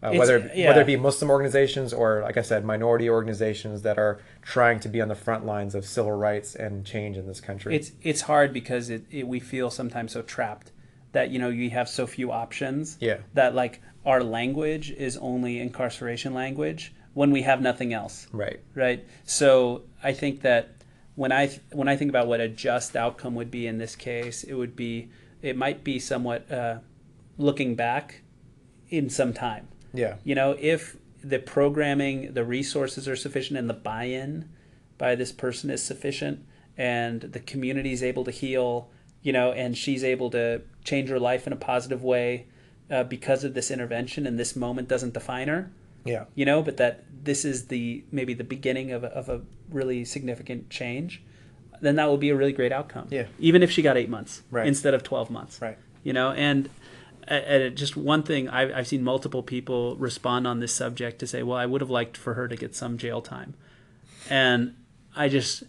uh, 0.03 0.13
whether 0.13 0.51
yeah. 0.55 0.69
whether 0.69 0.81
it 0.81 0.87
be 0.87 0.95
Muslim 0.95 1.29
organizations 1.29 1.93
or, 1.93 2.21
like 2.21 2.37
I 2.37 2.41
said, 2.41 2.65
minority 2.65 3.09
organizations 3.09 3.83
that 3.83 3.99
are 3.99 4.19
trying 4.41 4.79
to 4.81 4.89
be 4.89 4.99
on 5.01 5.09
the 5.09 5.15
front 5.15 5.45
lines 5.45 5.75
of 5.75 5.85
civil 5.85 6.11
rights 6.11 6.55
and 6.55 6.85
change 6.85 7.17
in 7.17 7.27
this 7.27 7.39
country. 7.39 7.75
It's 7.75 7.91
it's 8.01 8.21
hard 8.21 8.51
because 8.53 8.89
it, 8.89 9.05
it 9.11 9.27
we 9.27 9.39
feel 9.39 9.69
sometimes 9.69 10.13
so 10.13 10.21
trapped 10.21 10.71
that 11.11 11.29
you 11.29 11.39
know 11.39 11.49
you 11.49 11.69
have 11.69 11.87
so 11.87 12.07
few 12.07 12.31
options. 12.31 12.97
Yeah. 12.99 13.17
That 13.33 13.53
like 13.53 13.81
our 14.05 14.23
language 14.23 14.89
is 14.91 15.17
only 15.17 15.59
incarceration 15.59 16.33
language 16.33 16.93
when 17.13 17.29
we 17.31 17.43
have 17.43 17.61
nothing 17.61 17.93
else. 17.93 18.27
right. 18.31 18.59
Right. 18.73 19.05
So 19.25 19.83
I 20.01 20.13
think 20.13 20.41
that 20.41 20.69
when 21.15 21.31
I 21.31 21.59
when 21.71 21.87
I 21.87 21.95
think 21.95 22.09
about 22.09 22.25
what 22.25 22.39
a 22.39 22.47
just 22.47 22.95
outcome 22.95 23.35
would 23.35 23.51
be 23.51 23.67
in 23.67 23.77
this 23.77 23.95
case, 23.95 24.43
it 24.43 24.53
would 24.53 24.75
be 24.75 25.09
it 25.43 25.55
might 25.55 25.83
be 25.83 25.99
somewhat 25.99 26.51
uh, 26.51 26.79
looking 27.37 27.75
back 27.75 28.21
in 28.89 29.09
some 29.09 29.33
time. 29.33 29.67
Yeah. 29.93 30.15
You 30.23 30.35
know, 30.35 30.55
if 30.59 30.97
the 31.23 31.39
programming, 31.39 32.33
the 32.33 32.43
resources 32.43 33.07
are 33.07 33.15
sufficient, 33.15 33.57
and 33.59 33.69
the 33.69 33.73
buy-in 33.75 34.49
by 34.97 35.15
this 35.15 35.31
person 35.31 35.69
is 35.69 35.83
sufficient, 35.83 36.45
and 36.77 37.21
the 37.21 37.39
community 37.39 37.91
is 37.91 38.01
able 38.03 38.23
to 38.23 38.31
heal, 38.31 38.89
you 39.21 39.31
know, 39.33 39.51
and 39.51 39.77
she's 39.77 40.03
able 40.03 40.29
to 40.31 40.61
change 40.83 41.09
her 41.09 41.19
life 41.19 41.45
in 41.45 41.53
a 41.53 41.57
positive 41.57 42.03
way 42.03 42.47
uh, 42.89 43.03
because 43.03 43.43
of 43.43 43.53
this 43.53 43.69
intervention, 43.71 44.25
and 44.25 44.39
this 44.39 44.55
moment 44.55 44.87
doesn't 44.87 45.13
define 45.13 45.47
her 45.47 45.71
Yeah. 46.05 46.25
you 46.35 46.45
know, 46.45 46.61
but 46.63 46.77
that 46.77 47.03
this 47.23 47.45
is 47.45 47.67
the 47.67 48.03
maybe 48.11 48.33
the 48.33 48.43
beginning 48.43 48.91
of 48.91 49.03
a, 49.03 49.07
of 49.07 49.29
a 49.29 49.41
really 49.69 50.03
significant 50.05 50.69
change, 50.69 51.21
then 51.81 51.95
that 51.95 52.05
will 52.07 52.17
be 52.17 52.29
a 52.29 52.35
really 52.35 52.51
great 52.53 52.71
outcome. 52.71 53.07
Yeah. 53.11 53.27
Even 53.39 53.61
if 53.63 53.69
she 53.71 53.81
got 53.81 53.95
eight 53.97 54.09
months 54.09 54.41
Right. 54.49 54.67
instead 54.67 54.93
of 54.93 55.03
12 55.03 55.29
months. 55.29 55.61
Right. 55.61 55.77
You 56.03 56.13
know, 56.13 56.31
and, 56.31 56.69
and 57.33 57.77
just 57.77 57.95
one 57.95 58.23
thing, 58.23 58.49
I've, 58.49 58.71
I've 58.73 58.87
seen 58.87 59.03
multiple 59.03 59.43
people 59.43 59.95
respond 59.97 60.45
on 60.47 60.59
this 60.59 60.73
subject 60.73 61.19
to 61.19 61.27
say, 61.27 61.43
well, 61.43 61.57
I 61.57 61.65
would 61.65 61.81
have 61.81 61.89
liked 61.89 62.17
for 62.17 62.33
her 62.35 62.47
to 62.47 62.55
get 62.55 62.75
some 62.75 62.97
jail 62.97 63.21
time. 63.21 63.53
And 64.29 64.75
I 65.15 65.29
just, 65.29 65.63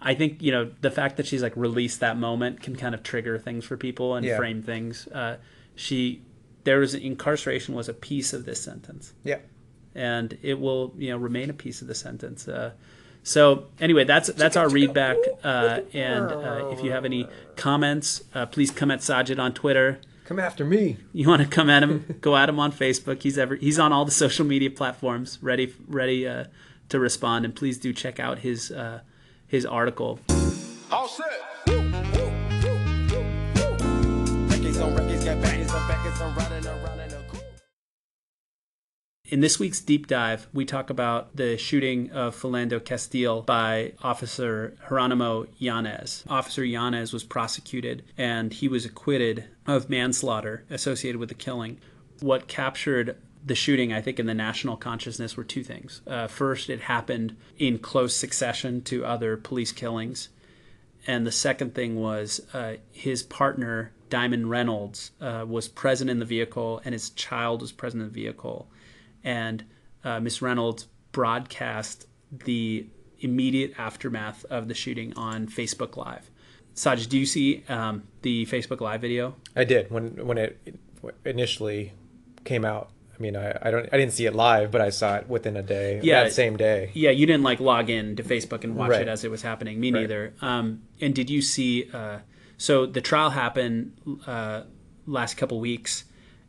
I 0.00 0.14
think, 0.14 0.42
you 0.42 0.52
know, 0.52 0.70
the 0.80 0.90
fact 0.90 1.16
that 1.16 1.26
she's 1.26 1.42
like 1.42 1.56
released 1.56 2.00
that 2.00 2.16
moment 2.16 2.62
can 2.62 2.76
kind 2.76 2.94
of 2.94 3.02
trigger 3.02 3.38
things 3.38 3.64
for 3.64 3.76
people 3.76 4.14
and 4.14 4.24
Yeah. 4.24 4.36
frame 4.36 4.62
things. 4.62 5.06
Uh, 5.08 5.36
she, 5.74 6.22
there 6.64 6.78
was 6.78 6.94
incarceration 6.94 7.74
was 7.74 7.88
a 7.88 7.94
piece 7.94 8.32
of 8.32 8.44
this 8.44 8.60
sentence 8.62 9.14
Yeah. 9.24 9.38
and 9.94 10.36
it 10.42 10.58
will 10.60 10.92
you 10.98 11.10
know 11.10 11.16
remain 11.16 11.48
a 11.50 11.54
piece 11.54 11.80
of 11.82 11.88
the 11.88 11.94
sentence. 11.94 12.46
Uh, 12.48 12.72
so 13.22 13.66
anyway, 13.80 14.04
that's 14.04 14.28
that's 14.28 14.56
our 14.56 14.68
readback. 14.68 15.16
Uh, 15.44 15.80
and 15.92 16.30
uh, 16.30 16.68
if 16.72 16.82
you 16.82 16.90
have 16.92 17.04
any 17.04 17.26
comments, 17.56 18.22
uh, 18.34 18.46
please 18.46 18.70
come 18.70 18.90
at 18.90 19.00
Sajid 19.00 19.38
on 19.38 19.52
Twitter. 19.52 20.00
Come 20.28 20.38
after 20.38 20.62
me. 20.62 20.98
You 21.14 21.26
want 21.26 21.40
to 21.40 21.48
come 21.48 21.70
at 21.70 21.82
him? 21.82 22.18
go 22.20 22.36
at 22.36 22.50
him 22.50 22.60
on 22.60 22.70
Facebook. 22.70 23.22
He's 23.22 23.38
ever 23.38 23.54
he's 23.54 23.78
on 23.78 23.94
all 23.94 24.04
the 24.04 24.10
social 24.10 24.44
media 24.44 24.70
platforms, 24.70 25.38
ready 25.40 25.74
ready 25.86 26.28
uh, 26.28 26.44
to 26.90 27.00
respond. 27.00 27.46
And 27.46 27.56
please 27.56 27.78
do 27.78 27.94
check 27.94 28.20
out 28.20 28.40
his 28.40 28.70
uh, 28.70 29.00
his 29.46 29.64
article. 29.64 30.20
All 30.92 31.08
set. 31.08 31.24
Woo, 31.68 31.76
woo, 31.76 31.80
woo, 31.80 31.92
woo, 32.60 33.76
woo. 33.80 34.46
Records 34.48 34.78
on 34.80 34.94
records, 34.94 35.24
got 35.24 35.40
backers 35.40 35.70
on 35.72 35.88
backers, 35.88 36.20
I'm 36.20 36.36
riding 36.36 36.66
around 36.66 37.00
in 37.00 37.10
a 37.10 37.16
coupe. 37.16 37.17
In 39.30 39.40
this 39.40 39.58
week's 39.58 39.82
deep 39.82 40.06
dive, 40.06 40.48
we 40.54 40.64
talk 40.64 40.88
about 40.88 41.36
the 41.36 41.58
shooting 41.58 42.10
of 42.12 42.34
Philando 42.34 42.82
Castile 42.82 43.42
by 43.42 43.92
Officer 44.00 44.74
Jeronimo 44.88 45.46
Yanez. 45.58 46.24
Officer 46.30 46.64
Yanez 46.64 47.12
was 47.12 47.24
prosecuted 47.24 48.04
and 48.16 48.54
he 48.54 48.68
was 48.68 48.86
acquitted 48.86 49.44
of 49.66 49.90
manslaughter 49.90 50.64
associated 50.70 51.18
with 51.18 51.28
the 51.28 51.34
killing. 51.34 51.78
What 52.20 52.48
captured 52.48 53.18
the 53.44 53.54
shooting, 53.54 53.92
I 53.92 54.00
think, 54.00 54.18
in 54.18 54.24
the 54.24 54.32
national 54.32 54.78
consciousness 54.78 55.36
were 55.36 55.44
two 55.44 55.62
things. 55.62 56.00
Uh, 56.06 56.26
first, 56.26 56.70
it 56.70 56.80
happened 56.80 57.36
in 57.58 57.80
close 57.80 58.14
succession 58.16 58.80
to 58.84 59.04
other 59.04 59.36
police 59.36 59.72
killings. 59.72 60.30
And 61.06 61.26
the 61.26 61.32
second 61.32 61.74
thing 61.74 61.96
was 61.96 62.40
uh, 62.54 62.76
his 62.92 63.24
partner, 63.24 63.92
Diamond 64.08 64.48
Reynolds, 64.48 65.10
uh, 65.20 65.44
was 65.46 65.68
present 65.68 66.08
in 66.08 66.18
the 66.18 66.24
vehicle 66.24 66.80
and 66.82 66.94
his 66.94 67.10
child 67.10 67.60
was 67.60 67.72
present 67.72 68.02
in 68.02 68.08
the 68.08 68.14
vehicle. 68.14 68.70
And 69.24 69.64
uh, 70.04 70.20
Miss 70.20 70.40
Reynolds 70.42 70.86
broadcast 71.12 72.06
the 72.30 72.86
immediate 73.20 73.74
aftermath 73.78 74.44
of 74.46 74.68
the 74.68 74.74
shooting 74.74 75.12
on 75.16 75.48
Facebook 75.48 75.96
Live. 75.96 76.30
Saj, 76.74 77.06
do 77.08 77.18
you 77.18 77.26
see 77.26 77.64
um, 77.68 78.04
the 78.22 78.46
Facebook 78.46 78.80
Live 78.80 79.00
video? 79.00 79.34
I 79.56 79.64
did 79.64 79.90
when 79.90 80.26
when 80.26 80.38
it 80.38 80.58
initially 81.24 81.92
came 82.44 82.64
out. 82.64 82.90
I 83.16 83.20
mean, 83.20 83.36
I, 83.36 83.58
I 83.60 83.70
don't 83.72 83.88
I 83.92 83.96
didn't 83.96 84.12
see 84.12 84.26
it 84.26 84.34
live, 84.34 84.70
but 84.70 84.80
I 84.80 84.90
saw 84.90 85.16
it 85.16 85.28
within 85.28 85.56
a 85.56 85.62
day. 85.62 86.00
Yeah. 86.02 86.22
that 86.24 86.32
same 86.32 86.56
day. 86.56 86.90
Yeah, 86.94 87.10
you 87.10 87.26
didn't 87.26 87.42
like 87.42 87.58
log 87.58 87.90
in 87.90 88.14
to 88.16 88.22
Facebook 88.22 88.62
and 88.62 88.76
watch 88.76 88.90
Right. 88.90 89.02
it 89.02 89.08
as 89.08 89.24
it 89.24 89.30
was 89.30 89.42
happening. 89.42 89.80
Me 89.80 89.90
Right. 89.92 90.02
neither. 90.02 90.34
Um, 90.40 90.82
and 91.00 91.14
did 91.14 91.28
you 91.28 91.42
see? 91.42 91.90
Uh, 91.92 92.18
so 92.58 92.86
the 92.86 93.00
trial 93.00 93.30
happened 93.30 93.92
uh, 94.26 94.62
last 95.06 95.36
couple 95.36 95.58
weeks, 95.58 96.04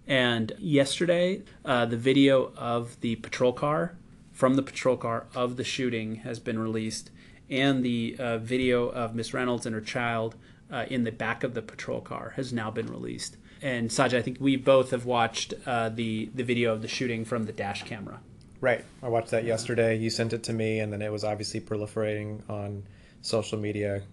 and 0.09 0.51
yesterday 0.57 1.43
uh, 1.63 1.85
the 1.85 1.95
video 1.95 2.51
of 2.57 2.99
the 2.99 3.15
patrol 3.17 3.53
car 3.53 3.95
from 4.39 4.55
the 4.55 4.63
patrol 4.63 4.97
car 4.97 5.27
of 5.35 5.57
the 5.57 5.65
shooting 5.65 6.15
has 6.15 6.39
been 6.39 6.57
released, 6.57 7.11
and 7.49 7.83
the 7.83 8.15
uh, 8.17 8.37
video 8.37 8.87
of 8.87 9.13
Miss 9.13 9.33
Reynolds 9.33 9.65
and 9.65 9.75
her 9.75 9.81
child 9.81 10.35
uh, 10.71 10.85
in 10.89 11.03
the 11.03 11.11
back 11.11 11.43
of 11.43 11.53
the 11.53 11.61
patrol 11.61 11.99
car 11.99 12.31
has 12.37 12.53
now 12.53 12.71
been 12.71 12.87
released. 12.87 13.35
And 13.61 13.91
Saj, 13.91 14.13
I 14.13 14.21
think 14.21 14.37
we 14.39 14.55
both 14.55 14.91
have 14.91 15.05
watched 15.05 15.53
uh, 15.65 15.89
the 15.89 16.29
the 16.33 16.43
video 16.43 16.71
of 16.71 16.81
the 16.81 16.87
shooting 16.87 17.25
from 17.25 17.45
the 17.45 17.51
dash 17.51 17.83
camera. 17.83 18.21
Right. 18.61 18.85
I 19.03 19.09
watched 19.09 19.31
that 19.31 19.43
yesterday. 19.43 19.97
You 19.97 20.09
sent 20.09 20.31
it 20.31 20.43
to 20.43 20.53
me, 20.53 20.79
and 20.79 20.91
then 20.91 21.01
it 21.01 21.11
was 21.11 21.25
obviously 21.25 21.59
proliferating 21.59 22.49
on 22.49 22.83
social 23.21 23.57
media. 23.57 24.03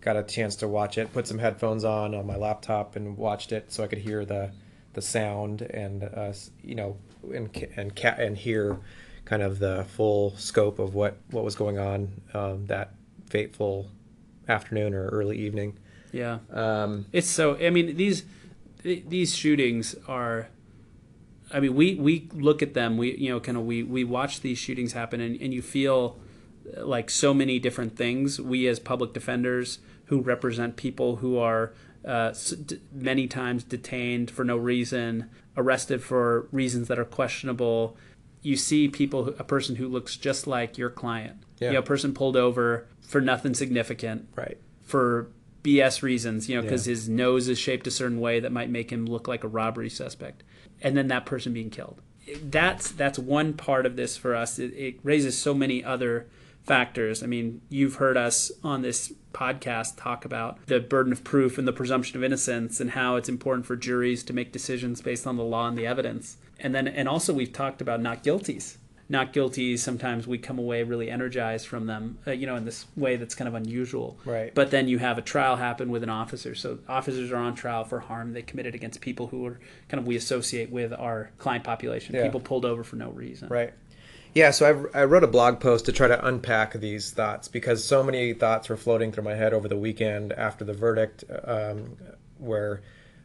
Got 0.00 0.16
a 0.16 0.24
chance 0.24 0.56
to 0.56 0.68
watch 0.68 0.98
it. 0.98 1.12
Put 1.12 1.28
some 1.28 1.38
headphones 1.38 1.84
on 1.84 2.12
on 2.12 2.26
my 2.26 2.36
laptop 2.36 2.96
and 2.96 3.16
watched 3.16 3.52
it 3.52 3.72
so 3.72 3.84
I 3.84 3.86
could 3.86 3.98
hear 3.98 4.24
the 4.24 4.50
the 4.96 5.02
sound 5.02 5.62
and 5.62 6.02
uh, 6.02 6.32
you 6.64 6.74
know 6.74 6.96
and 7.32 7.48
and 7.76 7.94
ca- 7.94 8.16
and 8.18 8.36
hear 8.36 8.78
kind 9.24 9.42
of 9.42 9.58
the 9.60 9.84
full 9.84 10.34
scope 10.36 10.78
of 10.80 10.94
what 10.94 11.18
what 11.30 11.44
was 11.44 11.54
going 11.54 11.78
on 11.78 12.20
um, 12.34 12.66
that 12.66 12.94
fateful 13.30 13.88
afternoon 14.48 14.94
or 14.94 15.06
early 15.08 15.38
evening. 15.38 15.76
Yeah. 16.12 16.38
Um, 16.50 17.06
It's 17.12 17.28
so. 17.28 17.56
I 17.56 17.70
mean, 17.70 17.96
these 17.96 18.24
th- 18.82 19.04
these 19.08 19.34
shootings 19.36 19.94
are. 20.08 20.48
I 21.52 21.60
mean, 21.60 21.74
we 21.74 21.94
we 21.94 22.28
look 22.32 22.62
at 22.62 22.74
them. 22.74 22.96
We 22.96 23.16
you 23.16 23.30
know 23.30 23.38
kind 23.38 23.56
of 23.58 23.64
we 23.64 23.82
we 23.82 24.02
watch 24.04 24.40
these 24.40 24.58
shootings 24.58 24.92
happen, 24.94 25.20
and, 25.20 25.40
and 25.40 25.52
you 25.52 25.62
feel 25.62 26.18
uh, 26.76 26.86
like 26.86 27.10
so 27.10 27.34
many 27.34 27.58
different 27.58 27.96
things. 27.96 28.40
We 28.40 28.66
as 28.66 28.78
public 28.80 29.12
defenders 29.12 29.78
who 30.06 30.20
represent 30.20 30.76
people 30.76 31.16
who 31.16 31.36
are 31.36 31.72
uh, 32.06 32.32
many 32.92 33.26
times 33.26 33.64
detained 33.64 34.30
for 34.30 34.44
no 34.44 34.56
reason, 34.56 35.30
arrested 35.56 36.02
for 36.02 36.48
reasons 36.52 36.88
that 36.88 36.98
are 36.98 37.04
questionable. 37.04 37.96
You 38.42 38.56
see 38.56 38.88
people, 38.88 39.28
a 39.38 39.44
person 39.44 39.76
who 39.76 39.88
looks 39.88 40.16
just 40.16 40.46
like 40.46 40.78
your 40.78 40.90
client. 40.90 41.42
Yeah. 41.58 41.68
You 41.68 41.72
know, 41.74 41.78
a 41.80 41.82
person 41.82 42.14
pulled 42.14 42.36
over 42.36 42.86
for 43.00 43.20
nothing 43.20 43.54
significant 43.54 44.28
right. 44.36 44.58
for 44.82 45.28
BS 45.62 46.02
reasons, 46.02 46.48
you 46.48 46.54
know, 46.54 46.62
because 46.62 46.86
Yeah. 46.86 46.92
his 46.92 47.08
nose 47.08 47.48
is 47.48 47.58
shaped 47.58 47.86
a 47.86 47.90
certain 47.90 48.20
way 48.20 48.38
that 48.38 48.52
might 48.52 48.70
make 48.70 48.90
him 48.90 49.04
look 49.06 49.26
like 49.26 49.42
a 49.42 49.48
robbery 49.48 49.90
suspect, 49.90 50.44
and 50.80 50.96
then 50.96 51.08
that 51.08 51.26
person 51.26 51.52
being 51.52 51.70
killed. 51.70 52.00
That's 52.42 52.90
that's 52.90 53.18
one 53.18 53.52
part 53.52 53.86
of 53.86 53.96
this 53.96 54.16
for 54.16 54.34
us. 54.34 54.58
It, 54.58 54.72
it 54.74 54.96
raises 55.02 55.36
so 55.38 55.54
many 55.54 55.82
other 55.82 56.26
factors. 56.66 57.22
I 57.22 57.26
mean, 57.26 57.62
you've 57.68 57.96
heard 57.96 58.16
us 58.16 58.50
on 58.62 58.82
this 58.82 59.12
podcast 59.32 59.96
talk 59.96 60.24
about 60.24 60.64
the 60.66 60.80
burden 60.80 61.12
of 61.12 61.22
proof 61.22 61.58
and 61.58 61.68
the 61.68 61.72
presumption 61.72 62.16
of 62.16 62.24
innocence 62.24 62.80
and 62.80 62.92
how 62.92 63.16
it's 63.16 63.28
important 63.28 63.66
for 63.66 63.76
juries 63.76 64.24
to 64.24 64.32
make 64.32 64.50
decisions 64.50 65.00
based 65.00 65.26
on 65.26 65.36
the 65.36 65.44
law 65.44 65.68
and 65.68 65.76
the 65.76 65.86
evidence. 65.86 66.38
And 66.58 66.74
then 66.74 66.88
and 66.88 67.08
also 67.08 67.32
we've 67.32 67.52
talked 67.52 67.80
about 67.80 68.00
not 68.00 68.24
guilties. 68.24 68.78
Not 69.08 69.32
guilty. 69.32 69.76
Sometimes 69.76 70.26
we 70.26 70.36
come 70.36 70.58
away 70.58 70.82
really 70.82 71.08
energized 71.08 71.68
from 71.68 71.86
them, 71.86 72.18
uh, 72.26 72.32
you 72.32 72.44
know, 72.44 72.56
in 72.56 72.64
this 72.64 72.86
way 72.96 73.14
that's 73.14 73.36
kind 73.36 73.46
of 73.46 73.54
unusual. 73.54 74.18
Right. 74.24 74.52
But 74.52 74.72
then 74.72 74.88
you 74.88 74.98
have 74.98 75.16
a 75.16 75.22
trial 75.22 75.54
happen 75.56 75.90
with 75.90 76.02
an 76.02 76.08
officer. 76.08 76.56
So 76.56 76.80
officers 76.88 77.30
are 77.30 77.36
on 77.36 77.54
trial 77.54 77.84
for 77.84 78.00
harm 78.00 78.32
they 78.32 78.42
committed 78.42 78.74
against 78.74 79.00
people 79.00 79.28
who 79.28 79.46
are 79.46 79.60
kind 79.88 80.00
of 80.00 80.08
we 80.08 80.16
associate 80.16 80.70
with 80.70 80.92
our 80.92 81.30
client 81.38 81.62
population. 81.62 82.16
Yeah. 82.16 82.24
People 82.24 82.40
pulled 82.40 82.64
over 82.64 82.82
for 82.82 82.96
no 82.96 83.10
reason. 83.10 83.48
Right. 83.48 83.72
Yeah, 84.36 84.50
so 84.50 84.90
I, 84.94 85.00
I 85.00 85.04
wrote 85.04 85.24
a 85.24 85.28
blog 85.28 85.60
post 85.60 85.86
to 85.86 85.92
try 85.92 86.08
to 86.08 86.26
unpack 86.26 86.74
these 86.74 87.10
thoughts 87.10 87.48
because 87.48 87.82
so 87.82 88.02
many 88.02 88.34
thoughts 88.34 88.68
were 88.68 88.76
floating 88.76 89.10
through 89.10 89.24
my 89.24 89.34
head 89.34 89.54
over 89.54 89.66
the 89.66 89.78
weekend 89.78 90.34
after 90.34 90.62
the 90.62 90.74
verdict, 90.74 91.24
um, 91.44 91.96
where 92.36 92.82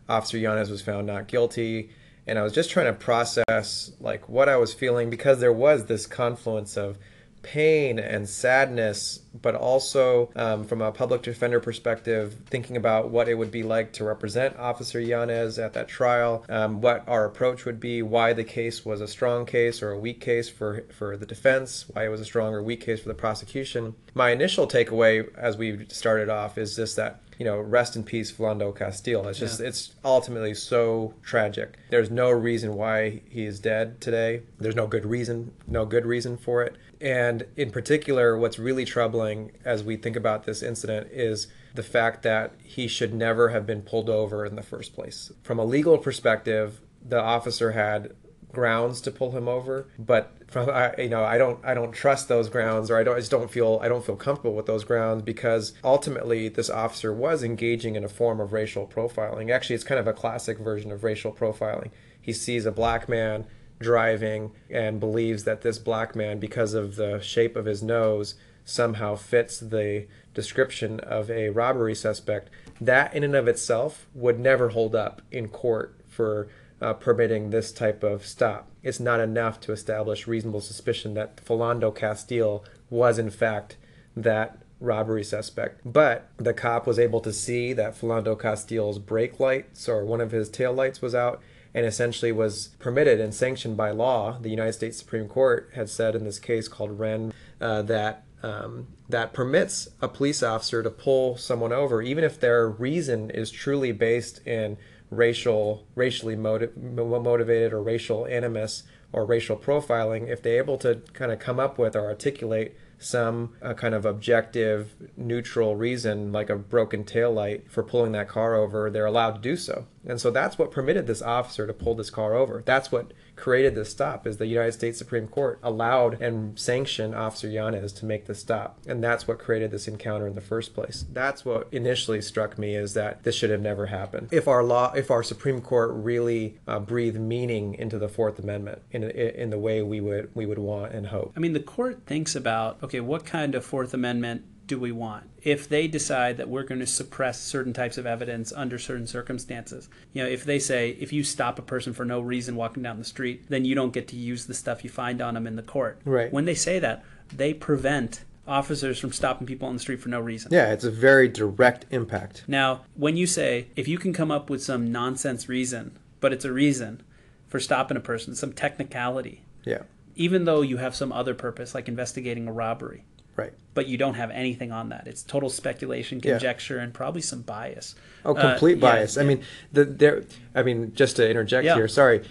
Officer 0.07 0.37
Yanez 0.37 0.69
was 0.69 0.81
found 0.81 1.07
not 1.07 1.27
guilty, 1.27 1.89
and 2.25 2.39
I 2.39 2.43
was 2.43 2.53
just 2.53 2.69
trying 2.69 2.85
to 2.85 2.93
process 2.93 3.91
like 3.99 4.29
what 4.29 4.47
I 4.47 4.55
was 4.55 4.73
feeling 4.73 5.09
because 5.09 5.41
there 5.41 5.51
was 5.51 5.87
this 5.87 6.07
confluence 6.07 6.77
of 6.77 6.97
pain 7.43 7.99
and 7.99 8.27
sadness, 8.27 9.19
but 9.41 9.55
also 9.55 10.29
um, 10.35 10.65
from 10.65 10.81
a 10.81 10.91
public 10.91 11.21
defender 11.21 11.59
perspective, 11.59 12.35
thinking 12.47 12.77
about 12.77 13.09
what 13.09 13.27
it 13.27 13.35
would 13.35 13.51
be 13.51 13.63
like 13.63 13.93
to 13.93 14.03
represent 14.03 14.57
Officer 14.57 14.99
Yanez 14.99 15.57
at 15.57 15.73
that 15.73 15.87
trial, 15.87 16.45
um, 16.49 16.81
what 16.81 17.03
our 17.07 17.25
approach 17.25 17.65
would 17.65 17.79
be, 17.79 18.01
why 18.01 18.33
the 18.33 18.43
case 18.43 18.85
was 18.85 19.01
a 19.01 19.07
strong 19.07 19.45
case 19.45 19.81
or 19.81 19.91
a 19.91 19.99
weak 19.99 20.19
case 20.21 20.49
for, 20.49 20.83
for 20.91 21.17
the 21.17 21.25
defense, 21.25 21.85
why 21.93 22.05
it 22.05 22.09
was 22.09 22.21
a 22.21 22.25
strong 22.25 22.53
or 22.53 22.61
weak 22.61 22.81
case 22.81 23.01
for 23.01 23.07
the 23.09 23.15
prosecution. 23.15 23.95
My 24.13 24.31
initial 24.31 24.67
takeaway 24.67 25.33
as 25.35 25.57
we 25.57 25.85
started 25.89 26.29
off 26.29 26.57
is 26.57 26.75
just 26.75 26.95
that 26.97 27.21
you 27.39 27.45
know, 27.45 27.59
rest 27.59 27.95
in 27.95 28.03
peace, 28.03 28.31
Philando 28.31 28.75
Castile. 28.75 29.27
It's 29.27 29.39
just, 29.39 29.59
Yeah. 29.59 29.69
it's 29.69 29.95
ultimately 30.05 30.53
so 30.53 31.15
tragic. 31.23 31.75
There's 31.89 32.11
no 32.11 32.29
reason 32.29 32.75
why 32.75 33.21
he 33.29 33.45
is 33.47 33.59
dead 33.59 33.99
today. 33.99 34.43
There's 34.59 34.75
no 34.75 34.85
good 34.85 35.07
reason, 35.07 35.51
no 35.65 35.83
good 35.87 36.05
reason 36.05 36.37
for 36.37 36.61
it. 36.61 36.75
And 37.01 37.45
in 37.57 37.71
particular, 37.71 38.37
what's 38.37 38.59
really 38.59 38.85
troubling 38.85 39.51
as 39.65 39.83
we 39.83 39.97
think 39.97 40.15
about 40.15 40.45
this 40.45 40.61
incident 40.61 41.07
is 41.11 41.47
the 41.73 41.83
fact 41.83 42.21
that 42.23 42.53
he 42.63 42.87
should 42.87 43.13
never 43.13 43.49
have 43.49 43.65
been 43.65 43.81
pulled 43.81 44.09
over 44.09 44.45
in 44.45 44.55
the 44.55 44.61
first 44.61 44.93
place. 44.93 45.31
From 45.41 45.57
a 45.57 45.65
legal 45.65 45.97
perspective, 45.97 46.81
the 47.03 47.19
officer 47.19 47.71
had 47.71 48.13
grounds 48.51 49.01
to 49.01 49.11
pull 49.11 49.31
him 49.31 49.47
over, 49.47 49.87
but 49.97 50.33
from 50.47 50.69
I, 50.69 50.93
you 50.97 51.09
know 51.09 51.23
I 51.23 51.37
don't 51.37 51.63
I 51.63 51.73
don't 51.73 51.93
trust 51.93 52.27
those 52.27 52.49
grounds 52.49 52.91
or 52.91 52.97
I 52.97 53.03
don't 53.03 53.15
I 53.15 53.19
just 53.19 53.31
don't 53.31 53.49
feel 53.49 53.79
I 53.81 53.87
don't 53.87 54.05
feel 54.05 54.17
comfortable 54.17 54.53
with 54.53 54.65
those 54.65 54.83
grounds 54.83 55.21
because 55.21 55.73
ultimately 55.83 56.49
this 56.49 56.69
officer 56.69 57.13
was 57.13 57.43
engaging 57.43 57.95
in 57.95 58.03
a 58.03 58.09
form 58.09 58.41
of 58.41 58.51
racial 58.51 58.85
profiling. 58.85 59.49
Actually, 59.49 59.75
it's 59.75 59.85
kind 59.85 59.99
of 59.99 60.07
a 60.07 60.13
classic 60.13 60.59
version 60.59 60.91
of 60.91 61.03
racial 61.03 61.31
profiling. 61.31 61.91
He 62.19 62.33
sees 62.33 62.65
a 62.65 62.71
black 62.71 63.07
man 63.07 63.47
driving 63.81 64.51
and 64.69 64.99
believes 64.99 65.43
that 65.43 65.61
this 65.61 65.79
black 65.79 66.15
man 66.15 66.39
because 66.39 66.73
of 66.73 66.95
the 66.95 67.19
shape 67.19 67.55
of 67.55 67.65
his 67.65 67.81
nose 67.83 68.35
somehow 68.63 69.15
fits 69.15 69.59
the 69.59 70.05
description 70.33 70.99
of 71.01 71.29
a 71.29 71.49
robbery 71.49 71.95
suspect. 71.95 72.49
That 72.79 73.13
in 73.13 73.23
and 73.23 73.35
of 73.35 73.47
itself 73.47 74.07
would 74.13 74.39
never 74.39 74.69
hold 74.69 74.95
up 74.95 75.21
in 75.31 75.49
court 75.49 75.95
for 76.07 76.47
uh, 76.81 76.93
permitting 76.93 77.49
this 77.49 77.71
type 77.71 78.03
of 78.03 78.25
stop. 78.25 78.67
It's 78.81 78.99
not 78.99 79.19
enough 79.19 79.59
to 79.61 79.71
establish 79.71 80.27
reasonable 80.27 80.61
suspicion 80.61 81.13
that 81.13 81.37
Philando 81.37 81.95
Castile 81.95 82.63
was 82.89 83.19
in 83.19 83.29
fact 83.29 83.77
that 84.15 84.57
robbery 84.79 85.23
suspect. 85.23 85.81
But 85.85 86.27
the 86.37 86.53
cop 86.53 86.87
was 86.87 86.97
able 86.97 87.21
to 87.21 87.31
see 87.31 87.71
that 87.73 87.99
Philando 87.99 88.37
Castile's 88.37 88.97
brake 88.97 89.39
lights 89.39 89.87
or 89.87 90.03
one 90.03 90.19
of 90.19 90.31
his 90.31 90.49
tail 90.49 90.73
lights 90.73 91.01
was 91.01 91.13
out 91.13 91.41
and 91.73 91.85
essentially 91.85 92.31
was 92.31 92.69
permitted 92.79 93.19
and 93.19 93.33
sanctioned 93.33 93.77
by 93.77 93.91
law. 93.91 94.37
The 94.39 94.49
United 94.49 94.73
States 94.73 94.97
Supreme 94.97 95.27
Court 95.27 95.69
had 95.73 95.89
said 95.89 96.15
in 96.15 96.25
this 96.25 96.39
case 96.39 96.67
called 96.67 96.97
Whren 96.97 97.31
uh, 97.59 97.81
that 97.83 98.23
um, 98.43 98.87
that 99.07 99.33
permits 99.33 99.89
a 100.01 100.07
police 100.07 100.41
officer 100.41 100.81
to 100.81 100.89
pull 100.89 101.37
someone 101.37 101.71
over, 101.71 102.01
even 102.01 102.23
if 102.23 102.39
their 102.39 102.67
reason 102.67 103.29
is 103.29 103.51
truly 103.51 103.91
based 103.91 104.45
in 104.47 104.77
racial, 105.11 105.85
racially 105.93 106.35
motiv- 106.35 106.75
motivated 106.75 107.73
or 107.73 107.83
racial 107.83 108.25
animus 108.25 108.83
or 109.13 109.25
racial 109.25 109.57
profiling. 109.57 110.27
If 110.27 110.41
they're 110.41 110.57
able 110.57 110.77
to 110.79 111.01
kind 111.13 111.31
of 111.31 111.39
come 111.39 111.59
up 111.59 111.77
with 111.77 111.95
or 111.95 112.05
articulate 112.05 112.75
some 113.01 113.53
uh, 113.61 113.73
kind 113.73 113.95
of 113.95 114.05
objective, 114.05 114.93
neutral 115.17 115.75
reason, 115.75 116.31
like 116.31 116.49
a 116.49 116.55
broken 116.55 117.03
taillight, 117.03 117.69
for 117.69 117.83
pulling 117.83 118.11
that 118.11 118.27
car 118.27 118.55
over, 118.55 118.89
they're 118.89 119.05
allowed 119.05 119.31
to 119.31 119.41
do 119.41 119.57
so. 119.57 119.87
And 120.05 120.21
so 120.21 120.31
that's 120.31 120.57
what 120.57 120.71
permitted 120.71 121.07
this 121.07 121.21
officer 121.21 121.65
to 121.67 121.73
pull 121.73 121.95
this 121.95 122.09
car 122.09 122.35
over. 122.35 122.63
That's 122.65 122.91
what 122.91 123.11
created 123.41 123.75
this 123.75 123.89
stop 123.89 124.25
is 124.25 124.37
the 124.37 124.45
United 124.45 124.71
States 124.71 124.97
Supreme 124.97 125.27
Court 125.27 125.59
allowed 125.63 126.21
and 126.21 126.57
sanctioned 126.57 127.15
Officer 127.15 127.49
Yanez 127.49 127.91
to 127.93 128.05
make 128.05 128.27
the 128.27 128.35
stop. 128.35 128.77
And 128.87 129.03
that's 129.03 129.27
what 129.27 129.39
created 129.39 129.71
this 129.71 129.87
encounter 129.87 130.27
in 130.27 130.35
the 130.35 130.41
first 130.41 130.73
place. 130.73 131.05
That's 131.11 131.43
what 131.43 131.67
initially 131.71 132.21
struck 132.21 132.57
me 132.57 132.75
is 132.75 132.93
that 132.93 133.23
this 133.23 133.35
should 133.35 133.49
have 133.49 133.61
never 133.61 133.87
happened. 133.87 134.29
If 134.31 134.47
our 134.47 134.63
law, 134.63 134.93
if 134.93 135.09
our 135.09 135.23
Supreme 135.23 135.59
Court 135.59 135.91
really 135.93 136.59
uh, 136.67 136.79
breathed 136.79 137.19
meaning 137.19 137.73
into 137.73 137.97
the 137.97 138.07
Fourth 138.07 138.37
Amendment 138.37 138.83
in, 138.91 139.03
in 139.03 139.49
the 139.49 139.59
way 139.59 139.81
we 139.81 139.99
would 139.99 140.29
we 140.35 140.45
would 140.45 140.59
want 140.59 140.93
and 140.93 141.07
hope. 141.07 141.33
I 141.35 141.39
mean, 141.39 141.53
the 141.53 141.59
court 141.59 142.05
thinks 142.05 142.35
about 142.35 142.81
okay, 142.83 142.99
what 142.99 143.25
kind 143.25 143.55
of 143.55 143.65
Fourth 143.65 143.93
Amendment 143.93 144.45
do 144.71 144.79
we 144.79 144.93
want? 144.93 145.29
If 145.43 145.67
they 145.67 145.85
decide 145.89 146.37
that 146.37 146.47
we're 146.47 146.63
going 146.63 146.79
to 146.79 146.87
suppress 146.87 147.41
certain 147.41 147.73
types 147.73 147.97
of 147.97 148.05
evidence 148.05 148.53
under 148.53 148.79
certain 148.79 149.05
circumstances, 149.05 149.89
you 150.13 150.23
know, 150.23 150.29
if 150.29 150.45
they 150.45 150.59
say 150.59 150.91
if 150.91 151.11
you 151.11 151.25
stop 151.25 151.59
a 151.59 151.61
person 151.61 151.91
for 151.91 152.05
no 152.05 152.21
reason 152.21 152.55
walking 152.55 152.81
down 152.81 152.97
the 152.97 153.03
street, 153.03 153.49
then 153.49 153.65
you 153.65 153.75
don't 153.75 153.91
get 153.91 154.07
to 154.07 154.15
use 154.15 154.45
the 154.45 154.53
stuff 154.53 154.85
you 154.85 154.89
find 154.89 155.21
on 155.21 155.33
them 155.33 155.45
in 155.45 155.57
the 155.57 155.61
court. 155.61 155.99
Right. 156.05 156.31
When 156.31 156.45
they 156.45 156.55
say 156.55 156.79
that, 156.79 157.03
they 157.35 157.53
prevent 157.53 158.23
officers 158.47 158.97
from 158.97 159.11
stopping 159.11 159.45
people 159.45 159.67
on 159.67 159.73
the 159.73 159.81
street 159.81 159.99
for 159.99 160.07
no 160.07 160.21
reason. 160.21 160.53
Yeah, 160.53 160.71
it's 160.71 160.85
a 160.85 160.89
very 160.91 161.27
direct 161.27 161.85
impact. 161.91 162.45
Now, 162.47 162.85
when 162.95 163.17
you 163.17 163.27
say 163.27 163.67
if 163.75 163.89
you 163.89 163.97
can 163.97 164.13
come 164.13 164.31
up 164.31 164.49
with 164.49 164.63
some 164.63 164.89
nonsense 164.89 165.49
reason, 165.49 165.99
but 166.21 166.31
it's 166.31 166.45
a 166.45 166.53
reason 166.53 167.03
for 167.49 167.59
stopping 167.59 167.97
a 167.97 167.99
person, 167.99 168.35
some 168.35 168.53
technicality, 168.53 169.43
Yeah, 169.65 169.81
even 170.15 170.45
though 170.45 170.61
you 170.61 170.77
have 170.77 170.95
some 170.95 171.11
other 171.11 171.33
purpose 171.33 171.75
like 171.75 171.89
investigating 171.89 172.47
a 172.47 172.53
robbery, 172.53 173.03
right. 173.35 173.53
but 173.73 173.87
you 173.87 173.97
don't 173.97 174.15
have 174.15 174.31
anything 174.31 174.71
on 174.71 174.89
that. 174.89 175.07
It's 175.07 175.23
total 175.23 175.49
speculation, 175.49 176.19
Yeah. 176.23 176.31
conjecture, 176.33 176.77
and 176.79 176.93
probably 176.93 177.21
some 177.21 177.41
bias. 177.41 177.95
Oh, 178.25 178.35
Uh, 178.35 178.51
complete 178.51 178.77
yeah, 178.77 178.81
bias. 178.81 179.17
I 179.17 179.23
mean, 179.23 179.41
the 179.71 179.85
there. 179.85 180.23
I 180.53 180.63
mean, 180.63 180.93
just 180.93 181.15
to 181.17 181.29
interject 181.29 181.65
Yeah. 181.65 181.75
here. 181.75 181.87
Sorry, 181.87 182.21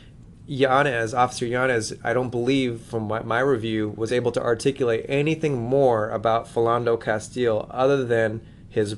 Yanez, 0.47 1.15
Officer 1.15 1.47
Yanez. 1.47 1.95
I 2.03 2.13
don't 2.13 2.31
believe 2.31 2.81
from 2.81 3.05
my, 3.05 3.23
my 3.23 3.41
review 3.41 3.95
was 3.97 4.13
able 4.13 4.33
to 4.33 4.43
articulate 4.43 5.07
anything 5.09 5.57
more 5.63 6.11
about 6.11 6.47
Philando 6.47 7.01
Castile 7.01 7.67
other 7.71 8.05
than 8.05 8.41
his 8.69 8.97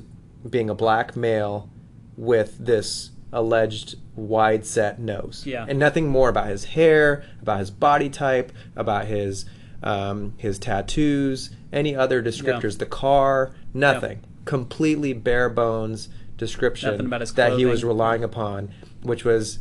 being 0.49 0.69
a 0.69 0.75
black 0.75 1.15
male 1.15 1.69
with 2.17 2.57
this 2.59 3.11
alleged 3.31 3.95
wide 4.15 4.65
set 4.65 4.99
nose. 4.99 5.43
Yeah. 5.45 5.65
And 5.67 5.79
nothing 5.79 6.07
more 6.07 6.29
about 6.29 6.47
his 6.47 6.65
hair, 6.65 7.23
about 7.41 7.59
his 7.59 7.71
body 7.71 8.09
type, 8.09 8.51
about 8.75 9.05
his 9.05 9.45
um, 9.83 10.33
his 10.37 10.57
tattoos, 10.59 11.51
any 11.71 11.95
other 11.95 12.21
descriptors, 12.23 12.77
the 12.79 12.85
car, 12.85 13.51
nothing. 13.73 14.21
Completely 14.45 15.13
bare 15.13 15.49
bones 15.49 16.09
description 16.37 16.91
Nothing 16.91 17.05
about 17.05 17.21
his 17.21 17.33
that 17.33 17.53
he 17.57 17.65
was 17.65 17.83
relying 17.83 18.23
upon, 18.23 18.73
which 19.03 19.23
was 19.23 19.59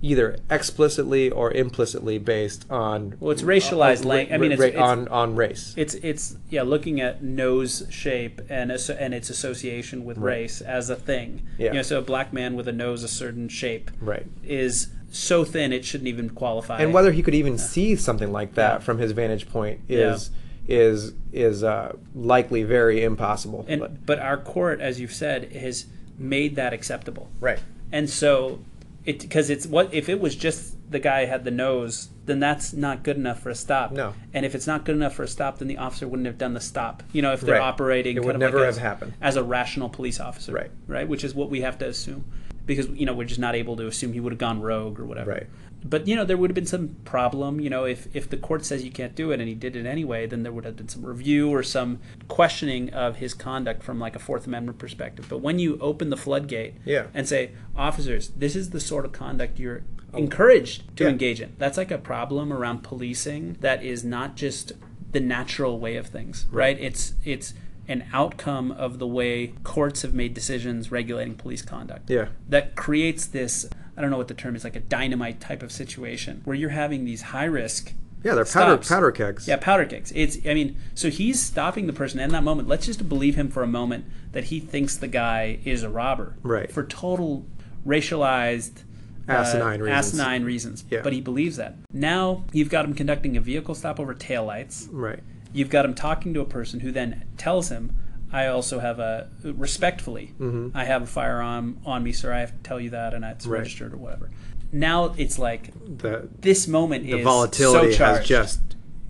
either 0.00 0.38
explicitly 0.48 1.28
or 1.28 1.50
implicitly 1.52 2.18
based 2.18 2.64
on 2.70 3.16
Well, 3.18 3.32
it's 3.32 3.42
racialized 3.42 4.02
on, 4.02 4.08
lang- 4.08 4.32
I 4.32 4.38
mean, 4.38 4.52
it's- 4.52 4.68
it's- 4.68 4.82
on 4.82 5.08
on 5.08 5.34
race. 5.34 5.74
It's 5.76 5.94
it's 5.94 6.36
yeah, 6.50 6.62
looking 6.62 7.00
at 7.00 7.22
nose 7.22 7.84
shape 7.90 8.40
and 8.48 8.70
and 8.70 9.12
its 9.12 9.28
association 9.28 10.04
with 10.04 10.16
Right. 10.18 10.32
race 10.42 10.60
as 10.60 10.88
a 10.88 10.94
thing. 10.96 11.42
Yeah. 11.58 11.68
You 11.68 11.72
know, 11.74 11.82
so 11.82 11.98
a 11.98 12.02
black 12.02 12.32
man 12.32 12.54
with 12.54 12.68
a 12.68 12.72
nose 12.72 13.02
a 13.02 13.08
certain 13.08 13.48
shape 13.48 13.90
Right. 14.00 14.26
is 14.44 14.88
so 15.10 15.44
thin 15.44 15.72
it 15.72 15.84
shouldn't 15.84 16.08
even 16.08 16.30
qualify. 16.30 16.78
and 16.80 16.92
whether 16.92 17.12
he 17.12 17.22
could 17.22 17.34
even 17.34 17.56
see 17.58 17.96
something 17.96 18.30
like 18.32 18.54
that 18.54 18.72
Yeah. 18.74 18.78
from 18.78 18.98
his 18.98 19.12
vantage 19.12 19.48
point 19.48 19.80
is 19.88 20.30
is 20.68 21.14
is 21.32 21.64
uh, 21.64 21.96
likely 22.14 22.62
very 22.62 23.02
impossible. 23.02 23.64
and 23.68 23.80
But- 23.80 24.04
but 24.06 24.18
our 24.18 24.36
court, 24.36 24.80
as 24.80 25.00
you've 25.00 25.14
said, 25.14 25.52
has 25.52 25.86
made 26.18 26.56
that 26.56 26.72
acceptable. 26.74 27.28
right. 27.40 27.58
And 27.90 28.10
so 28.10 28.58
it 29.06 29.20
because 29.20 29.48
it's 29.48 29.66
what 29.66 29.92
if 29.94 30.08
it 30.10 30.20
was 30.20 30.36
just 30.36 30.74
the 30.90 30.98
guy 30.98 31.24
had 31.26 31.44
the 31.44 31.50
nose, 31.50 32.08
then 32.26 32.40
that's 32.40 32.72
not 32.74 33.02
good 33.02 33.16
enough 33.16 33.40
for 33.40 33.48
a 33.50 33.54
stop. 33.54 33.92
No. 33.92 34.12
And 34.34 34.44
if 34.44 34.54
it's 34.54 34.66
not 34.66 34.84
good 34.84 34.96
enough 34.96 35.14
for 35.14 35.22
a 35.22 35.28
stop, 35.28 35.58
then 35.58 35.68
the 35.68 35.76
officer 35.78 36.06
wouldn't 36.08 36.26
have 36.26 36.38
done 36.38 36.52
the 36.54 36.60
stop. 36.60 37.02
You 37.12 37.22
know, 37.22 37.32
if 37.32 37.40
they're 37.42 37.54
Right. 37.54 37.62
operating 37.62 38.16
It 38.16 38.24
would 38.24 38.38
never 38.38 38.56
like 38.58 38.66
have 38.66 38.74
as, 38.74 38.78
happened. 38.78 39.12
as 39.22 39.36
a 39.36 39.42
rational 39.42 39.88
police 39.88 40.18
officer. 40.20 40.52
Right. 40.52 40.70
Right. 40.86 41.08
Which 41.08 41.24
is 41.24 41.34
what 41.34 41.48
we 41.50 41.60
have 41.62 41.78
to 41.78 41.86
assume. 41.88 42.24
Because 42.68 42.88
you 42.90 43.04
know 43.06 43.14
we're 43.14 43.24
just 43.34 43.40
not 43.40 43.56
able 43.56 43.74
to 43.76 43.86
assume 43.88 44.12
he 44.12 44.20
would 44.20 44.30
have 44.32 44.38
gone 44.38 44.60
rogue 44.62 45.00
or 45.00 45.04
whatever. 45.04 45.30
Right. 45.32 45.46
but 45.84 46.06
you 46.08 46.14
know 46.16 46.24
there 46.24 46.36
would 46.36 46.50
have 46.50 46.54
been 46.54 46.66
some 46.66 46.96
problem 47.04 47.60
you 47.60 47.70
know 47.70 47.84
if 47.84 48.00
if 48.14 48.28
the 48.28 48.36
court 48.36 48.64
says 48.64 48.84
you 48.84 48.90
can't 48.90 49.14
do 49.14 49.30
it 49.32 49.38
and 49.40 49.48
he 49.48 49.54
did 49.54 49.74
it 49.76 49.86
anyway 49.86 50.26
then 50.26 50.42
there 50.44 50.50
would 50.52 50.64
have 50.64 50.76
been 50.76 50.88
some 50.88 51.04
review 51.06 51.48
or 51.56 51.62
some 51.62 51.98
questioning 52.26 52.92
of 52.92 53.16
his 53.16 53.32
conduct 53.32 53.82
from 53.82 53.98
like 54.00 54.14
a 54.16 54.18
fourth 54.18 54.44
amendment 54.46 54.76
perspective 54.78 55.26
but 55.28 55.38
when 55.38 55.58
you 55.60 55.78
open 55.80 56.10
the 56.10 56.16
floodgate 56.16 56.74
Yeah. 56.84 57.06
and 57.14 57.28
say 57.28 57.52
officers 57.76 58.32
this 58.36 58.54
is 58.56 58.70
the 58.70 58.80
sort 58.80 59.04
of 59.04 59.12
conduct 59.12 59.58
you're 59.60 59.82
oh. 60.12 60.18
encouraged 60.18 60.96
to 60.96 61.04
Yeah. 61.04 61.10
engage 61.10 61.40
in 61.40 61.54
that's 61.58 61.78
like 61.78 61.92
a 61.92 61.98
problem 61.98 62.52
around 62.52 62.82
policing 62.82 63.56
that 63.60 63.82
is 63.82 64.04
not 64.04 64.34
just 64.36 64.72
the 65.12 65.20
natural 65.20 65.78
way 65.78 65.94
of 65.96 66.06
things 66.08 66.46
right, 66.50 66.78
it's 66.80 67.14
it's 67.24 67.54
an 67.88 68.04
outcome 68.12 68.70
of 68.72 68.98
the 68.98 69.06
way 69.06 69.54
courts 69.64 70.02
have 70.02 70.12
made 70.14 70.34
decisions 70.34 70.90
regulating 70.92 71.34
police 71.34 71.62
conduct 71.62 72.08
Yeah. 72.10 72.28
that 72.48 72.76
creates 72.76 73.26
this 73.26 73.68
I 73.96 74.00
don't 74.02 74.10
know 74.10 74.16
what 74.18 74.28
the 74.28 74.34
term 74.34 74.54
is 74.54 74.62
like 74.62 74.76
a 74.76 74.80
dynamite 74.80 75.40
type 75.40 75.62
of 75.62 75.72
situation 75.72 76.42
where 76.44 76.54
you're 76.56 76.70
having 76.70 77.04
these 77.04 77.22
high 77.22 77.46
risk 77.46 77.92
Yeah, 78.22 78.34
they're 78.34 78.44
powder 78.44 78.74
stops. 78.74 78.88
powder 78.88 79.10
kegs. 79.10 79.48
yeah 79.48 79.56
powder 79.56 79.86
kegs 79.86 80.12
it's 80.14 80.38
I 80.46 80.54
mean 80.54 80.76
so 80.94 81.08
he's 81.10 81.40
stopping 81.40 81.86
the 81.86 81.92
person 81.92 82.20
in 82.20 82.30
that 82.30 82.44
moment 82.44 82.68
let's 82.68 82.86
just 82.86 83.08
believe 83.08 83.34
him 83.36 83.48
for 83.48 83.62
a 83.62 83.66
moment 83.66 84.04
that 84.32 84.44
he 84.44 84.60
thinks 84.60 84.96
the 84.96 85.08
guy 85.08 85.58
is 85.64 85.82
a 85.82 85.88
robber 85.88 86.36
Right. 86.42 86.70
for 86.70 86.84
total 86.84 87.46
racialized 87.86 88.82
uh, 89.28 89.32
Asinine 89.32 89.80
reasons. 89.82 89.98
asinine 90.14 90.44
reasons 90.44 90.84
Yeah. 90.90 91.00
but 91.02 91.12
he 91.12 91.20
believes 91.20 91.56
that 91.56 91.76
now 91.92 92.44
you've 92.52 92.70
got 92.70 92.84
him 92.84 92.94
conducting 92.94 93.36
a 93.36 93.40
vehicle 93.40 93.74
stop 93.74 93.98
over 94.00 94.14
taillights 94.14 94.88
Right. 94.90 95.20
You've 95.52 95.70
got 95.70 95.84
him 95.84 95.94
talking 95.94 96.34
to 96.34 96.40
a 96.40 96.44
person 96.44 96.80
who 96.80 96.90
then 96.92 97.24
tells 97.36 97.68
him 97.70 97.94
i 98.32 98.46
also 98.46 98.78
have 98.80 98.98
a 98.98 99.28
respectfully 99.42 100.34
i 100.74 100.84
have 100.84 101.02
a 101.02 101.06
firearm 101.06 101.78
on 101.84 102.02
me 102.02 102.12
sir 102.12 102.32
i 102.32 102.40
have 102.40 102.50
to 102.52 102.62
tell 102.62 102.80
you 102.80 102.90
that 102.90 103.14
and 103.14 103.24
it's 103.24 103.44
Mm-hmm. 103.44 103.52
Right. 103.52 103.58
registered 103.60 103.92
or 103.94 103.96
whatever 103.98 104.30
now 104.72 105.14
it's 105.16 105.38
like 105.38 105.72
The 105.98 106.28
this 106.40 106.68
moment 106.68 107.04
the 107.06 107.18
is 107.18 107.24
volatility 107.24 107.92
so 107.94 108.04
has 108.04 108.26
just 108.26 108.60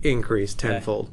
increased 0.01 0.59
tenfold. 0.59 1.11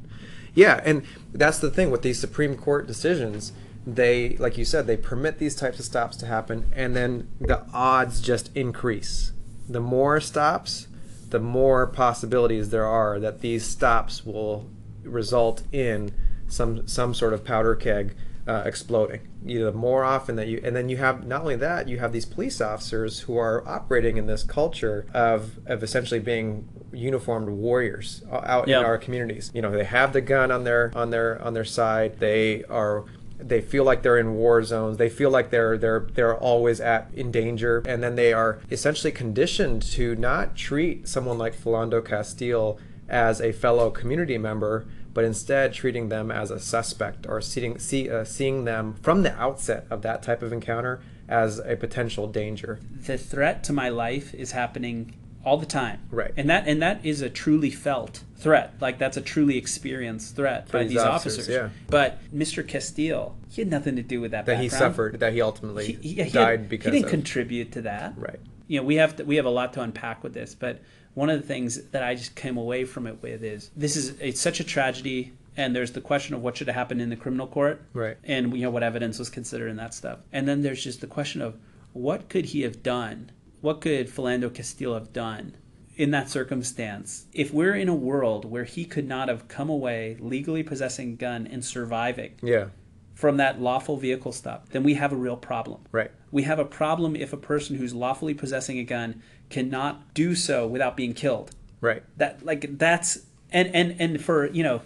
Yeah, 0.54 0.80
and 0.84 1.02
that's 1.32 1.58
the 1.58 1.70
thing 1.70 1.90
with 1.90 2.00
these 2.02 2.18
Supreme 2.20 2.56
Court 2.56 2.86
decisions. 2.86 3.52
They, 3.86 4.36
like 4.38 4.56
you 4.56 4.64
said, 4.64 4.86
they 4.86 4.96
permit 4.96 5.38
these 5.38 5.54
types 5.56 5.78
of 5.80 5.84
stops 5.84 6.16
to 6.18 6.26
happen, 6.26 6.64
and 6.74 6.94
then 6.96 7.28
the 7.40 7.62
odds 7.74 8.20
just 8.22 8.56
increase. 8.56 9.32
The 9.68 9.80
more 9.80 10.18
stops, 10.20 10.86
the 11.28 11.40
more 11.40 11.86
possibilities 11.88 12.70
there 12.70 12.86
are 12.86 13.18
that 13.18 13.40
these 13.40 13.66
stops 13.66 14.24
will 14.24 14.70
result 15.06 15.62
in 15.72 16.12
some 16.48 16.86
some 16.86 17.14
sort 17.14 17.32
of 17.32 17.44
powder 17.44 17.74
keg 17.74 18.14
uh, 18.46 18.62
exploding. 18.64 19.20
You 19.44 19.60
know, 19.60 19.72
more 19.72 20.04
often 20.04 20.36
that 20.36 20.48
you, 20.48 20.60
and 20.62 20.74
then 20.74 20.88
you 20.88 20.96
have 20.98 21.26
not 21.26 21.40
only 21.42 21.56
that, 21.56 21.88
you 21.88 21.98
have 21.98 22.12
these 22.12 22.24
police 22.24 22.60
officers 22.60 23.20
who 23.20 23.36
are 23.36 23.66
operating 23.66 24.16
in 24.16 24.26
this 24.26 24.42
culture 24.42 25.06
of 25.12 25.58
of 25.66 25.82
essentially 25.82 26.20
being 26.20 26.68
uniformed 26.92 27.48
warriors 27.48 28.22
uh, 28.30 28.40
out 28.44 28.68
in 28.68 28.74
our 28.84 28.98
communities. 28.98 29.50
You 29.54 29.62
know, 29.62 29.70
they 29.70 29.84
have 29.84 30.12
the 30.12 30.20
gun 30.20 30.50
on 30.50 30.64
their 30.64 30.92
on 30.94 31.10
their 31.10 31.42
on 31.42 31.54
their 31.54 31.64
side. 31.64 32.18
They 32.20 32.64
are 32.64 33.04
they 33.38 33.60
feel 33.60 33.84
like 33.84 34.02
they're 34.02 34.18
in 34.18 34.34
war 34.34 34.62
zones. 34.62 34.96
They 34.96 35.08
feel 35.08 35.30
like 35.30 35.50
they're 35.50 35.76
they're 35.76 36.06
they're 36.14 36.36
always 36.36 36.80
at 36.80 37.10
in 37.14 37.30
danger, 37.30 37.82
and 37.86 38.02
then 38.02 38.14
they 38.14 38.32
are 38.32 38.60
essentially 38.70 39.12
conditioned 39.12 39.82
to 39.82 40.14
not 40.16 40.56
treat 40.56 41.08
someone 41.08 41.38
like 41.38 41.54
Philando 41.54 42.04
Castile 42.04 42.78
as 43.08 43.40
a 43.40 43.52
fellow 43.52 43.90
community 43.90 44.38
member, 44.38 44.86
but 45.14 45.24
instead 45.24 45.72
treating 45.72 46.08
them 46.08 46.30
as 46.30 46.50
a 46.50 46.58
suspect 46.58 47.26
or 47.28 47.40
seeing 47.40 47.78
see, 47.78 48.10
uh, 48.10 48.24
seeing 48.24 48.64
them 48.64 48.94
from 49.02 49.22
the 49.22 49.34
outset 49.40 49.86
of 49.90 50.02
that 50.02 50.22
type 50.22 50.42
of 50.42 50.52
encounter 50.52 51.00
as 51.28 51.58
a 51.60 51.76
potential 51.76 52.26
danger. 52.26 52.78
the 53.06 53.18
threat 53.18 53.64
to 53.64 53.72
my 53.72 53.88
life 53.88 54.32
is 54.34 54.52
happening 54.52 55.12
all 55.44 55.56
the 55.56 55.66
time 55.66 56.00
Right. 56.10 56.32
and 56.36 56.50
that 56.50 56.66
and 56.66 56.82
that 56.82 57.04
is 57.06 57.20
a 57.22 57.30
truly 57.30 57.70
felt 57.70 58.22
threat 58.36 58.74
like 58.80 58.98
that's 58.98 59.16
a 59.16 59.20
truly 59.20 59.56
experienced 59.56 60.34
threat 60.36 60.70
by 60.72 60.82
these 60.82 60.90
these 60.90 60.98
officers, 61.00 61.38
officers, 61.44 61.54
yeah. 61.54 61.68
but 61.88 62.18
mr 62.34 62.66
castile 62.66 63.36
he 63.48 63.60
had 63.62 63.70
nothing 63.70 63.94
to 63.96 64.02
do 64.02 64.20
with 64.20 64.32
that 64.32 64.44
That 64.46 64.58
he 64.58 64.68
suffered, 64.68 65.20
that 65.20 65.32
he 65.32 65.40
ultimately 65.40 65.86
he, 65.86 66.14
he- 66.14 66.22
he 66.24 66.30
died 66.30 66.60
had- 66.60 66.68
because 66.68 66.86
he 66.86 66.90
didn't 66.98 67.04
of. 67.06 67.10
contribute 67.12 67.72
to 67.72 67.82
that 67.82 68.14
Right. 68.16 68.40
you 68.66 68.80
know 68.80 68.84
we 68.86 68.96
have 68.96 69.16
to, 69.16 69.24
we 69.24 69.36
have 69.36 69.46
a 69.46 69.50
lot 69.50 69.72
to 69.74 69.82
unpack 69.82 70.22
with 70.24 70.34
this 70.34 70.54
but 70.56 70.80
one 71.16 71.30
of 71.30 71.40
the 71.40 71.46
things 71.46 71.82
that 71.92 72.02
i 72.02 72.14
just 72.14 72.34
came 72.36 72.56
away 72.56 72.84
from 72.84 73.06
it 73.06 73.16
with 73.22 73.42
is 73.42 73.70
this 73.74 73.96
is 73.96 74.10
it's 74.20 74.40
such 74.40 74.60
a 74.60 74.64
tragedy 74.64 75.32
and 75.56 75.74
there's 75.74 75.92
the 75.92 76.00
question 76.00 76.34
of 76.34 76.42
what 76.42 76.56
should 76.56 76.66
have 76.66 76.76
happened 76.76 77.00
in 77.00 77.08
the 77.10 77.16
criminal 77.16 77.46
court 77.46 77.80
Right. 77.94 78.16
and 78.24 78.54
you 78.56 78.62
know 78.62 78.70
what 78.70 78.82
evidence 78.82 79.18
was 79.18 79.30
considered 79.30 79.68
and 79.70 79.78
that 79.78 79.94
stuff 79.94 80.18
and 80.32 80.46
then 80.46 80.62
there's 80.62 80.84
just 80.84 81.00
the 81.00 81.06
question 81.06 81.40
of 81.42 81.56
what 81.94 82.28
could 82.28 82.44
he 82.46 82.60
have 82.62 82.82
done 82.82 83.30
what 83.62 83.80
could 83.80 84.08
philando 84.08 84.52
castile 84.54 84.94
have 84.94 85.12
done 85.12 85.56
in 85.96 86.10
that 86.10 86.28
circumstance 86.28 87.24
if 87.32 87.52
we're 87.54 87.74
in 87.74 87.88
a 87.88 87.94
world 87.94 88.44
where 88.44 88.64
he 88.64 88.84
could 88.84 89.08
not 89.08 89.28
have 89.28 89.48
come 89.48 89.70
away 89.70 90.16
legally 90.20 90.62
possessing 90.62 91.12
a 91.14 91.16
gun 91.16 91.46
and 91.46 91.64
surviving 91.64 92.32
Yeah. 92.42 92.66
from 93.14 93.38
that 93.38 93.58
lawful 93.62 93.96
vehicle 93.96 94.32
stop, 94.32 94.68
then 94.68 94.82
we 94.82 94.92
have 94.92 95.10
a 95.10 95.16
real 95.16 95.38
problem. 95.38 95.80
Right. 95.90 96.10
We 96.30 96.42
have 96.42 96.58
a 96.58 96.66
problem 96.66 97.16
if 97.16 97.32
a 97.32 97.38
person 97.38 97.76
who's 97.76 97.94
lawfully 97.94 98.34
possessing 98.34 98.78
a 98.78 98.84
gun 98.84 99.22
cannot 99.50 100.14
do 100.14 100.34
so 100.34 100.66
without 100.66 100.96
being 100.96 101.14
killed. 101.14 101.50
Right. 101.80 102.02
That 102.16 102.44
like 102.44 102.78
that's 102.78 103.18
and 103.50 103.74
and 103.74 104.00
and 104.00 104.24
for 104.24 104.46
you 104.46 104.62
know 104.62 104.82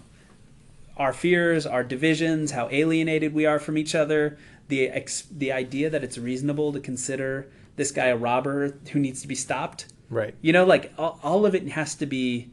our 0.97 1.13
fears, 1.13 1.67
our 1.67 1.83
divisions, 1.83 2.51
how 2.51 2.69
alienated 2.71 3.33
we 3.33 3.47
are 3.47 3.59
from 3.59 3.79
each 3.79 3.95
other, 3.95 4.37
the 4.69 4.89
ex, 4.89 5.23
the 5.31 5.51
idea 5.51 5.89
that 5.89 6.05
it's 6.05 6.19
reasonable 6.19 6.73
to 6.73 6.81
consider 6.81 7.49
this 7.77 7.91
guy 7.91 8.07
a 8.07 8.17
robber 8.17 8.77
who 8.93 8.99
needs 8.99 9.23
to 9.23 9.29
be 9.29 9.35
stopped. 9.35 9.87
Right. 10.11 10.35
You 10.43 10.53
know, 10.53 10.67
like 10.67 10.93
all, 10.99 11.19
all 11.23 11.47
of 11.47 11.55
it 11.55 11.67
has 11.69 11.95
to 11.97 12.07
be 12.07 12.51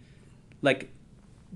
like 0.61 0.89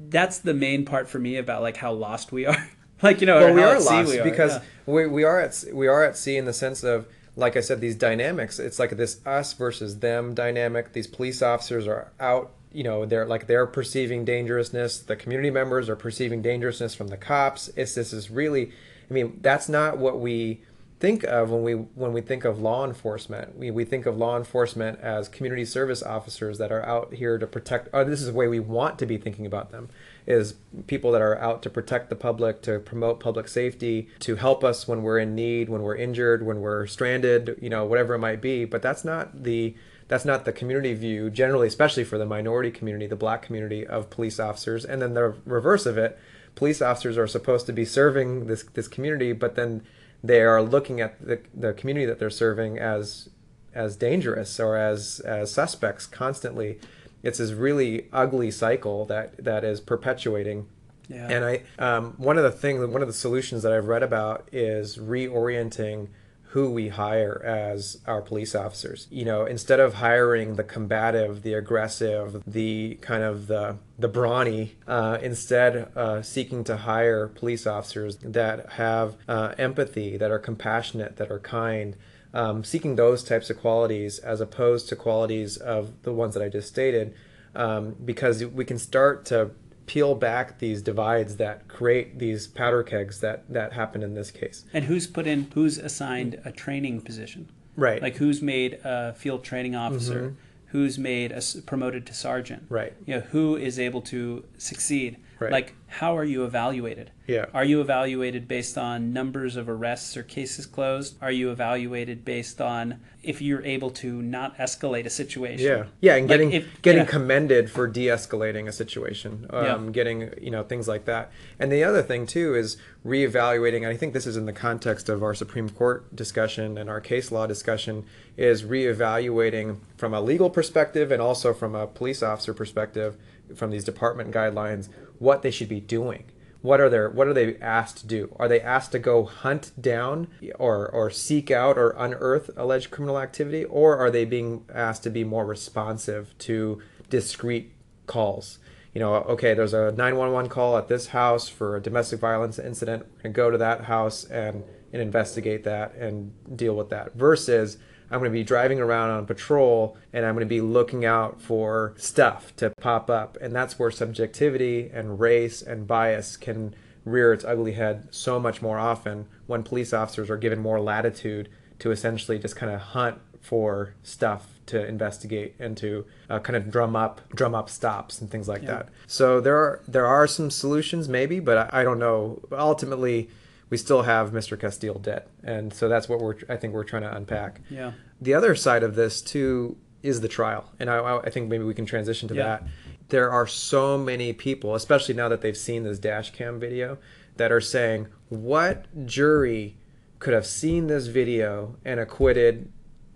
that's 0.09 0.39
the 0.39 0.53
main 0.53 0.85
part 0.85 1.07
for 1.07 1.19
me 1.19 1.37
about 1.37 1.61
like 1.61 1.77
how 1.77 1.93
lost 1.93 2.31
we 2.31 2.45
are. 2.45 2.69
like 3.01 3.21
you 3.21 3.27
know, 3.27 3.39
well, 3.39 3.53
we 3.53 3.63
are 3.63 3.79
lost 3.79 4.09
we 4.09 4.19
are, 4.19 4.23
because 4.23 4.55
yeah. 4.55 4.61
we, 4.85 5.07
we 5.07 5.23
are 5.23 5.39
at 5.39 5.63
we 5.71 5.87
are 5.87 6.03
at 6.03 6.17
sea 6.17 6.37
in 6.37 6.45
the 6.45 6.53
sense 6.53 6.83
of 6.83 7.07
like 7.35 7.55
I 7.55 7.61
said 7.61 7.81
these 7.81 7.95
dynamics. 7.95 8.59
It's 8.59 8.79
like 8.79 8.91
this 8.91 9.25
us 9.25 9.53
versus 9.53 9.99
them 9.99 10.33
dynamic. 10.33 10.93
These 10.93 11.07
police 11.07 11.41
officers 11.41 11.87
are 11.87 12.11
out. 12.19 12.51
You 12.73 12.83
know, 12.83 13.05
they're 13.05 13.25
like 13.25 13.47
they're 13.47 13.67
perceiving 13.67 14.25
dangerousness. 14.25 14.99
The 14.99 15.15
community 15.15 15.49
members 15.49 15.89
are 15.89 15.95
perceiving 15.95 16.41
dangerousness 16.41 16.95
from 16.95 17.07
the 17.07 17.17
cops. 17.17 17.69
It's 17.75 17.95
this 17.95 18.13
is 18.13 18.29
really. 18.29 18.71
I 19.09 19.13
mean, 19.13 19.39
that's 19.41 19.67
not 19.67 19.97
what 19.97 20.19
we 20.19 20.61
think 21.01 21.23
of 21.23 21.49
when 21.49 21.63
we 21.63 21.73
when 21.73 22.13
we 22.13 22.21
think 22.21 22.45
of 22.45 22.61
law 22.61 22.85
enforcement. 22.85 23.57
We, 23.57 23.71
we 23.71 23.83
think 23.83 24.05
of 24.05 24.17
law 24.17 24.37
enforcement 24.37 24.99
as 25.01 25.27
community 25.27 25.65
service 25.65 26.01
officers 26.03 26.59
that 26.59 26.71
are 26.71 26.85
out 26.85 27.13
here 27.13 27.37
to 27.37 27.47
protect. 27.47 27.89
Or 27.93 28.05
this 28.05 28.21
is 28.21 28.27
the 28.27 28.33
way 28.33 28.47
we 28.47 28.59
want 28.59 28.99
to 28.99 29.05
be 29.05 29.17
thinking 29.17 29.45
about 29.45 29.71
them 29.71 29.89
is 30.27 30.55
people 30.87 31.11
that 31.11 31.21
are 31.21 31.37
out 31.39 31.61
to 31.63 31.69
protect 31.69 32.09
the 32.09 32.15
public, 32.15 32.61
to 32.63 32.79
promote 32.79 33.19
public 33.19 33.47
safety, 33.47 34.09
to 34.19 34.35
help 34.35 34.63
us 34.63 34.87
when 34.87 35.03
we're 35.03 35.19
in 35.19 35.35
need, 35.35 35.69
when 35.69 35.81
we're 35.81 35.95
injured, 35.95 36.45
when 36.45 36.61
we're 36.61 36.85
stranded, 36.87 37.57
you 37.61 37.69
know, 37.69 37.85
whatever 37.85 38.13
it 38.13 38.19
might 38.19 38.41
be. 38.41 38.65
But 38.65 38.81
that's 38.81 39.03
not 39.03 39.43
the 39.43 39.75
that's 40.07 40.25
not 40.25 40.43
the 40.43 40.51
community 40.51 40.93
view 40.93 41.29
generally, 41.29 41.67
especially 41.67 42.03
for 42.03 42.17
the 42.17 42.25
minority 42.25 42.69
community, 42.69 43.07
the 43.07 43.15
black 43.15 43.41
community 43.41 43.87
of 43.87 44.09
police 44.09 44.41
officers. 44.41 44.83
And 44.83 45.01
then 45.01 45.13
the 45.13 45.35
reverse 45.45 45.85
of 45.85 45.97
it, 45.97 46.19
police 46.53 46.81
officers 46.81 47.17
are 47.17 47.27
supposed 47.27 47.65
to 47.67 47.73
be 47.73 47.85
serving 47.85 48.47
this 48.47 48.63
this 48.63 48.87
community, 48.87 49.33
but 49.33 49.55
then 49.55 49.83
they 50.23 50.41
are 50.41 50.61
looking 50.61 51.01
at 51.01 51.25
the, 51.25 51.39
the 51.53 51.73
community 51.73 52.05
that 52.05 52.19
they're 52.19 52.29
serving 52.29 52.77
as 52.77 53.29
as 53.73 53.95
dangerous 53.95 54.59
or 54.59 54.77
as 54.77 55.21
as 55.21 55.51
suspects 55.51 56.05
constantly. 56.05 56.79
It's 57.23 57.37
this 57.37 57.51
really 57.51 58.07
ugly 58.11 58.51
cycle 58.51 59.05
that 59.05 59.43
that 59.43 59.63
is 59.63 59.79
perpetuating. 59.79 60.67
Yeah. 61.07 61.27
And 61.27 61.45
I 61.45 61.61
um, 61.77 62.13
one 62.17 62.37
of 62.37 62.43
the 62.43 62.51
things 62.51 62.85
one 62.85 63.01
of 63.01 63.07
the 63.07 63.13
solutions 63.13 63.63
that 63.63 63.73
I've 63.73 63.87
read 63.87 64.03
about 64.03 64.47
is 64.51 64.97
reorienting 64.97 66.07
who 66.51 66.69
we 66.69 66.89
hire 66.89 67.41
as 67.45 67.99
our 68.05 68.21
police 68.21 68.53
officers. 68.53 69.07
You 69.09 69.23
know, 69.23 69.45
instead 69.45 69.79
of 69.79 69.95
hiring 69.95 70.55
the 70.55 70.65
combative, 70.65 71.43
the 71.43 71.53
aggressive, 71.53 72.43
the 72.45 72.97
kind 73.01 73.23
of 73.23 73.47
the 73.47 73.77
the 73.97 74.09
brawny, 74.09 74.75
uh, 74.85 75.17
instead 75.21 75.91
uh, 75.95 76.21
seeking 76.21 76.63
to 76.65 76.77
hire 76.77 77.27
police 77.27 77.65
officers 77.65 78.17
that 78.17 78.73
have 78.73 79.15
uh, 79.29 79.53
empathy, 79.57 80.17
that 80.17 80.29
are 80.29 80.39
compassionate, 80.39 81.15
that 81.17 81.31
are 81.31 81.39
kind, 81.39 81.95
um, 82.33 82.63
seeking 82.63 82.95
those 82.95 83.23
types 83.23 83.49
of 83.49 83.59
qualities 83.59 84.19
as 84.19 84.41
opposed 84.41 84.89
to 84.89 84.95
qualities 84.95 85.57
of 85.57 86.01
the 86.03 86.13
ones 86.13 86.33
that 86.33 86.43
I 86.43 86.49
just 86.49 86.67
stated, 86.67 87.13
um, 87.55 87.95
because 88.03 88.45
we 88.45 88.65
can 88.65 88.79
start 88.79 89.25
to 89.25 89.51
peel 89.85 90.15
back 90.15 90.59
these 90.59 90.81
divides 90.81 91.35
that 91.37 91.67
create 91.67 92.17
these 92.17 92.47
powder 92.47 92.83
kegs 92.83 93.19
that 93.19 93.43
that 93.51 93.73
happen 93.73 94.01
in 94.01 94.13
this 94.13 94.31
case. 94.31 94.63
And 94.73 94.85
who's 94.85 95.07
put 95.07 95.27
in? 95.27 95.49
Who's 95.53 95.77
assigned 95.77 96.39
a 96.45 96.51
training 96.51 97.01
position? 97.01 97.49
Right. 97.75 97.95
Mm-hmm. 97.95 98.03
Like 98.03 98.15
who's 98.15 98.41
made 98.41 98.79
a 98.83 99.13
field 99.13 99.43
training 99.43 99.75
officer? 99.75 100.35
Who's 100.67 100.97
made 100.97 101.33
a 101.33 101.41
promoted 101.65 102.05
to 102.05 102.13
sergeant? 102.13 102.63
Right. 102.69 102.93
You 103.05 103.15
know 103.15 103.19
who 103.19 103.57
is 103.57 103.77
able 103.79 104.01
to 104.03 104.45
succeed? 104.57 105.17
Right. 105.39 105.51
Like 105.51 105.75
how 105.87 106.17
are 106.17 106.23
you 106.23 106.45
evaluated? 106.45 107.11
Yeah. 107.31 107.45
Are 107.53 107.63
you 107.63 107.79
evaluated 107.79 108.47
based 108.49 108.77
on 108.77 109.13
numbers 109.13 109.55
of 109.55 109.69
arrests 109.69 110.17
or 110.17 110.23
cases 110.23 110.65
closed? 110.65 111.15
Are 111.21 111.31
you 111.31 111.49
evaluated 111.49 112.25
based 112.25 112.59
on 112.59 112.99
if 113.23 113.41
you're 113.41 113.63
able 113.63 113.89
to 113.91 114.21
not 114.21 114.57
escalate 114.57 115.05
a 115.05 115.09
situation? 115.09 115.65
Yeah, 115.65 115.85
yeah, 116.01 116.15
and 116.15 116.23
Like, 116.27 116.33
getting 116.33 116.51
if- 116.51 116.81
getting 116.81 117.03
yeah. 117.03 117.07
commended 117.07 117.69
for 117.71 117.87
de-escalating 117.87 118.67
a 118.67 118.71
situation, 118.73 119.45
um, 119.51 119.65
Yeah. 119.85 119.91
getting 119.91 120.33
you 120.41 120.51
know 120.51 120.63
things 120.63 120.89
like 120.89 121.05
that. 121.05 121.31
And 121.57 121.71
the 121.71 121.83
other 121.85 122.01
thing 122.01 122.25
too 122.25 122.53
is 122.53 122.75
reevaluating. 123.05 123.77
And 123.77 123.87
I 123.87 123.95
think 123.95 124.11
this 124.13 124.27
is 124.27 124.35
in 124.35 124.45
the 124.45 124.53
context 124.53 125.07
of 125.07 125.23
our 125.23 125.33
Supreme 125.33 125.69
Court 125.69 126.13
discussion 126.13 126.77
and 126.77 126.89
our 126.89 126.99
case 126.99 127.31
law 127.31 127.47
discussion 127.47 128.03
is 128.35 128.63
reevaluating 128.63 129.77
from 129.95 130.13
a 130.13 130.19
legal 130.19 130.49
perspective 130.49 131.11
and 131.11 131.21
also 131.21 131.53
from 131.53 131.75
a 131.75 131.87
police 131.87 132.21
officer 132.21 132.53
perspective, 132.53 133.15
from 133.55 133.71
these 133.71 133.83
department 133.85 134.31
guidelines, 134.33 134.89
what 135.19 135.41
they 135.43 135.51
should 135.51 135.69
be 135.69 135.79
doing. 135.79 136.23
What 136.61 136.79
are 136.79 136.89
their 136.89 137.09
what 137.09 137.27
are 137.27 137.33
they 137.33 137.57
asked 137.57 137.97
to 137.99 138.07
do? 138.07 138.35
Are 138.37 138.47
they 138.47 138.61
asked 138.61 138.91
to 138.91 138.99
go 138.99 139.25
hunt 139.25 139.71
down 139.79 140.27
or 140.59 140.87
or 140.87 141.09
seek 141.09 141.49
out 141.49 141.77
or 141.77 141.95
unearth 141.97 142.51
alleged 142.55 142.91
criminal 142.91 143.19
activity, 143.19 143.65
or 143.65 143.97
are 143.97 144.11
they 144.11 144.25
being 144.25 144.65
asked 144.73 145.03
to 145.03 145.09
be 145.09 145.23
more 145.23 145.45
responsive 145.45 146.37
to 146.39 146.81
discrete 147.09 147.73
calls? 148.05 148.59
You 148.93 148.99
know, 148.99 149.15
okay, 149.15 149.53
there's 149.53 149.73
a 149.73 149.91
911 149.91 150.49
call 150.49 150.77
at 150.77 150.87
this 150.87 151.07
house 151.07 151.47
for 151.47 151.77
a 151.77 151.81
domestic 151.81 152.19
violence 152.19 152.59
incident. 152.59 153.05
Gonna 153.23 153.33
go 153.33 153.49
to 153.49 153.57
that 153.57 153.85
house 153.85 154.25
and 154.25 154.63
and 154.93 155.01
investigate 155.01 155.63
that 155.63 155.95
and 155.95 156.33
deal 156.55 156.75
with 156.75 156.89
that. 156.89 157.13
Versus 157.15 157.77
I'm 158.11 158.19
going 158.19 158.29
to 158.31 158.37
be 158.37 158.43
driving 158.43 158.79
around 158.79 159.09
on 159.11 159.25
patrol 159.25 159.97
and 160.11 160.25
I'm 160.25 160.35
going 160.35 160.45
to 160.45 160.49
be 160.49 160.61
looking 160.61 161.05
out 161.05 161.41
for 161.41 161.93
stuff 161.97 162.53
to 162.57 162.71
pop 162.81 163.09
up. 163.09 163.37
And 163.39 163.55
that's 163.55 163.79
where 163.79 163.89
subjectivity 163.89 164.91
and 164.93 165.19
race 165.19 165.61
and 165.61 165.87
bias 165.87 166.35
can 166.35 166.75
rear 167.05 167.33
its 167.33 167.45
ugly 167.45 167.71
head 167.71 168.07
so 168.11 168.39
much 168.39 168.61
more 168.61 168.77
often 168.77 169.27
when 169.47 169.63
police 169.63 169.93
officers 169.93 170.29
are 170.29 170.37
given 170.37 170.59
more 170.59 170.79
latitude 170.79 171.49
to 171.79 171.89
essentially 171.91 172.37
just 172.37 172.55
kind 172.55 172.71
of 172.71 172.79
hunt 172.79 173.17
for 173.39 173.95
stuff 174.03 174.59
to 174.67 174.85
investigate 174.85 175.55
and 175.57 175.75
to 175.77 176.05
uh, 176.29 176.39
kind 176.39 176.55
of 176.55 176.69
drum 176.69 176.95
up 176.95 177.21
drum 177.33 177.55
up 177.55 177.69
stops 177.69 178.21
and 178.21 178.29
things 178.29 178.47
like 178.47 178.61
that. 178.65 178.89
So 179.07 179.41
there 179.41 179.57
are 179.57 179.81
there 179.87 180.05
are 180.05 180.27
some 180.27 180.51
solutions 180.51 181.09
maybe, 181.09 181.39
but 181.39 181.73
I, 181.73 181.81
I 181.81 181.83
don't 181.83 181.97
know. 181.97 182.39
Ultimately, 182.51 183.29
we 183.71 183.77
still 183.77 184.03
have 184.03 184.31
Mr. 184.31 184.59
Castile 184.59 184.99
debt, 184.99 185.27
and 185.43 185.73
so 185.73 185.89
that's 185.89 186.07
what 186.07 186.19
we're 186.19 186.35
I 186.47 186.57
think 186.57 186.75
we're 186.75 186.83
trying 186.83 187.01
to 187.03 187.15
unpack. 187.15 187.61
Yeah. 187.71 187.93
The 188.21 188.35
other 188.35 188.53
side 188.53 188.83
of 188.83 188.93
this 188.95 189.21
too 189.23 189.77
is 190.03 190.21
the 190.21 190.27
trial, 190.27 190.65
and 190.79 190.89
I, 190.89 191.17
I 191.17 191.29
think 191.31 191.49
maybe 191.49 191.63
we 191.63 191.73
can 191.73 191.85
transition 191.87 192.27
to 192.29 192.35
Yeah. 192.35 192.43
that. 192.43 192.67
There 193.09 193.31
are 193.31 193.47
so 193.47 193.97
many 193.97 194.33
people, 194.33 194.75
especially 194.75 195.15
now 195.15 195.27
that 195.29 195.41
they've 195.41 195.57
seen 195.57 195.83
this 195.83 195.99
dash 195.99 196.31
cam 196.31 196.59
video, 196.59 196.97
that 197.37 197.51
are 197.51 197.61
saying, 197.61 198.07
"What 198.29 198.85
jury 199.05 199.77
could 200.19 200.33
have 200.33 200.45
seen 200.45 200.87
this 200.87 201.07
video 201.07 201.77
and 201.85 201.99
acquitted 201.99 202.69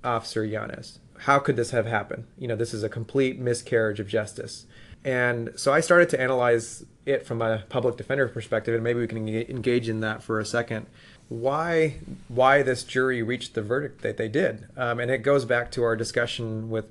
Officer 0.04 0.44
Yanez? 0.46 1.00
How 1.20 1.40
could 1.40 1.56
this 1.56 1.72
have 1.72 1.86
happened? 1.86 2.26
You 2.38 2.48
know, 2.48 2.56
this 2.56 2.74
is 2.74 2.82
a 2.84 2.90
complete 2.90 3.40
miscarriage 3.40 4.00
of 4.00 4.08
justice." 4.08 4.66
And 5.04 5.52
so 5.56 5.72
I 5.74 5.82
started 5.82 6.10
to 6.10 6.20
analyze 6.20 6.86
it 7.06 7.26
from 7.26 7.42
a 7.42 7.64
public 7.70 7.98
defender 7.98 8.28
perspective, 8.28 8.74
and 8.74 8.84
maybe 8.84 9.00
we 9.00 9.08
can 9.08 9.28
engage 9.28 9.88
in 9.90 10.00
that 10.02 10.24
for 10.24 10.40
a 10.40 10.46
second. 10.46 10.88
Why, 11.30 11.96
why 12.28 12.62
this 12.62 12.84
jury 12.84 13.22
reached 13.24 13.54
the 13.54 13.62
verdict 13.62 14.02
that 14.02 14.18
they 14.18 14.28
did, 14.28 14.68
um, 14.78 15.00
and 15.00 15.10
it 15.10 15.20
goes 15.20 15.46
back 15.46 15.72
to 15.72 15.84
our 15.84 15.96
discussion 15.96 16.70
with 16.70 16.86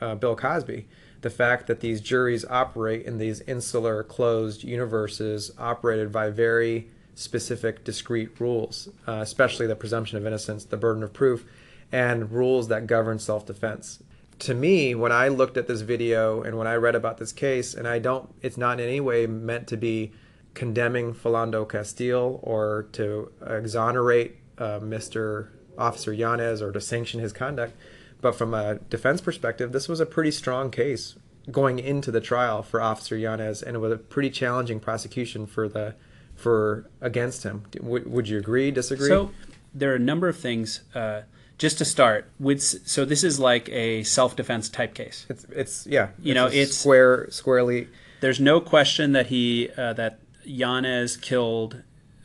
uh, 0.00 0.14
Bill 0.14 0.36
Cosby, 0.36 0.86
the 1.22 1.30
fact 1.30 1.66
that 1.68 1.80
these 1.80 2.00
juries 2.00 2.44
operate 2.44 3.04
in 3.06 3.18
these 3.18 3.40
insular, 3.42 4.02
closed 4.02 4.64
universes, 4.64 5.52
operated 5.58 6.12
by 6.12 6.30
very 6.30 6.88
specific, 7.14 7.84
discrete 7.84 8.40
rules, 8.40 8.88
uh, 9.06 9.18
especially 9.20 9.66
the 9.66 9.76
presumption 9.76 10.18
of 10.18 10.26
innocence, 10.26 10.64
the 10.64 10.76
burden 10.76 11.02
of 11.02 11.12
proof, 11.12 11.44
and 11.90 12.32
rules 12.32 12.68
that 12.68 12.86
govern 12.86 13.18
self-defense 13.18 14.02
to 14.40 14.54
me, 14.54 14.94
when 14.94 15.12
I 15.12 15.28
looked 15.28 15.56
at 15.56 15.66
this 15.66 15.82
video 15.82 16.42
and 16.42 16.58
when 16.58 16.66
I 16.66 16.74
read 16.74 16.94
about 16.94 17.18
this 17.18 17.32
case, 17.32 17.74
and 17.74 17.86
I 17.86 17.98
don't, 17.98 18.34
it's 18.42 18.56
not 18.56 18.80
in 18.80 18.88
any 18.88 19.00
way 19.00 19.26
meant 19.26 19.66
to 19.68 19.76
be 19.76 20.12
condemning 20.54 21.14
Philando 21.14 21.68
Castile 21.68 22.40
or 22.42 22.88
to 22.92 23.30
exonerate 23.46 24.36
uh, 24.58 24.80
Mr. 24.80 25.48
Officer 25.78 26.12
Yanez 26.12 26.60
or 26.60 26.72
to 26.72 26.80
sanction 26.80 27.20
his 27.20 27.32
conduct. 27.32 27.74
But 28.20 28.34
from 28.34 28.54
a 28.54 28.76
defense 28.76 29.20
perspective, 29.20 29.72
this 29.72 29.88
was 29.88 30.00
a 30.00 30.06
pretty 30.06 30.30
strong 30.30 30.70
case 30.70 31.16
going 31.50 31.78
into 31.78 32.10
the 32.10 32.20
trial 32.20 32.62
for 32.62 32.80
Officer 32.80 33.16
Yanez, 33.16 33.62
and 33.62 33.76
it 33.76 33.80
was 33.80 33.92
a 33.92 33.96
pretty 33.96 34.30
challenging 34.30 34.78
prosecution 34.78 35.46
for 35.46 35.68
the 35.68 35.94
for 36.36 36.88
against 37.00 37.42
him. 37.42 37.64
Would, 37.80 38.10
would 38.10 38.28
you 38.28 38.38
agree? 38.38 38.70
Disagree? 38.70 39.08
So 39.08 39.30
there 39.74 39.92
are 39.92 39.96
a 39.96 40.00
number 40.00 40.28
of 40.28 40.36
things. 40.36 40.80
Uh, 40.94 41.22
just 41.58 41.78
to 41.78 41.84
start, 41.84 42.30
with, 42.40 42.60
so 42.62 43.04
this 43.04 43.22
is 43.22 43.38
like 43.38 43.68
a 43.68 44.02
self-defense 44.02 44.68
type 44.68 44.94
case. 44.94 45.26
it's 45.28 45.44
it's 45.50 45.86
yeah. 45.86 46.08
You 46.22 46.34
know, 46.34 46.46
it's- 46.46 46.72
square 46.72 47.28
squarely 47.30 47.88
There's 48.20 48.40
no 48.40 48.60
question 48.60 49.12
that 49.12 49.26
he 49.26 49.68
uh, 49.76 49.92
that 49.94 50.18
Yanez 50.44 51.16
killed 51.16 51.82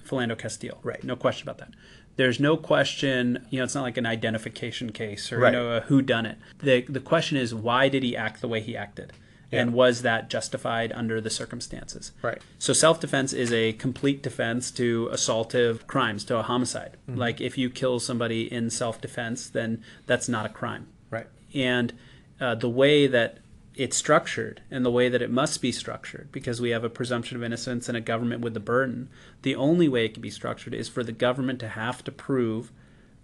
Philando 0.07 0.37
Castile. 0.37 0.79
Right. 0.83 1.03
No 1.03 1.15
question 1.15 1.47
about 1.47 1.57
that. 1.59 1.71
There's 2.15 2.39
no 2.39 2.57
question. 2.57 3.45
You 3.51 3.59
know, 3.59 3.63
it's 3.65 3.75
not 3.75 3.83
like 3.83 3.97
an 3.97 4.05
identification 4.07 4.91
case 4.91 5.31
or 5.31 5.37
Right. 5.39 5.53
you 5.53 5.59
know 5.59 5.77
a 5.77 5.81
who 5.81 6.01
done 6.01 6.25
it. 6.25 6.37
The 6.59 6.81
the 6.81 6.99
question 6.99 7.37
is 7.37 7.53
why 7.53 7.89
did 7.89 8.01
he 8.03 8.17
act 8.17 8.41
the 8.41 8.47
way 8.47 8.59
he 8.61 8.75
acted, 8.75 9.13
and 9.51 9.73
was 9.73 10.01
that 10.01 10.29
justified 10.29 10.91
under 10.91 11.21
the 11.21 11.29
circumstances? 11.29 12.11
Right. 12.21 12.41
So 12.59 12.73
self 12.73 12.99
defense 12.99 13.33
is 13.33 13.51
a 13.53 13.73
complete 13.73 14.21
defense 14.21 14.71
to 14.71 15.09
assaultive 15.11 15.87
crimes, 15.87 16.23
to 16.25 16.37
a 16.37 16.43
homicide. 16.43 16.97
Mm-hmm. 17.09 17.19
Like 17.19 17.41
if 17.41 17.57
you 17.57 17.69
kill 17.69 17.99
somebody 17.99 18.51
in 18.51 18.69
self 18.69 18.99
defense, 18.99 19.49
then 19.49 19.83
that's 20.05 20.27
not 20.27 20.45
a 20.45 20.49
crime 20.49 20.87
right. 21.09 21.27
and 21.53 21.93
uh, 22.39 22.55
the 22.55 22.69
way 22.69 23.07
that 23.07 23.39
it's 23.75 23.95
structured 23.95 24.61
and 24.71 24.83
the 24.83 24.91
way 24.91 25.07
that 25.07 25.21
it 25.21 25.29
must 25.29 25.61
be 25.61 25.71
structured 25.71 26.31
because 26.31 26.59
we 26.59 26.71
have 26.71 26.83
a 26.83 26.89
presumption 26.89 27.37
of 27.37 27.43
innocence 27.43 27.87
and 27.87 27.97
a 27.97 28.01
government 28.01 28.41
with 28.41 28.53
the 28.53 28.59
burden 28.59 29.09
the 29.43 29.55
only 29.55 29.87
way 29.87 30.05
it 30.05 30.13
can 30.13 30.21
be 30.21 30.29
structured 30.29 30.73
is 30.73 30.89
for 30.89 31.03
the 31.03 31.11
government 31.11 31.59
to 31.59 31.69
have 31.69 32.03
to 32.03 32.11
prove 32.11 32.71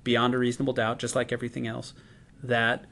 beyond 0.03 0.34
a 0.34 0.38
reasonable 0.38 0.74
doubt 0.74 0.99
just 0.99 1.15
like 1.15 1.32
everything 1.32 1.67
else 1.67 1.93
that 2.41 2.86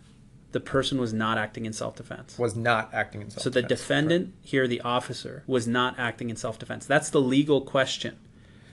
the 0.51 0.59
person 0.59 0.99
was 0.99 1.13
not 1.13 1.37
acting 1.37 1.65
in 1.65 1.73
self-defense 1.73 2.37
Was 2.37 2.55
not 2.55 2.93
acting 2.93 3.21
in 3.21 3.29
self. 3.29 3.43
Defense. 3.43 3.55
So 3.55 3.61
the 3.61 3.67
defendant 3.67 4.33
here 4.41 4.67
the 4.67 4.81
officer 4.81 5.43
was 5.47 5.67
not 5.67 5.97
acting 5.97 6.29
in 6.29 6.35
self-defense 6.35 6.85
that's 6.85 7.09
the 7.09 7.21
legal 7.21 7.61
question 7.61 8.17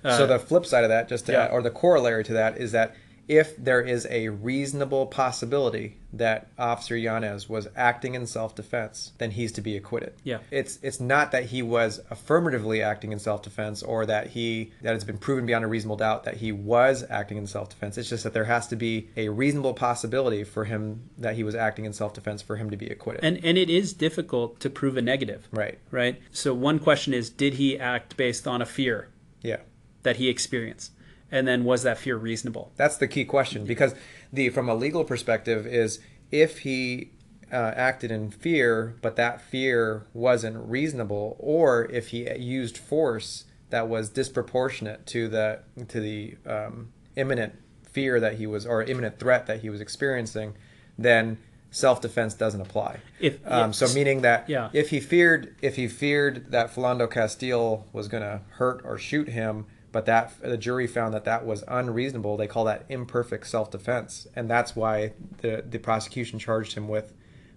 so 0.03 0.25
uh, 0.25 0.27
the 0.27 0.39
flip 0.39 0.65
side 0.65 0.85
of 0.85 0.91
that, 0.91 1.09
just 1.09 1.27
to 1.27 1.33
yeah. 1.33 1.45
add, 1.45 1.51
or 1.51 1.63
the 1.63 1.71
corollary 1.71 2.25
to 2.25 2.33
that, 2.35 2.59
is 2.59 2.73
that 2.73 2.95
if 3.29 3.55
there 3.57 3.81
is 3.83 4.07
a 4.11 4.31
reasonable 4.31 5.07
possibility 5.07 5.97
that 6.15 6.47
Officer 6.59 6.97
Yanez 6.97 7.47
was 7.47 7.69
acting 7.77 8.15
in 8.15 8.27
self-defense, 8.27 9.13
then 9.19 9.33
he's 9.33 9.53
to 9.53 9.61
be 9.61 9.77
acquitted. 9.77 10.15
Yeah. 10.25 10.39
It's 10.51 10.79
it's 10.83 10.99
not 10.99 11.33
that 11.33 11.45
he 11.47 11.61
was 11.61 12.01
affirmatively 12.11 12.81
acting 12.83 13.13
in 13.13 13.19
self-defense 13.19 13.83
or 13.83 14.07
that 14.07 14.29
he 14.29 14.73
that 14.81 14.95
it's 14.95 15.05
been 15.05 15.19
proven 15.19 15.45
beyond 15.45 15.67
a 15.67 15.69
reasonable 15.69 15.97
doubt 15.99 16.25
that 16.25 16.39
he 16.39 16.51
was 16.51 17.05
acting 17.11 17.37
in 17.37 17.47
self-defense. 17.47 17.99
It's 17.99 18.09
just 18.09 18.25
that 18.25 18.33
there 18.33 18.45
has 18.45 18.67
to 18.69 18.77
be 18.77 19.09
a 19.17 19.29
reasonable 19.29 19.75
possibility 19.75 20.45
for 20.45 20.65
him 20.65 21.11
that 21.19 21.35
he 21.37 21.45
was 21.45 21.55
acting 21.55 21.85
in 21.85 21.93
self-defense 21.93 22.41
for 22.41 22.57
him 22.57 22.71
to 22.71 22.77
be 22.79 22.87
acquitted. 22.89 23.23
and 23.23 23.45
and 23.45 23.59
it 23.59 23.69
is 23.69 23.93
difficult 23.93 24.59
to 24.61 24.71
prove 24.71 24.97
a 24.97 25.03
negative 25.03 25.47
right. 25.53 25.79
right 25.91 26.21
so 26.33 26.55
one 26.55 26.79
question 26.79 27.13
is 27.13 27.29
did 27.29 27.55
he 27.55 27.79
act 27.79 28.17
based 28.17 28.47
on 28.49 28.63
a 28.63 28.67
fear 28.67 29.09
Yeah. 29.43 29.59
that 30.05 30.17
he 30.17 30.29
experienced 30.29 30.93
and 31.31 31.47
then 31.47 31.65
was 31.65 31.83
that 31.83 31.99
fear 31.99 32.17
reasonable 32.17 32.73
That's 32.77 32.97
the 32.97 33.09
key 33.09 33.25
question 33.25 33.65
because 33.65 33.95
the 34.33 34.49
from 34.51 34.69
a 34.69 34.75
legal 34.75 35.05
perspective 35.05 35.67
is 35.67 36.01
if 36.31 36.59
he 36.61 37.11
uh, 37.53 37.73
acted 37.77 38.11
in 38.11 38.31
fear, 38.31 38.97
but 39.01 39.17
that 39.17 39.41
fear 39.41 40.07
wasn't 40.13 40.57
reasonable, 40.69 41.37
or 41.39 41.91
if 41.91 42.09
he 42.09 42.31
used 42.39 42.77
force 42.77 43.45
that 43.71 43.89
was 43.89 44.11
disproportionate 44.11 45.07
to 45.07 45.29
the 45.29 45.61
to 45.89 46.01
the 46.01 46.37
um, 46.47 46.93
imminent 47.17 47.55
fear 47.91 48.21
that 48.21 48.35
he 48.35 48.47
was 48.47 48.67
or 48.67 48.83
imminent 48.83 49.19
threat 49.19 49.47
that 49.47 49.61
he 49.61 49.71
was 49.71 49.81
experiencing, 49.81 50.55
then 50.99 51.39
self-defense 51.71 52.35
doesn't 52.35 52.61
apply. 52.61 53.01
If- 53.21 53.47
um, 53.47 53.73
so 53.73 53.93
meaning 53.95 54.23
that 54.23 54.49
yeah. 54.49 54.71
if 54.73 54.91
he 54.91 55.01
feared 55.01 55.55
if 55.63 55.77
he 55.77 55.89
feared 55.89 56.51
that 56.51 56.75
Philando 56.75 57.11
Castile 57.11 57.87
was 57.93 58.09
going 58.09 58.23
to 58.23 58.43
hurt 58.51 58.83
or 58.85 58.99
shoot 58.99 59.29
him, 59.29 59.67
but 59.93 60.07
that 60.07 60.33
the 60.43 60.57
jury 60.59 60.87
found 60.87 61.15
that 61.15 61.25
that 61.25 61.47
was 61.47 61.65
unreasonable, 61.69 62.37
they 62.37 62.47
call 62.47 62.65
that 62.65 62.85
imperfect 62.89 63.47
self-defense, 63.47 64.27
and 64.37 64.49
that's 64.51 64.77
why 64.77 65.13
the 65.39 65.65
the 65.69 65.79
prosecution 65.79 66.39
charged 66.39 66.75
him 66.75 66.89
with 66.89 67.13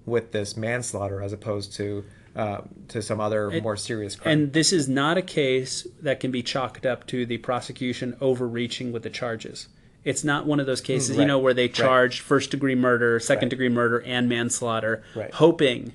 with 0.06 0.32
this 0.32 0.56
manslaughter 0.58 1.22
as 1.22 1.34
opposed 1.34 1.74
to 1.74 2.04
uh, 2.36 2.62
to 2.88 3.02
some 3.02 3.20
other 3.20 3.52
more 3.62 3.76
serious 3.76 4.16
crime. 4.16 4.32
and 4.40 4.54
this 4.54 4.72
is 4.72 4.88
not 4.88 5.18
a 5.18 5.22
case 5.22 5.86
that 6.02 6.20
can 6.22 6.32
be 6.32 6.42
chalked 6.42 6.86
up 6.86 7.06
to 7.06 7.26
the 7.26 7.38
prosecution 7.40 8.16
overreaching 8.22 8.92
with 8.94 9.04
the 9.04 9.10
charges 9.10 9.68
it's 10.06 10.24
not 10.24 10.46
one 10.48 10.60
of 10.60 10.66
those 10.66 10.80
cases 10.82 11.18
you 11.18 11.26
know 11.26 11.38
where 11.38 11.54
they 11.54 11.64
Right. 11.66 11.74
charged 11.74 12.22
first 12.22 12.50
degree 12.50 12.74
murder 12.74 13.20
second 13.20 13.48
Right. 13.48 13.50
degree 13.50 13.70
murder 13.70 14.00
and 14.02 14.30
manslaughter 14.30 15.04
Right. 15.14 15.32
hoping 15.34 15.92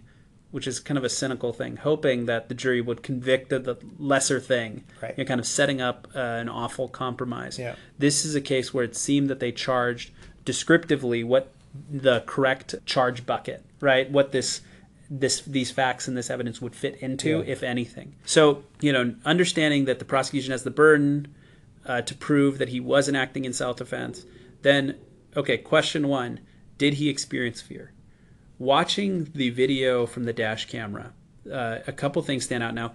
which 0.57 0.67
is 0.67 0.81
kind 0.81 0.97
of 0.97 1.05
a 1.05 1.09
cynical 1.11 1.53
thing, 1.53 1.77
hoping 1.77 2.25
that 2.25 2.49
the 2.49 2.55
jury 2.55 2.81
would 2.81 3.03
convict 3.03 3.53
of 3.53 3.65
the 3.65 3.77
lesser 3.99 4.41
thing, 4.41 4.83
Right. 5.03 5.13
you 5.15 5.23
know, 5.23 5.29
kind 5.29 5.39
of 5.39 5.47
setting 5.47 5.83
up 5.83 6.09
uh, 6.15 6.19
an 6.19 6.49
awful 6.49 6.89
compromise. 6.89 7.59
Yeah. 7.59 7.75
This 7.99 8.25
is 8.25 8.35
a 8.35 8.41
case 8.41 8.73
where 8.73 8.83
it 8.83 8.97
seemed 8.97 9.29
that 9.29 9.39
they 9.39 9.53
charged 9.53 10.13
descriptively 10.47 11.23
what 11.23 11.53
the 11.91 12.23
correct 12.25 12.75
charge 12.87 13.27
bucket, 13.27 13.63
right? 13.81 14.11
What 14.11 14.33
this 14.33 14.63
this 15.11 15.43
these 15.43 15.71
facts 15.71 16.09
and 16.09 16.17
this 16.17 16.31
evidence 16.31 16.63
would 16.63 16.75
fit 16.75 16.97
into, 16.97 17.29
Yeah. 17.41 17.53
if 17.53 17.63
anything. 17.63 18.15
So, 18.25 18.65
you 18.81 18.93
know, 18.95 19.15
understanding 19.27 19.85
that 19.85 19.99
the 19.99 20.07
prosecution 20.07 20.53
has 20.53 20.63
the 20.65 20.71
burden 20.71 21.29
uh, 21.85 22.01
to 22.01 22.15
prove 22.15 22.57
that 22.57 22.71
he 22.71 22.81
wasn't 22.81 23.19
acting 23.19 23.45
in 23.45 23.53
self-defense, 23.53 24.25
then 24.63 24.95
okay, 25.37 25.59
question 25.59 26.09
one: 26.09 26.41
Did 26.79 26.95
he 26.95 27.11
experience 27.11 27.61
fear? 27.61 27.93
Watching 28.59 29.31
the 29.35 29.51
video 29.51 30.07
from 30.07 30.25
the 30.25 30.33
dash 30.33 30.67
camera, 30.67 31.13
uh, 31.51 31.79
a 31.87 31.93
couple 31.93 32.23
things 32.23 32.45
stand 32.45 32.63
out. 32.63 32.75
Now, 32.75 32.95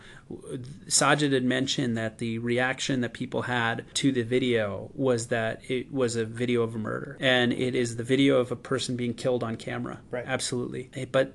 Sajid 0.88 1.32
had 1.32 1.44
mentioned 1.44 1.98
that 1.98 2.18
the 2.18 2.40
reaction 2.40 3.02
that 3.02 3.14
people 3.14 3.44
had 3.44 3.86
to 3.96 4.12
the 4.12 4.24
video 4.24 4.90
was 4.94 5.28
that 5.28 5.62
it 5.70 5.92
was 5.92 6.16
a 6.16 6.26
video 6.26 6.64
of 6.64 6.76
a 6.76 6.80
murder, 6.80 7.18
and 7.20 7.54
it 7.54 7.76
is 7.76 7.96
the 7.96 8.04
video 8.04 8.38
of 8.40 8.52
a 8.52 8.56
person 8.56 8.96
being 8.96 9.14
killed 9.14 9.44
on 9.44 9.56
camera. 9.56 10.00
Right. 10.10 10.26
Absolutely. 10.26 10.90
But 11.12 11.34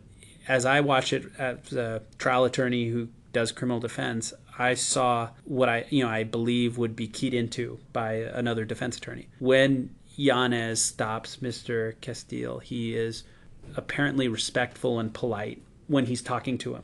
as 0.49 0.64
I 0.64 0.81
watch 0.81 1.12
it 1.12 1.24
as 1.39 1.72
a 1.72 2.03
trial 2.18 2.45
attorney 2.45 2.89
who 2.89 3.09
does 3.33 3.53
criminal 3.53 3.81
defense, 3.81 4.33
I 4.59 4.74
saw 4.74 5.31
what 5.45 5.68
I, 5.68 5.87
you 5.91 6.03
know, 6.03 6.09
I 6.09 6.24
believe 6.24 6.79
would 6.79 6.97
be 6.97 7.07
keyed 7.07 7.35
into 7.35 7.79
by 7.93 8.14
another 8.14 8.64
defense 8.64 8.97
attorney. 8.97 9.29
When 9.39 9.95
Yanez 10.16 10.83
stops 10.83 11.37
Mr. 11.37 12.01
Castile, 12.01 12.61
he 12.61 12.97
is 12.97 13.24
apparently 13.77 14.29
respectful 14.29 14.99
and 15.01 15.12
polite 15.12 15.62
when 15.89 16.07
he's 16.07 16.23
talking 16.23 16.59
to 16.59 16.75
him 16.75 16.83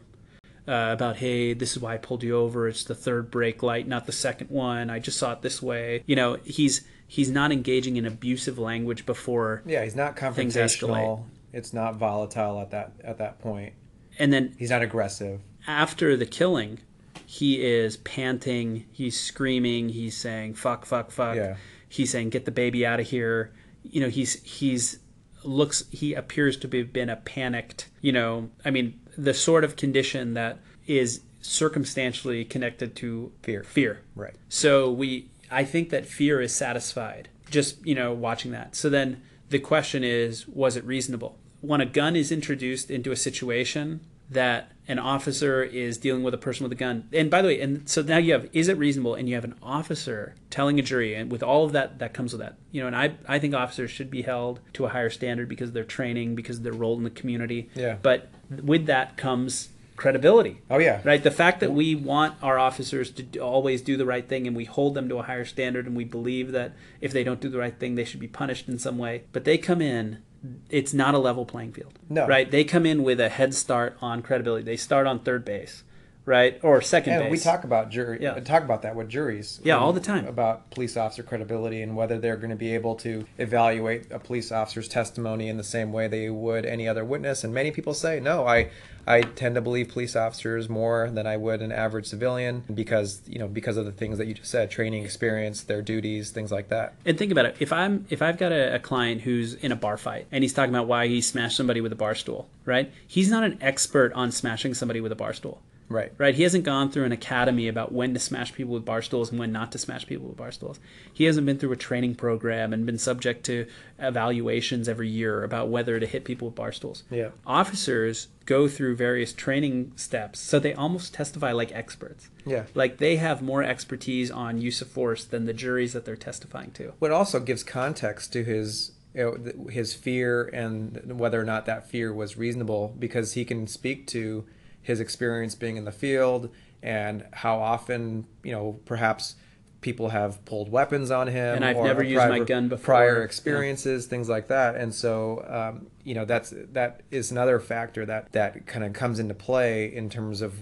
uh, 0.69 0.91
about, 0.93 1.17
hey, 1.17 1.53
this 1.55 1.73
is 1.73 1.81
why 1.83 1.95
I 1.95 1.99
pulled 1.99 2.23
you 2.23 2.37
over. 2.37 2.69
It's 2.69 2.85
the 2.85 2.95
third 2.95 3.31
brake 3.31 3.63
light, 3.63 3.87
not 3.89 4.07
the 4.07 4.13
second 4.13 4.51
one. 4.51 4.91
I 4.91 4.99
just 4.99 5.19
saw 5.19 5.33
it 5.33 5.43
this 5.43 5.61
way. 5.63 6.03
You 6.07 6.17
know, 6.17 6.39
he's 6.45 6.83
he's 7.07 7.31
not 7.31 7.53
engaging 7.53 7.97
in 7.97 8.07
abusive 8.07 8.59
language 8.59 9.05
before, 9.05 9.63
Yeah, 9.67 9.85
he's 9.85 9.97
not 9.97 10.17
confrontational. 10.17 11.25
It's 11.53 11.73
not 11.75 11.97
volatile 11.97 12.61
at 12.61 12.71
that 12.71 12.93
at 13.05 13.19
that 13.19 13.39
point. 13.41 13.75
and 14.19 14.33
then 14.33 14.55
He's 14.59 14.71
not 14.71 14.83
aggressive. 14.83 15.41
after 15.67 16.17
the 16.17 16.27
killing, 16.27 16.79
he 17.27 17.63
is 17.63 17.97
panting, 17.99 18.85
he's 18.93 19.19
screaming, 19.21 19.89
he's 19.91 20.17
saying 20.17 20.55
fuck, 20.55 20.87
fuck, 20.87 21.11
fuck. 21.11 21.37
Yeah. 21.37 21.57
He's 21.89 22.11
saying 22.11 22.31
get 22.31 22.45
the 22.47 22.51
baby 22.51 22.87
out 22.87 23.01
of 23.01 23.09
here. 23.09 23.53
You 23.83 24.01
know, 24.01 24.09
he's 24.09 24.43
he's 24.45 24.99
looks 25.45 25.85
he 25.91 26.15
appears 26.15 26.57
to 26.59 26.77
have 26.79 26.93
been 26.93 27.11
a 27.11 27.17
panicked, 27.17 27.89
you 28.01 28.13
know, 28.13 28.51
I 28.65 28.71
mean, 28.71 28.99
the 29.17 29.35
sort 29.35 29.65
of 29.65 29.77
condition 29.77 30.35
that 30.35 30.59
is 30.87 31.21
circumstantially 31.41 32.45
connected 32.45 32.95
to 32.97 33.33
Fear. 33.43 33.65
Fear. 33.65 34.01
Right. 34.15 34.35
So 34.49 34.91
we 34.91 35.29
I 35.51 35.65
think 35.65 35.91
that 35.91 36.07
fear 36.07 36.41
is 36.41 36.55
satisfied 36.55 37.29
just, 37.51 37.85
you 37.87 37.95
know, 37.95 38.13
watching 38.13 38.51
that. 38.53 38.75
So 38.75 38.89
then 38.89 39.23
the 39.51 39.59
question 39.59 40.03
is 40.03 40.49
was 40.49 40.77
it 40.77 40.85
reasonable? 40.85 41.39
When 41.61 41.81
a 41.81 41.87
gun 41.87 42.17
is 42.17 42.33
introduced 42.33 42.91
into 42.91 43.13
a 43.13 43.17
situation 43.17 44.01
that 44.33 44.73
an 44.89 44.99
officer 44.99 45.63
is 45.63 45.97
dealing 45.97 46.23
with 46.23 46.35
a 46.35 46.39
person 46.39 46.65
with 46.65 46.73
a 46.73 46.77
gun. 46.77 47.09
And 47.13 47.31
by 47.31 47.41
the 47.41 47.49
way, 47.49 47.61
and 47.61 47.89
so 47.89 48.03
now 48.03 48.19
you 48.19 48.33
have 48.33 48.49
is 48.53 48.69
it 48.69 48.77
reasonable 48.77 49.15
and 49.15 49.29
you 49.29 49.35
have 49.37 49.45
an 49.45 49.55
officer 49.63 50.35
telling 50.51 50.79
a 50.79 50.83
jury 50.83 51.15
and 51.15 51.31
with 51.31 51.43
all 51.43 51.65
of 51.65 51.73
that 51.73 52.01
that 52.01 52.13
comes 52.13 52.33
with 52.33 52.41
that. 52.41 52.57
You 52.73 52.81
know, 52.81 52.89
and 52.89 52.97
I 52.97 53.15
I 53.29 53.39
think 53.39 53.55
officers 53.55 53.91
should 53.91 54.11
be 54.11 54.23
held 54.23 54.61
to 54.75 54.85
a 54.85 54.89
higher 54.89 55.11
standard 55.11 55.49
because 55.49 55.69
of 55.69 55.75
their 55.75 55.85
training, 55.85 56.35
because 56.35 56.59
of 56.59 56.63
their 56.65 56.73
role 56.73 56.97
in 56.97 57.05
the 57.05 57.11
community. 57.11 57.71
Yeah. 57.75 57.97
But 58.03 58.29
with 58.51 58.87
that 58.87 59.17
comes 59.17 59.69
credibility. 59.97 60.61
Oh 60.69 60.79
yeah. 60.79 61.01
Right. 61.05 61.23
The 61.23 61.31
fact 61.31 61.61
that 61.61 61.73
we 61.73 61.95
want 61.95 62.35
our 62.43 62.59
officers 62.59 63.11
to 63.13 63.39
always 63.39 63.83
do 63.83 63.97
the 63.97 64.07
right 64.07 64.29
thing 64.29 64.49
and 64.49 64.57
we 64.57 64.65
hold 64.65 64.95
them 64.95 65.09
to 65.09 65.19
a 65.19 65.23
higher 65.23 65.45
standard 65.45 65.87
and 65.87 65.97
we 65.97 66.05
believe 66.05 66.51
that 66.53 66.73
if 67.01 67.13
they 67.13 67.23
don't 67.23 67.41
do 67.41 67.49
the 67.49 67.59
right 67.59 67.79
thing, 67.79 67.95
they 67.95 68.05
should 68.05 68.19
be 68.19 68.27
punished 68.27 68.69
in 68.69 68.79
some 68.79 68.99
way. 68.99 69.23
But 69.33 69.45
they 69.45 69.59
come 69.59 69.81
in, 69.81 70.23
it's 70.71 70.93
not 70.93 71.15
a 71.15 71.19
level 71.19 71.45
playing 71.45 71.73
field. 71.73 71.99
No. 72.09 72.27
Right. 72.27 72.51
They 72.51 72.65
come 72.65 72.87
in 72.87 73.03
with 73.03 73.21
a 73.21 73.29
head 73.29 73.55
start 73.55 73.97
on 74.01 74.23
credibility. 74.23 74.65
They 74.65 74.77
start 74.77 75.07
on 75.07 75.21
third 75.21 75.45
base, 75.45 75.85
right, 76.25 76.59
or 76.63 76.81
second 76.81 77.15
And 77.15 77.23
base. 77.25 77.31
we 77.31 77.39
talk 77.39 77.65
about 77.65 77.91
jury. 77.91 78.19
Yeah. 78.21 78.35
Talk 78.41 78.63
about 78.63 78.83
that 78.83 78.95
with 78.97 79.09
juries. 79.09 79.61
Yeah, 79.65 79.77
all 79.79 79.93
the 79.93 80.01
time. 80.01 80.27
about 80.27 80.71
police 80.71 80.97
officer 80.97 81.23
credibility 81.23 81.83
and 81.83 81.97
whether 81.97 82.19
they're 82.19 82.37
going 82.37 82.51
to 82.51 82.57
be 82.57 82.75
able 82.75 82.95
to 82.97 83.27
evaluate 83.39 84.11
a 84.11 84.19
police 84.19 84.51
officer's 84.53 84.89
testimony 84.89 85.49
in 85.49 85.57
the 85.57 85.65
same 85.65 85.93
way 85.93 86.09
they 86.09 86.31
would 86.31 86.65
any 86.65 86.87
other 86.89 87.05
witness. 87.05 87.45
And 87.45 87.53
many 87.53 87.71
people 87.71 87.95
say, 87.95 88.21
no, 88.21 88.47
I 88.47 88.71
I 89.05 89.23
tend 89.23 89.57
to 89.57 89.61
believe 89.61 89.89
police 89.89 90.15
officers 90.15 90.69
more 90.69 91.11
than 91.11 91.27
I 91.27 91.37
would 91.37 91.61
an 91.61 91.73
average 91.73 92.07
civilian 92.07 92.63
because 92.73 93.21
you 93.27 93.41
know 93.41 93.49
because 93.49 93.77
of 93.77 93.85
the 93.85 93.91
things 93.91 94.19
that 94.19 94.29
you 94.29 94.35
just 94.35 94.51
said, 94.51 94.71
training 94.71 95.03
experience, 95.05 95.63
their 95.65 95.83
duties, 95.83 96.31
things 96.31 96.53
like 96.53 96.69
that. 96.69 96.95
And 97.05 97.19
think 97.19 97.33
about 97.33 97.47
it. 97.47 97.57
If 97.59 97.73
I'm 97.73 98.07
if 98.11 98.23
I've 98.23 98.39
got 98.39 98.53
a, 98.53 98.77
a 98.77 98.79
client 98.79 99.23
who's 99.23 99.55
in 99.55 99.73
a 99.73 99.77
bar 99.77 99.97
fight 99.97 100.29
and 100.31 100.45
he's 100.45 100.53
talking 100.55 100.73
about 100.73 100.87
why 100.87 101.09
he 101.09 101.21
smashed 101.21 101.57
somebody 101.57 101.81
with 101.81 101.93
a 101.93 101.97
bar 101.97 102.15
stool, 102.15 102.49
right? 102.65 102.93
He's 103.09 103.29
not 103.29 103.43
an 103.43 103.59
expert 103.61 104.13
on 104.13 104.31
smashing 104.31 104.75
somebody 104.75 105.01
with 105.01 105.11
a 105.11 105.17
bar 105.17 105.33
stool. 105.33 105.61
Right. 105.93 106.13
Right. 106.19 106.35
He 106.35 106.43
hasn't 106.43 106.65
gone 106.65 106.91
through 106.91 107.05
an 107.05 107.13
academy 107.13 107.69
about 107.69 107.93
when 107.93 108.15
to 108.15 108.21
smash 108.21 108.53
people 108.53 108.75
with 108.75 108.85
bar 108.85 109.03
stools 109.03 109.31
and 109.31 109.39
when 109.39 109.53
not 109.53 109.73
to 109.73 109.79
smash 109.79 110.07
people 110.07 110.29
with 110.29 110.37
bar 110.37 110.53
stools. 110.53 110.81
He 111.13 111.25
hasn't 111.25 111.47
been 111.47 111.59
through 111.59 111.73
a 111.73 111.77
training 111.77 112.15
program 112.15 112.73
and 112.73 112.87
been 112.87 112.99
subject 112.99 113.45
to 113.47 113.67
evaluations 113.99 114.89
every 114.89 115.09
year 115.09 115.45
about 115.45 115.69
whether 115.69 116.01
to 116.01 116.07
hit 116.07 116.25
people 116.25 116.49
with 116.49 116.55
bar 116.55 116.73
stools. 116.73 117.05
Yeah. 117.11 117.31
Officers 117.47 118.29
go 118.47 118.69
through 118.69 118.97
various 118.97 119.33
training 119.33 119.93
steps, 119.97 120.41
so 120.41 120.59
they 120.59 120.75
almost 120.75 121.15
testify 121.15 121.53
like 121.53 121.73
experts. 121.73 122.29
Yeah. 122.45 122.65
Like 122.75 122.99
they 122.99 123.17
have 123.17 123.43
more 123.43 123.63
expertise 123.63 124.31
on 124.31 124.61
use 124.61 124.83
of 124.83 124.89
force 124.89 125.25
than 125.25 125.45
the 125.45 125.53
juries 125.53 125.93
that 125.93 126.05
they're 126.05 126.17
testifying 126.17 126.73
to. 126.73 126.95
What 126.99 127.13
also 127.13 127.39
gives 127.41 127.63
context 127.63 128.33
to 128.33 128.45
his 128.45 128.93
you 129.15 129.23
know, 129.23 129.69
his 129.69 129.95
fear 129.95 130.45
and 130.45 131.19
whether 131.19 131.41
or 131.41 131.45
not 131.45 131.67
that 131.67 131.89
fear 131.89 132.13
was 132.13 132.37
reasonable 132.37 132.95
because 132.99 133.35
he 133.35 133.45
can 133.45 133.67
speak 133.67 134.07
to 134.09 134.45
his 134.83 135.01
experience 135.01 135.55
being 135.55 135.77
in 135.77 135.85
the 135.85 135.93
field 135.93 136.51
and 136.83 137.25
how 137.33 137.59
often 137.59 138.27
you 138.43 138.53
know 138.53 138.81
perhaps 138.85 139.37
people 139.81 140.11
have 140.11 140.45
pulled 140.45 140.71
weapons 140.71 141.11
on 141.11 141.27
him 141.27 141.57
And 141.57 141.65
I've 141.65 141.77
or 141.77 141.85
never 141.85 142.03
used 142.05 142.29
my 142.29 142.39
gun 142.41 142.69
before. 142.69 142.85
prior 142.85 143.19
Yeah. 143.19 143.25
experiences 143.25 144.07
things 144.07 144.29
like 144.29 144.49
that 144.49 144.77
and 144.77 144.95
so 144.95 145.45
um, 145.49 145.87
you 146.05 146.15
know 146.15 146.25
that's 146.25 146.53
that 146.73 147.01
is 147.11 147.31
another 147.33 147.59
factor 147.61 148.05
that 148.07 148.33
that 148.33 148.67
kind 148.67 148.85
of 148.85 148.93
comes 148.93 149.19
into 149.19 149.35
play 149.35 149.93
in 149.93 150.09
terms 150.11 150.41
of 150.41 150.55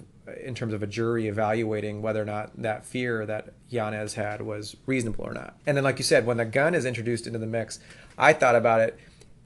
in 0.45 0.55
terms 0.55 0.73
of 0.73 0.83
a 0.83 0.87
jury 0.87 1.27
evaluating 1.27 2.03
whether 2.03 2.23
or 2.23 2.25
not 2.25 2.51
that 2.62 2.85
fear 2.85 3.27
that 3.27 3.53
Yanez 3.68 4.14
had 4.14 4.41
was 4.43 4.77
reasonable 4.87 5.25
or 5.25 5.33
not. 5.35 5.57
And 5.66 5.77
then, 5.77 5.83
like 5.83 5.99
you 5.99 6.05
said, 6.05 6.25
when 6.25 6.37
the 6.37 6.45
gun 6.45 6.73
is 6.73 6.85
introduced 6.85 7.27
into 7.27 7.41
the 7.41 7.49
mix, 7.49 7.81
I 8.16 8.33
thought 8.33 8.55
about 8.55 8.81
it. 8.81 8.97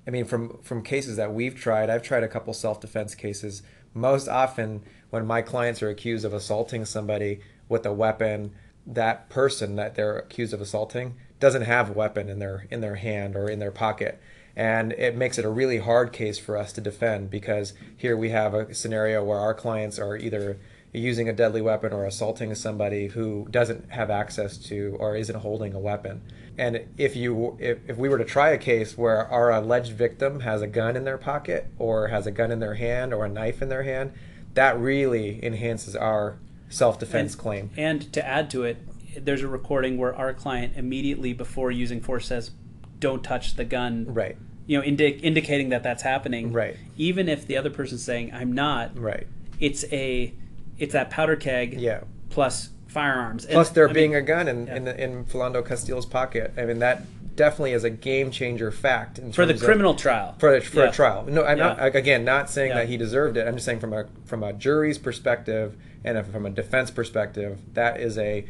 I 0.06 0.10
mean, 0.10 0.26
from 0.26 0.58
from 0.62 0.82
cases 0.82 1.16
that 1.16 1.32
we've 1.32 1.54
tried, 1.54 1.88
I've 1.88 2.02
tried 2.02 2.22
a 2.22 2.28
couple 2.28 2.52
self 2.52 2.80
defense 2.82 3.14
cases. 3.14 3.62
Most 3.94 4.28
often, 4.28 4.82
when 5.10 5.26
my 5.26 5.40
clients 5.40 5.82
are 5.82 5.88
accused 5.88 6.24
of 6.24 6.34
assaulting 6.34 6.84
somebody 6.84 7.40
with 7.68 7.86
a 7.86 7.92
weapon, 7.92 8.52
that 8.86 9.28
person 9.28 9.76
that 9.76 9.94
they're 9.94 10.18
accused 10.18 10.52
of 10.52 10.60
assaulting 10.60 11.14
doesn't 11.40 11.62
have 11.62 11.90
a 11.90 11.92
weapon 11.92 12.28
in 12.28 12.38
their 12.38 12.66
in 12.70 12.80
their 12.80 12.96
hand 12.96 13.36
or 13.36 13.48
in 13.48 13.60
their 13.60 13.70
pocket. 13.70 14.20
And 14.56 14.92
it 14.92 15.16
makes 15.16 15.38
it 15.38 15.44
a 15.44 15.50
really 15.50 15.78
hard 15.78 16.12
case 16.12 16.38
for 16.38 16.56
us 16.56 16.72
to 16.74 16.80
defend 16.80 17.30
because 17.30 17.72
here 17.96 18.16
we 18.16 18.30
have 18.30 18.54
a 18.54 18.74
scenario 18.74 19.22
where 19.24 19.38
our 19.38 19.54
clients 19.54 19.98
are 19.98 20.16
either 20.16 20.58
using 20.94 21.28
a 21.28 21.32
deadly 21.32 21.60
weapon 21.60 21.92
or 21.92 22.04
assaulting 22.04 22.54
somebody 22.54 23.08
who 23.08 23.46
doesn't 23.50 23.90
have 23.90 24.10
access 24.10 24.56
to 24.56 24.96
or 25.00 25.16
isn't 25.16 25.40
holding 25.40 25.74
a 25.74 25.78
weapon 25.78 26.22
and 26.56 26.80
if 26.96 27.16
you 27.16 27.56
if, 27.58 27.78
if 27.88 27.96
we 27.96 28.08
were 28.08 28.18
to 28.18 28.24
try 28.24 28.50
a 28.50 28.58
case 28.58 28.96
where 28.96 29.26
our 29.26 29.50
alleged 29.50 29.92
victim 29.92 30.40
has 30.40 30.62
a 30.62 30.68
gun 30.68 30.96
in 30.96 31.04
their 31.04 31.18
pocket 31.18 31.66
or 31.78 32.08
has 32.08 32.26
a 32.26 32.30
gun 32.30 32.52
in 32.52 32.60
their 32.60 32.74
hand 32.74 33.12
or 33.12 33.24
a 33.24 33.28
knife 33.28 33.60
in 33.60 33.68
their 33.68 33.82
hand 33.82 34.12
that 34.54 34.78
really 34.78 35.44
enhances 35.44 35.96
our 35.96 36.38
self-defense 36.68 37.32
And- 37.34 37.40
claim 37.42 37.70
And 37.76 38.12
to 38.12 38.24
add 38.24 38.48
to 38.50 38.62
it, 38.62 38.76
there's 39.24 39.42
a 39.42 39.48
recording 39.48 39.98
where 39.98 40.14
our 40.14 40.32
client 40.32 40.74
immediately 40.76 41.32
before 41.32 41.70
using 41.72 42.00
force 42.00 42.26
says, 42.26 42.52
"Don't 43.00 43.22
touch 43.22 43.56
the 43.56 43.64
gun." 43.64 44.06
right 44.14 44.36
You 44.66 44.78
know, 44.78 44.84
indi- 44.84 45.20
indicating 45.22 45.68
that 45.70 45.82
that's 45.82 46.02
happening. 46.02 46.52
Right. 46.52 46.76
Even 46.96 47.28
if 47.28 47.46
the 47.46 47.56
other 47.56 47.70
person's 47.70 48.02
saying, 48.02 48.32
"I'm 48.32 48.52
not," 48.52 48.96
right 48.96 49.26
it's 49.60 49.84
a 49.92 50.34
it's 50.78 50.92
that 50.92 51.10
powder 51.10 51.36
keg. 51.36 51.74
yeah 51.80 52.00
Plus 52.30 52.70
firearms. 52.88 53.46
Plus, 53.46 53.68
And, 53.68 53.76
there 53.76 53.88
I 53.88 53.92
being 53.92 54.10
mean, 54.10 54.18
a 54.18 54.22
gun 54.22 54.48
in 54.48 54.66
yeah. 54.66 54.76
in, 54.76 54.84
the, 54.84 55.02
in 55.02 55.24
Philando 55.24 55.64
Castile's 55.64 56.06
pocket. 56.06 56.52
I 56.56 56.64
mean, 56.64 56.78
that 56.80 57.02
definitely 57.36 57.72
is 57.72 57.82
a 57.84 57.90
game 57.90 58.30
changer 58.30 58.70
fact 58.70 59.18
in 59.18 59.32
for 59.32 59.44
the 59.46 59.52
terms 59.52 59.62
of- 59.62 59.66
criminal 59.66 59.94
trial. 59.94 60.36
for, 60.38 60.60
for 60.60 60.78
Yeah. 60.84 60.88
a 60.88 60.92
trial. 60.92 61.24
No, 61.28 61.44
I'm 61.44 61.58
not 61.58 61.84
again 61.94 62.24
not 62.24 62.48
saying 62.50 62.70
Yeah. 62.70 62.78
that 62.78 62.88
he 62.88 62.96
deserved 62.96 63.36
it. 63.36 63.46
I'm 63.46 63.54
just 63.54 63.66
saying 63.66 63.80
from 63.80 63.92
a 63.92 64.06
from 64.24 64.42
a 64.44 64.52
jury's 64.52 64.98
perspective 64.98 65.76
and 66.04 66.24
from 66.26 66.46
a 66.46 66.50
defense 66.50 66.90
perspective, 66.90 67.58
that 67.74 67.98
is 68.00 68.18
a 68.18 68.44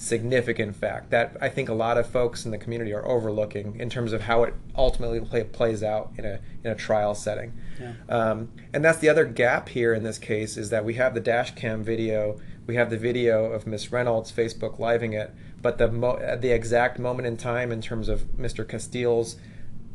significant 0.00 0.74
fact 0.74 1.10
that 1.10 1.36
I 1.42 1.50
think 1.50 1.68
a 1.68 1.74
lot 1.74 1.98
of 1.98 2.06
folks 2.06 2.46
in 2.46 2.52
the 2.52 2.56
community 2.56 2.90
are 2.94 3.06
overlooking 3.06 3.78
in 3.78 3.90
terms 3.90 4.14
of 4.14 4.22
how 4.22 4.44
it 4.44 4.54
ultimately 4.74 5.20
play, 5.20 5.44
plays 5.44 5.82
out 5.82 6.10
in 6.16 6.24
a 6.24 6.40
in 6.64 6.70
a 6.70 6.74
trial 6.74 7.14
setting. 7.14 7.52
Yeah. 7.78 7.92
Um, 8.08 8.48
and 8.72 8.82
that's 8.82 8.98
the 8.98 9.10
other 9.10 9.26
gap 9.26 9.68
here 9.68 9.92
in 9.92 10.02
this 10.02 10.16
case 10.16 10.56
is 10.56 10.70
that 10.70 10.86
we 10.86 10.94
have 10.94 11.12
the 11.12 11.20
dash 11.20 11.54
cam 11.54 11.84
video, 11.84 12.40
we 12.66 12.76
have 12.76 12.88
the 12.88 12.96
video 12.96 13.52
of 13.52 13.66
Miss 13.66 13.92
Reynolds 13.92 14.32
Facebook 14.32 14.78
living 14.78 15.12
it, 15.12 15.34
but 15.60 15.76
the 15.76 15.88
mo- 15.92 16.38
the 16.40 16.50
exact 16.50 16.98
moment 16.98 17.26
in 17.26 17.36
time 17.36 17.70
in 17.70 17.82
terms 17.82 18.08
of 18.08 18.22
Mr. 18.38 18.66
Castile's 18.66 19.36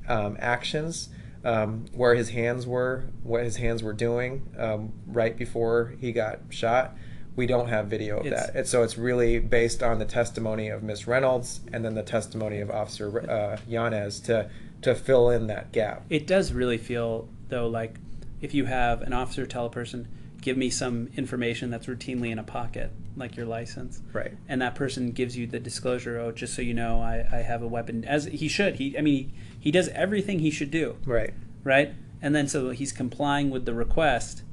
um, 0.08 0.38
actions, 0.40 1.10
um, 1.44 1.86
where 1.94 2.14
his 2.14 2.30
hands 2.30 2.68
were, 2.68 3.06
what 3.24 3.44
his 3.44 3.58
hands 3.58 3.82
were 3.82 3.94
doing 3.94 4.48
um, 4.60 4.94
right 5.08 5.36
before 5.36 5.96
he 6.00 6.12
got 6.12 6.42
shot. 6.50 6.96
We 7.36 7.48
don't 7.48 7.68
have 7.68 7.88
video 7.88 8.20
of 8.20 8.26
It's- 8.26 8.48
that. 8.48 8.56
And 8.56 8.68
so 8.68 8.84
it's 8.84 8.98
really 8.98 9.40
based 9.40 9.84
on 9.84 10.00
the 10.00 10.06
testimony 10.06 10.70
of 10.70 10.84
Miss 10.84 11.06
Reynolds 11.08 11.60
and 11.74 11.84
then 11.84 11.96
the 11.96 12.04
testimony 12.04 12.60
of 12.60 12.70
Officer 12.72 13.30
uh, 13.30 13.58
Yanez 13.68 14.20
to 14.22 14.50
to 14.82 14.94
fill 14.94 15.30
in 15.30 15.48
that 15.48 15.72
gap. 15.72 16.04
It 16.10 16.28
does 16.28 16.54
really 16.54 16.78
feel 16.78 17.28
though 17.50 17.68
like 17.68 17.96
if 18.42 18.54
you 18.54 18.66
have 18.66 19.02
an 19.02 19.14
officer 19.14 19.46
tell 19.46 19.66
a 19.66 19.70
person, 19.70 20.08
"Give 20.42 20.58
me 20.58 20.70
some 20.70 21.10
information 21.18 21.72
that's 21.72 21.88
routinely 21.88 22.30
in 22.30 22.38
a 22.38 22.44
pocket, 22.44 22.92
like 23.16 23.36
your 23.36 23.46
license," 23.48 24.02
Right. 24.14 24.34
and 24.48 24.62
that 24.62 24.76
person 24.76 25.12
gives 25.12 25.36
you 25.36 25.48
the 25.48 25.60
disclosure, 25.60 26.20
"Oh, 26.20 26.32
just 26.32 26.54
so 26.54 26.62
you 26.62 26.74
know, 26.74 27.00
I, 27.02 27.26
I 27.32 27.38
have 27.38 27.64
a 27.64 27.68
weapon," 27.68 28.06
as 28.06 28.26
he 28.26 28.48
should. 28.48 28.76
He, 28.76 28.96
I 28.98 29.02
mean, 29.02 29.16
he, 29.16 29.32
he 29.60 29.72
does 29.72 29.88
everything 29.90 30.40
he 30.40 30.52
should 30.52 30.70
do, 30.72 30.98
Right. 31.06 31.34
right? 31.64 31.94
And 32.22 32.36
then 32.36 32.48
so 32.48 32.70
he's 32.70 32.92
complying 32.92 33.50
with 33.50 33.66
the 33.66 33.74
request. 33.74 34.44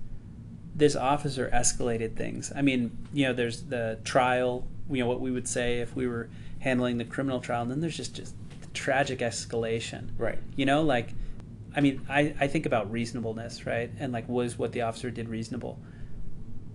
This 0.83 0.97
officer 0.97 1.49
escalated 1.55 2.17
things. 2.17 2.51
I 2.57 2.61
mean, 2.61 3.07
you 3.13 3.29
know, 3.29 3.33
there's 3.33 3.63
the 3.63 4.01
trial. 4.03 4.67
You 4.91 4.99
know 4.99 5.07
what 5.07 5.21
we 5.21 5.31
would 5.31 5.47
say 5.47 5.79
if 5.79 5.95
we 5.95 6.09
were 6.09 6.29
handling 6.59 6.99
the 6.99 7.05
criminal 7.05 7.39
trial, 7.39 7.63
and 7.63 7.71
then 7.71 7.81
there's 7.81 7.97
just 7.97 8.17
just 8.17 8.35
the 8.61 8.67
tragic 8.75 9.21
escalation. 9.21 10.09
Right. 10.19 10.41
You 10.57 10.67
know, 10.67 10.83
like, 10.83 11.11
I 11.77 11.83
mean, 11.83 12.05
I, 12.09 12.35
I 12.41 12.49
think 12.49 12.67
about 12.67 12.91
reasonableness, 12.91 13.65
right? 13.65 13.93
And 14.01 14.13
like, 14.13 14.29
was 14.29 14.59
what 14.59 14.73
the 14.73 14.83
officer 14.83 15.09
did 15.13 15.29
reasonable? 15.29 15.79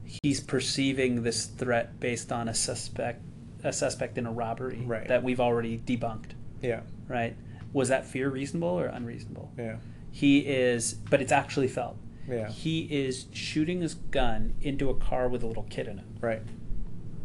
He's 0.06 0.40
perceiving 0.40 1.24
this 1.24 1.46
threat 1.46 2.00
based 2.00 2.32
on 2.32 2.48
a 2.48 2.54
suspect, 2.54 3.22
a 3.66 3.74
suspect 3.74 4.18
in 4.18 4.26
a 4.26 4.32
robbery 4.32 4.84
Right. 4.86 5.10
that 5.10 5.22
we've 5.22 5.42
already 5.42 5.80
debunked, 5.80 6.32
Yeah. 6.62 6.84
right? 7.10 7.36
Was 7.74 7.90
that 7.90 8.06
fear 8.06 8.30
reasonable 8.30 8.70
or 8.70 8.86
unreasonable? 8.86 9.52
Yeah. 9.58 9.80
He 10.12 10.40
is, 10.48 10.94
but 10.94 11.22
it's 11.22 11.34
actually 11.34 11.68
felt. 11.68 11.98
Yeah. 12.30 12.50
He 12.50 12.82
is 12.92 13.28
shooting 13.32 13.82
his 13.82 13.94
gun 13.96 14.56
into 14.62 14.90
a 14.90 14.96
car 14.96 15.28
with 15.30 15.44
a 15.44 15.48
little 15.48 15.64
kid 15.70 15.88
in 15.88 16.00
it. 16.00 16.06
Right. 16.20 16.42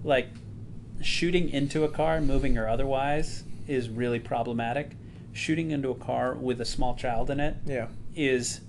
Like, 0.05 0.29
shooting 1.01 1.49
into 1.51 1.85
a 1.85 1.89
car, 1.89 2.21
moving 2.21 2.57
or 2.59 2.69
otherwise, 2.69 3.45
is 3.67 3.89
really 3.89 4.21
problematic. 4.21 4.93
Shooting 5.33 5.71
into 5.71 5.91
a 5.91 5.95
car 5.95 6.35
with 6.35 6.61
a 6.61 6.65
small 6.65 6.95
child 6.95 7.31
in 7.31 7.41
it 7.41 7.57
Yeah. 7.67 7.89
is 8.15 8.61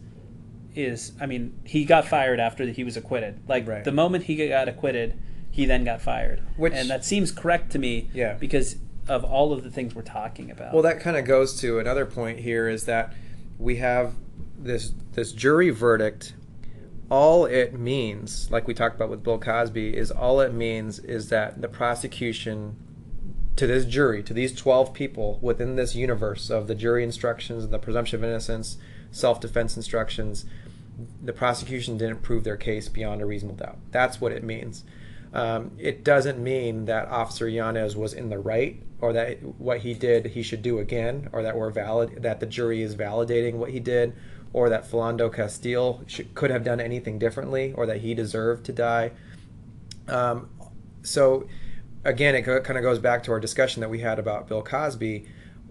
is 0.75 1.11
I 1.21 1.27
mean 1.27 1.53
he 1.65 1.86
got 1.86 2.07
fired 2.07 2.39
after 2.39 2.65
he 2.65 2.84
was 2.84 2.97
acquitted. 2.97 3.38
Like 3.47 3.67
Right. 3.67 3.84
the 3.84 3.91
moment 3.91 4.23
he 4.23 4.47
got 4.47 4.67
acquitted, 4.67 5.13
he 5.51 5.65
then 5.67 5.84
got 5.84 6.01
fired. 6.01 6.41
Which- 6.57 6.73
and 6.73 6.89
that 6.89 7.05
seems 7.05 7.31
correct 7.31 7.71
to 7.73 7.79
me. 7.79 8.09
Yeah. 8.11 8.34
Because 8.39 8.77
of 9.07 9.23
all 9.23 9.53
of 9.53 9.63
the 9.63 9.69
things 9.69 9.93
we're 9.93 10.01
talking 10.01 10.49
about. 10.49 10.73
Well, 10.73 10.81
that 10.81 10.99
kind 10.99 11.15
of 11.15 11.25
goes 11.25 11.59
to 11.61 11.77
another 11.77 12.07
point 12.07 12.39
here 12.39 12.67
is 12.67 12.86
that 12.86 13.13
we 13.59 13.75
have 13.75 14.13
this 14.64 14.93
this 15.14 15.32
jury 15.32 15.70
verdict. 15.70 16.36
All 17.09 17.45
it 17.45 17.78
means, 17.78 18.49
like 18.49 18.68
we 18.68 18.74
talked 18.74 18.95
about 18.95 19.09
with 19.09 19.24
Bill 19.24 19.38
Cosby, 19.38 19.95
is 19.95 20.09
all 20.09 20.39
it 20.39 20.53
means 20.53 20.99
is 20.99 21.30
that 21.30 21.61
the 21.61 21.68
prosecution 21.68 22.76
to 23.55 23.68
this 23.68 23.86
jury, 23.86 24.24
to 24.24 24.34
these 24.34 24.53
12 24.55 24.93
people 24.93 25.38
within 25.41 25.76
this 25.76 25.95
universe 25.95 26.49
of 26.49 26.68
the 26.68 26.74
jury 26.74 27.03
instructions 27.03 27.64
and 27.64 27.72
the 27.72 27.78
presumption 27.78 28.20
of 28.20 28.24
innocence, 28.24 28.78
self 29.11 29.39
defense 29.39 29.76
instructions, 29.76 30.45
the 31.24 31.34
prosecution 31.34 31.97
didn't 31.97 32.24
prove 32.24 32.43
their 32.43 32.57
case 32.57 32.89
beyond 32.89 33.22
a 33.22 33.26
reasonable 33.26 33.57
doubt. 33.57 33.78
That's 33.91 34.20
what 34.20 34.32
it 34.32 34.43
means. 34.43 34.84
Um, 35.34 35.72
it 35.80 36.03
doesn't 36.03 36.41
mean 36.41 36.86
that 36.86 37.07
Officer 37.07 37.47
Yanez 37.47 37.95
was 37.95 38.14
in 38.14 38.30
the 38.30 38.38
right 38.38 38.82
or 39.01 39.14
that 39.14 39.41
what 39.59 39.80
he 39.80 39.95
did 39.95 40.28
he 40.28 40.43
should 40.43 40.61
do 40.61 40.78
again 40.78 41.28
or 41.34 41.41
that 41.41 41.57
we're 41.57 41.72
valid 41.72 42.22
that 42.22 42.39
the 42.39 42.45
jury 42.45 42.84
is 42.84 42.95
validating 42.95 43.55
what 43.55 43.72
he 43.72 43.80
did 43.80 44.16
or 44.54 44.70
that 44.70 44.89
Philando 44.89 45.34
Castile 45.34 46.04
should, 46.08 46.34
could 46.36 46.51
have 46.51 46.64
done 46.64 46.80
anything 46.80 47.20
differently 47.20 47.74
or 47.76 47.86
that 47.88 47.97
he 47.97 48.14
deserved 48.14 48.66
to 48.66 48.72
die. 48.72 49.12
Um, 50.08 50.49
so 51.01 51.47
again, 52.06 52.36
it 52.36 52.43
kind 52.43 52.78
of 52.78 52.84
goes 52.84 52.99
back 52.99 53.24
to 53.24 53.32
our 53.32 53.39
discussion 53.39 53.82
that 53.82 53.89
we 53.89 53.99
had 53.99 54.20
about 54.20 54.47
Bill 54.47 54.62
Cosby. 54.62 55.26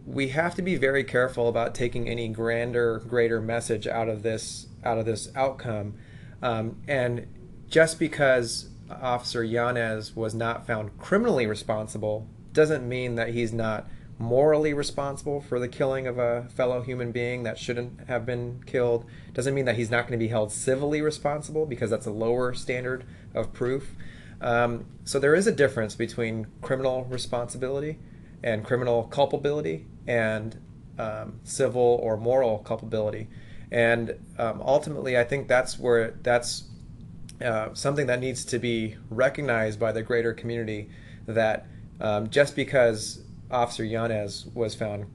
We 0.04 0.28
have 0.28 0.54
to 0.56 0.62
be 0.62 0.74
very 0.76 1.04
careful 1.04 1.48
about 1.48 1.74
taking 1.74 2.08
any 2.08 2.28
grander, 2.28 2.98
greater 3.06 3.40
message 3.40 3.86
out 3.86 4.08
of 4.08 4.22
this 4.22 4.66
out 4.84 4.98
of 4.98 5.06
this 5.06 5.30
outcome. 5.36 5.94
Um, 6.42 6.82
and 6.88 7.28
just 7.68 8.00
because 8.00 8.68
Officer 8.90 9.44
Yanez 9.44 10.16
was 10.16 10.34
not 10.34 10.66
found 10.66 10.98
criminally 10.98 11.46
responsible 11.46 12.26
doesn't 12.52 12.86
mean 12.86 13.14
that 13.14 13.28
he's 13.28 13.52
not 13.52 13.86
morally 14.22 14.72
responsible 14.72 15.40
for 15.40 15.58
the 15.58 15.66
killing 15.66 16.06
of 16.06 16.16
a 16.16 16.46
fellow 16.54 16.80
human 16.80 17.10
being 17.10 17.42
that 17.42 17.58
shouldn't 17.58 18.08
have 18.08 18.24
been 18.24 18.62
killed. 18.66 19.04
Doesn't 19.32 19.52
mean 19.52 19.64
that 19.64 19.74
he's 19.74 19.90
not 19.90 20.02
going 20.02 20.18
to 20.18 20.24
be 20.24 20.28
held 20.28 20.52
civilly 20.52 21.02
responsible 21.02 21.66
because 21.66 21.90
that's 21.90 22.06
a 22.06 22.12
lower 22.12 22.54
standard 22.54 23.04
of 23.34 23.52
proof. 23.52 23.96
Um, 24.40 24.86
so 25.04 25.18
there 25.18 25.34
is 25.34 25.48
a 25.48 25.52
difference 25.52 25.96
between 25.96 26.46
criminal 26.60 27.04
responsibility 27.04 27.98
and 28.44 28.64
criminal 28.64 29.04
culpability 29.04 29.86
and 30.06 30.60
um, 31.00 31.40
civil 31.42 31.98
or 32.00 32.16
moral 32.16 32.58
culpability. 32.58 33.28
And 33.72 34.18
um, 34.38 34.62
ultimately, 34.64 35.18
I 35.18 35.24
think 35.24 35.48
that's 35.48 35.78
where 35.80 36.12
that's 36.22 36.68
uh, 37.44 37.74
something 37.74 38.06
that 38.06 38.20
needs 38.20 38.44
to 38.46 38.60
be 38.60 38.96
recognized 39.10 39.80
by 39.80 39.90
the 39.90 40.02
greater 40.02 40.32
community 40.32 40.90
that 41.26 41.66
um, 42.00 42.30
just 42.30 42.54
because 42.54 43.21
Officer 43.52 43.84
Yanez 43.84 44.46
was 44.54 44.74
found 44.74 45.06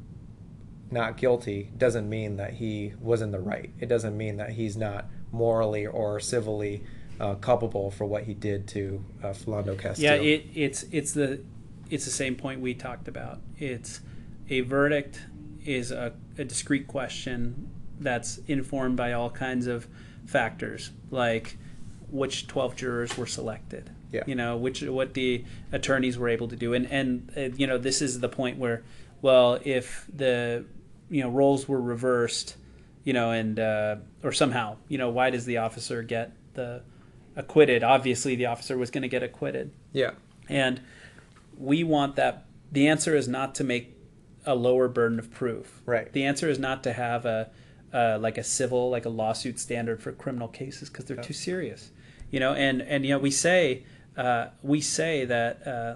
not 0.92 1.18
guilty 1.18 1.72
doesn't 1.78 2.08
mean 2.08 2.38
that 2.38 2.54
he 2.54 2.94
was 3.02 3.22
in 3.22 3.32
the 3.32 3.40
right. 3.40 3.72
It 3.80 3.88
doesn't 3.90 4.16
mean 4.16 4.38
that 4.38 4.52
he's 4.52 4.78
not 4.78 5.06
morally 5.32 5.86
or 5.86 6.20
civilly 6.20 6.84
uh, 7.20 7.36
culpable 7.36 7.92
for 7.92 8.06
what 8.06 8.24
he 8.24 8.34
did 8.34 8.68
to 8.70 9.04
uh, 9.24 9.28
Philando 9.28 9.78
Castile. 9.78 10.04
Yeah, 10.04 10.14
it, 10.14 10.46
it's 10.54 10.84
it's 10.92 11.14
the 11.14 11.42
it's 11.90 12.06
the 12.06 12.12
same 12.12 12.36
point 12.36 12.62
we 12.62 12.74
talked 12.74 13.08
about. 13.08 13.40
It's 13.58 14.02
a 14.50 14.62
verdict 14.62 15.22
is 15.66 15.92
a, 15.92 16.14
a 16.38 16.46
discrete 16.46 16.88
question 16.88 17.70
that's 18.00 18.38
informed 18.48 18.96
by 18.96 19.14
all 19.14 19.30
kinds 19.30 19.68
of 19.68 19.88
factors, 20.26 20.92
like 21.12 21.58
which 22.10 22.48
twelve 22.48 22.76
jurors 22.76 23.18
were 23.18 23.26
selected. 23.26 23.90
Yeah. 24.12 24.24
You 24.26 24.36
know, 24.36 24.56
which 24.58 24.82
what 24.84 25.14
the 25.14 25.44
attorneys 25.72 26.18
were 26.18 26.30
able 26.30 26.48
to 26.48 26.56
do, 26.56 26.74
and 26.74 26.86
and 26.92 27.32
uh, 27.36 27.42
you 27.56 27.68
know 27.68 27.78
this 27.78 28.02
is 28.02 28.20
the 28.20 28.30
point 28.30 28.58
where, 28.58 28.84
well, 29.22 29.60
if 29.64 30.08
the 30.14 30.66
you 31.10 31.22
know 31.22 31.30
roles 31.30 31.68
were 31.68 31.82
reversed, 31.82 32.56
you 33.04 33.14
know, 33.14 33.32
and 33.32 33.60
uh, 33.60 33.98
or 34.24 34.32
somehow, 34.32 34.78
you 34.88 34.98
know, 34.98 35.10
why 35.10 35.30
does 35.30 35.46
the 35.46 35.58
officer 35.58 36.04
get 36.04 36.32
the 36.54 36.82
acquitted? 37.36 37.84
Obviously, 37.84 38.36
the 38.36 38.46
officer 38.46 38.78
was 38.78 38.92
going 38.92 39.04
to 39.04 39.08
get 39.08 39.24
acquitted. 39.24 39.72
yeah, 39.94 40.12
And 40.50 40.82
we 41.58 41.84
want 41.84 42.16
that. 42.16 42.46
The 42.72 42.88
answer 42.88 43.16
is 43.16 43.28
not 43.28 43.56
to 43.56 43.64
make 43.64 43.96
a 44.46 44.56
lower 44.56 44.88
burden 44.88 45.20
of 45.20 45.32
proof. 45.32 45.82
Right. 45.86 46.12
The 46.12 46.24
answer 46.26 46.50
is 46.50 46.60
not 46.60 46.84
to 46.84 46.94
have 46.94 47.26
a, 47.26 47.50
uh, 47.94 48.18
like 48.20 48.38
a 48.38 48.44
civil, 48.44 48.90
like 48.90 49.06
a 49.06 49.10
lawsuit 49.10 49.60
standard 49.60 50.02
for 50.02 50.12
criminal 50.12 50.48
cases 50.48 50.90
because 50.90 51.06
they're 51.06 51.18
too 51.18 51.34
serious. 51.34 51.92
You 52.30 52.42
know, 52.42 52.54
and 52.54 52.82
and 52.82 53.06
you 53.06 53.12
know 53.12 53.20
we 53.20 53.32
say 53.32 53.84
uh, 54.18 54.48
we 54.64 54.82
say 54.82 55.26
that 55.26 55.66
uh, 55.68 55.96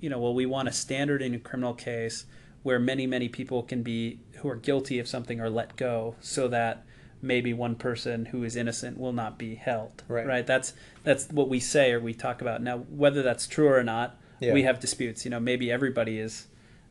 you 0.00 0.08
know 0.10 0.18
well 0.18 0.34
we 0.34 0.46
want 0.46 0.68
a 0.68 0.72
standard 0.72 1.20
in 1.22 1.34
a 1.34 1.38
criminal 1.38 1.74
case 1.74 2.24
where 2.62 2.78
many 2.78 3.06
many 3.06 3.28
people 3.28 3.62
can 3.62 3.82
be 3.82 4.20
who 4.36 4.48
are 4.48 4.56
guilty 4.56 4.98
of 4.98 5.06
something 5.06 5.40
are 5.40 5.50
let 5.50 5.76
go 5.76 6.14
so 6.20 6.48
that 6.48 6.84
maybe 7.22 7.52
one 7.52 7.74
person 7.74 8.26
who 8.26 8.42
is 8.44 8.56
innocent 8.56 8.98
will 8.98 9.12
not 9.12 9.38
be 9.38 9.54
held 9.54 10.02
Right. 10.08 10.26
right 10.26 10.46
that's 10.46 10.72
that's 11.04 11.28
what 11.30 11.48
we 11.50 11.60
say 11.60 11.92
or 11.92 12.00
we 12.00 12.14
talk 12.14 12.40
about 12.40 12.62
now 12.62 12.78
whether 12.78 13.22
that's 13.22 13.46
true 13.46 13.68
or 13.68 13.82
not 13.84 14.18
Yeah. 14.40 14.54
we 14.54 14.62
have 14.62 14.80
disputes 14.80 15.24
you 15.26 15.30
know 15.30 15.40
maybe 15.40 15.70
everybody 15.70 16.18
is 16.18 16.46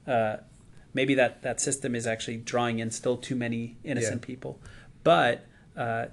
uh, 0.08 0.38
maybe 0.94 1.16
that 1.16 1.42
that 1.42 1.60
system 1.60 1.96
is 1.96 2.06
actually 2.06 2.38
drawing 2.38 2.78
in 2.80 2.92
still 2.92 3.18
too 3.18 3.36
many 3.36 3.78
innocent 3.84 4.22
Yeah. 4.22 4.26
people 4.28 4.60
but 5.04 5.46
uh, 5.76 6.06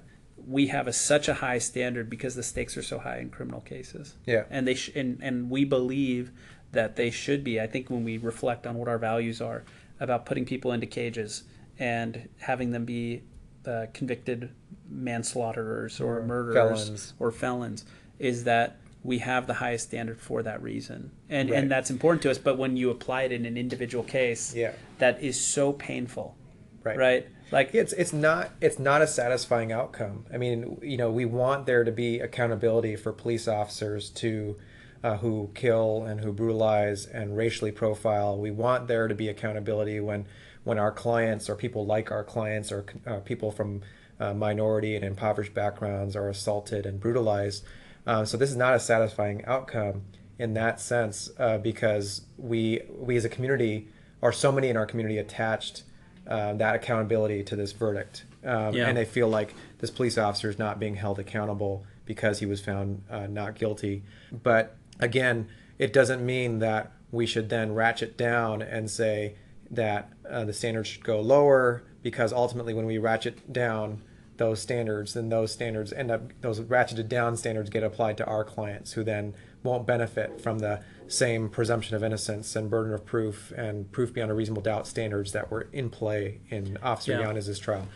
we 0.49 0.67
have 0.67 0.87
a, 0.87 0.93
such 0.93 1.27
a 1.27 1.33
high 1.33 1.57
standard 1.57 2.09
because 2.09 2.33
the 2.35 2.43
stakes 2.43 2.77
are 2.77 2.81
so 2.81 2.97
high 2.99 3.17
in 3.19 3.29
criminal 3.29 3.59
cases 3.61 4.15
Yeah. 4.25 4.43
and 4.49 4.65
they 4.67 4.75
sh- 4.75 4.91
and, 4.95 5.19
and 5.21 5.49
we 5.49 5.65
believe 5.65 6.31
that 6.71 6.95
they 6.95 7.09
should 7.11 7.43
be 7.43 7.59
i 7.59 7.67
think 7.67 7.89
when 7.89 8.03
we 8.05 8.17
reflect 8.17 8.65
on 8.65 8.75
what 8.77 8.87
our 8.87 8.97
values 8.97 9.41
are 9.41 9.63
about 9.99 10.25
putting 10.25 10.45
people 10.45 10.71
into 10.71 10.85
cages 10.85 11.43
and 11.79 12.29
having 12.39 12.71
them 12.71 12.85
be 12.85 13.23
uh, 13.67 13.87
convicted 13.93 14.49
manslaughterers 14.91 15.99
or, 15.99 16.19
Or 16.19 16.23
murderers 16.25 16.83
felons. 16.85 17.13
or 17.19 17.31
felons 17.31 17.85
is 18.19 18.43
that 18.45 18.77
we 19.03 19.19
have 19.19 19.47
the 19.47 19.53
highest 19.55 19.87
standard 19.87 20.19
for 20.19 20.43
that 20.43 20.61
reason, 20.61 21.11
and 21.29 21.49
Right. 21.49 21.59
and 21.59 21.71
that's 21.71 21.89
important 21.89 22.21
to 22.23 22.31
us. 22.31 22.37
But 22.37 22.57
when 22.57 22.75
you 22.75 22.89
apply 22.89 23.23
it 23.23 23.31
in 23.31 23.45
an 23.45 23.55
individual 23.57 24.03
case, 24.03 24.53
Yeah. 24.55 24.71
that 24.97 25.21
is 25.21 25.39
so 25.39 25.71
painful, 25.71 26.35
Right. 26.83 26.97
right? 26.97 27.27
Like 27.51 27.73
it's 27.73 27.93
it's 27.93 28.13
not 28.13 28.51
it's 28.59 28.79
not 28.79 29.01
a 29.01 29.07
satisfying 29.07 29.71
outcome. 29.71 30.25
I 30.33 30.37
mean, 30.37 30.79
you 30.81 30.97
know, 30.97 31.09
we 31.09 31.25
want 31.25 31.65
there 31.65 31.83
to 31.83 31.91
be 31.91 32.19
accountability 32.19 32.95
for 32.95 33.13
police 33.13 33.47
officers 33.47 34.09
to 34.11 34.57
uh, 35.03 35.17
who 35.17 35.51
kill 35.53 36.03
and 36.03 36.21
who 36.21 36.33
brutalize 36.33 37.05
and 37.05 37.37
racially 37.37 37.71
profile. 37.71 38.37
We 38.37 38.51
want 38.51 38.87
there 38.87 39.07
to 39.07 39.15
be 39.15 39.29
accountability 39.29 39.99
when 39.99 40.25
when 40.63 40.77
our 40.77 40.91
clients 40.91 41.49
or 41.49 41.55
people 41.55 41.85
like 41.85 42.11
our 42.11 42.23
clients 42.23 42.71
or 42.71 42.85
uh, 43.05 43.19
people 43.19 43.51
from 43.51 43.81
uh, 44.19 44.33
minority 44.33 44.95
and 44.95 45.05
impoverished 45.05 45.53
backgrounds 45.53 46.15
are 46.15 46.27
assaulted 46.27 46.85
and 46.85 46.99
brutalized. 46.99 47.63
Uh, 48.05 48.25
so 48.25 48.35
this 48.35 48.49
is 48.49 48.57
not 48.57 48.73
a 48.73 48.79
satisfying 48.79 49.45
outcome 49.45 50.01
in 50.39 50.53
that 50.53 50.79
sense 50.79 51.29
uh, 51.39 51.57
because 51.57 52.21
we 52.37 52.81
we 52.89 53.15
as 53.15 53.23
a 53.23 53.29
community 53.29 53.87
are 54.21 54.31
so 54.31 54.51
many 54.51 54.67
in 54.67 54.75
our 54.75 54.85
community 54.85 55.17
attached 55.17 55.83
uh, 56.27 56.53
that 56.53 56.75
accountability 56.75 57.43
to 57.43 57.55
this 57.55 57.71
verdict. 57.71 58.25
Um, 58.43 58.73
Yeah. 58.73 58.87
And 58.87 58.97
they 58.97 59.05
feel 59.05 59.27
like 59.27 59.53
this 59.79 59.89
police 59.89 60.17
officer 60.17 60.49
is 60.49 60.59
not 60.59 60.79
being 60.79 60.95
held 60.95 61.19
accountable 61.19 61.85
because 62.05 62.39
he 62.39 62.45
was 62.45 62.61
found 62.61 63.03
uh, 63.09 63.27
not 63.27 63.55
guilty. 63.55 64.03
But 64.31 64.75
again, 64.99 65.47
it 65.77 65.93
doesn't 65.93 66.25
mean 66.25 66.59
that 66.59 66.91
we 67.11 67.25
should 67.25 67.49
then 67.49 67.73
ratchet 67.73 68.17
down 68.17 68.61
and 68.61 68.89
say 68.89 69.35
that 69.71 70.11
uh, 70.29 70.45
the 70.45 70.53
standards 70.53 70.87
should 70.89 71.03
go 71.03 71.19
lower 71.21 71.83
because 72.01 72.31
ultimately, 72.31 72.73
when 72.73 72.85
we 72.85 72.97
ratchet 72.97 73.51
down 73.51 74.01
those 74.37 74.61
standards, 74.61 75.13
then 75.13 75.29
those 75.29 75.51
standards 75.51 75.91
end 75.91 76.11
up, 76.11 76.31
those 76.41 76.59
ratcheted 76.61 77.09
down 77.09 77.35
standards 77.35 77.69
get 77.69 77.83
applied 77.83 78.17
to 78.17 78.25
our 78.25 78.43
clients 78.43 78.93
who 78.93 79.03
then 79.03 79.33
won't 79.63 79.85
benefit 79.85 80.39
from 80.39 80.59
the 80.59 80.81
same 81.07 81.49
presumption 81.49 81.95
of 81.95 82.03
innocence 82.03 82.55
and 82.55 82.69
burden 82.69 82.93
of 82.93 83.05
proof 83.05 83.51
and 83.55 83.91
proof 83.91 84.13
beyond 84.13 84.31
a 84.31 84.33
reasonable 84.33 84.61
doubt 84.61 84.87
standards 84.87 85.31
that 85.31 85.49
were 85.51 85.67
in 85.73 85.89
play 85.89 86.39
in 86.49 86.77
Officer 86.83 87.13
Yeah. 87.13 87.21
Yanez's 87.21 87.59
trial. 87.59 87.87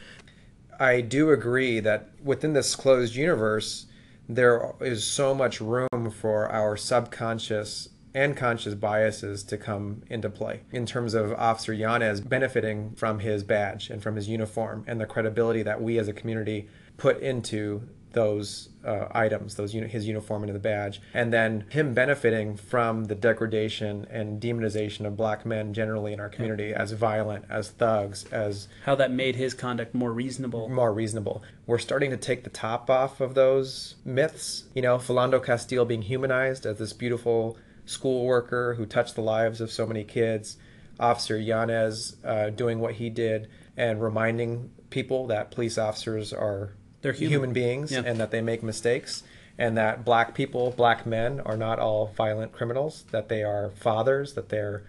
I 0.80 1.02
do 1.02 1.30
agree 1.32 1.80
that 1.80 2.10
within 2.24 2.54
this 2.54 2.76
closed 2.76 3.16
universe, 3.16 3.86
there 4.28 4.74
is 4.80 5.04
so 5.04 5.36
much 5.36 5.62
room 5.62 6.12
for 6.12 6.50
our 6.52 6.76
subconscious 6.78 7.90
and 8.14 8.36
conscious 8.36 8.74
biases 8.74 9.44
to 9.44 9.58
come 9.58 10.02
into 10.10 10.30
play 10.30 10.62
in 10.72 10.86
terms 10.86 11.14
of 11.14 11.32
Officer 11.34 11.72
Yanez 11.72 12.20
benefiting 12.20 12.92
from 12.96 13.20
his 13.20 13.44
badge 13.44 13.90
and 13.90 14.04
from 14.04 14.16
his 14.16 14.28
uniform 14.28 14.84
and 14.88 15.00
the 15.00 15.06
credibility 15.06 15.64
that 15.64 15.82
we 15.82 15.98
as 15.98 16.08
a 16.08 16.14
community 16.14 16.68
put 16.98 17.20
into 17.22 17.88
those 18.14 18.70
uh, 18.86 19.08
items, 19.12 19.56
those 19.56 19.72
his 19.72 20.08
uniform 20.08 20.44
and 20.44 20.54
the 20.54 20.60
badge, 20.60 21.02
and 21.14 21.32
then 21.32 21.66
him 21.70 21.94
benefiting 21.94 22.56
from 22.56 23.06
the 23.06 23.16
degradation 23.16 24.06
and 24.10 24.42
demonization 24.42 25.06
of 25.06 25.16
black 25.16 25.46
men 25.46 25.74
generally 25.74 26.14
in 26.14 26.20
our 26.20 26.30
community 26.30 26.74
as 26.74 26.92
violent, 26.92 27.46
as 27.50 27.70
thugs, 27.70 28.26
as 28.32 28.68
how 28.86 28.96
that 28.96 29.12
made 29.12 29.36
his 29.36 29.54
conduct 29.54 29.94
more 29.94 30.12
reasonable. 30.12 30.68
more 30.70 30.94
reasonable. 30.94 31.44
We're 31.66 31.78
starting 31.78 32.12
to 32.12 32.18
take 32.18 32.44
the 32.44 32.50
top 32.50 32.90
off 32.90 33.22
of 33.22 33.34
those 33.34 33.96
myths. 34.04 34.66
You 34.74 34.82
know, 34.82 34.98
Philando 34.98 35.44
Castile 35.44 35.86
being 35.86 36.02
humanized 36.02 36.66
as 36.66 36.78
this 36.78 36.94
beautiful 36.94 37.58
school 37.86 38.26
worker 38.26 38.76
who 38.76 38.86
touched 38.86 39.16
the 39.16 39.22
lives 39.22 39.62
of 39.62 39.72
so 39.72 39.86
many 39.86 40.04
kids. 40.04 40.58
Officer 41.00 41.38
Yanez 41.38 42.18
uh, 42.24 42.50
doing 42.50 42.80
what 42.80 42.96
he 42.96 43.10
did 43.10 43.48
and 43.76 44.02
reminding 44.02 44.70
people 44.90 45.28
that 45.28 45.52
police 45.52 45.78
officers 45.78 46.32
are 46.34 46.74
They're 47.02 47.14
human. 47.14 47.54
beings 47.54 47.92
Yeah. 47.92 48.04
and 48.06 48.20
that 48.20 48.32
they 48.32 48.42
make 48.42 48.62
mistakes 48.64 49.24
and 49.58 49.76
that 49.78 50.06
black 50.06 50.34
people, 50.34 50.72
black 50.72 51.06
men 51.06 51.40
are 51.42 51.58
not 51.58 51.78
all 51.80 52.08
violent 52.16 52.52
criminals, 52.52 53.06
that 53.12 53.28
they 53.30 53.44
are 53.44 53.70
fathers, 53.72 54.34
that 54.34 54.50
they're 54.50 54.84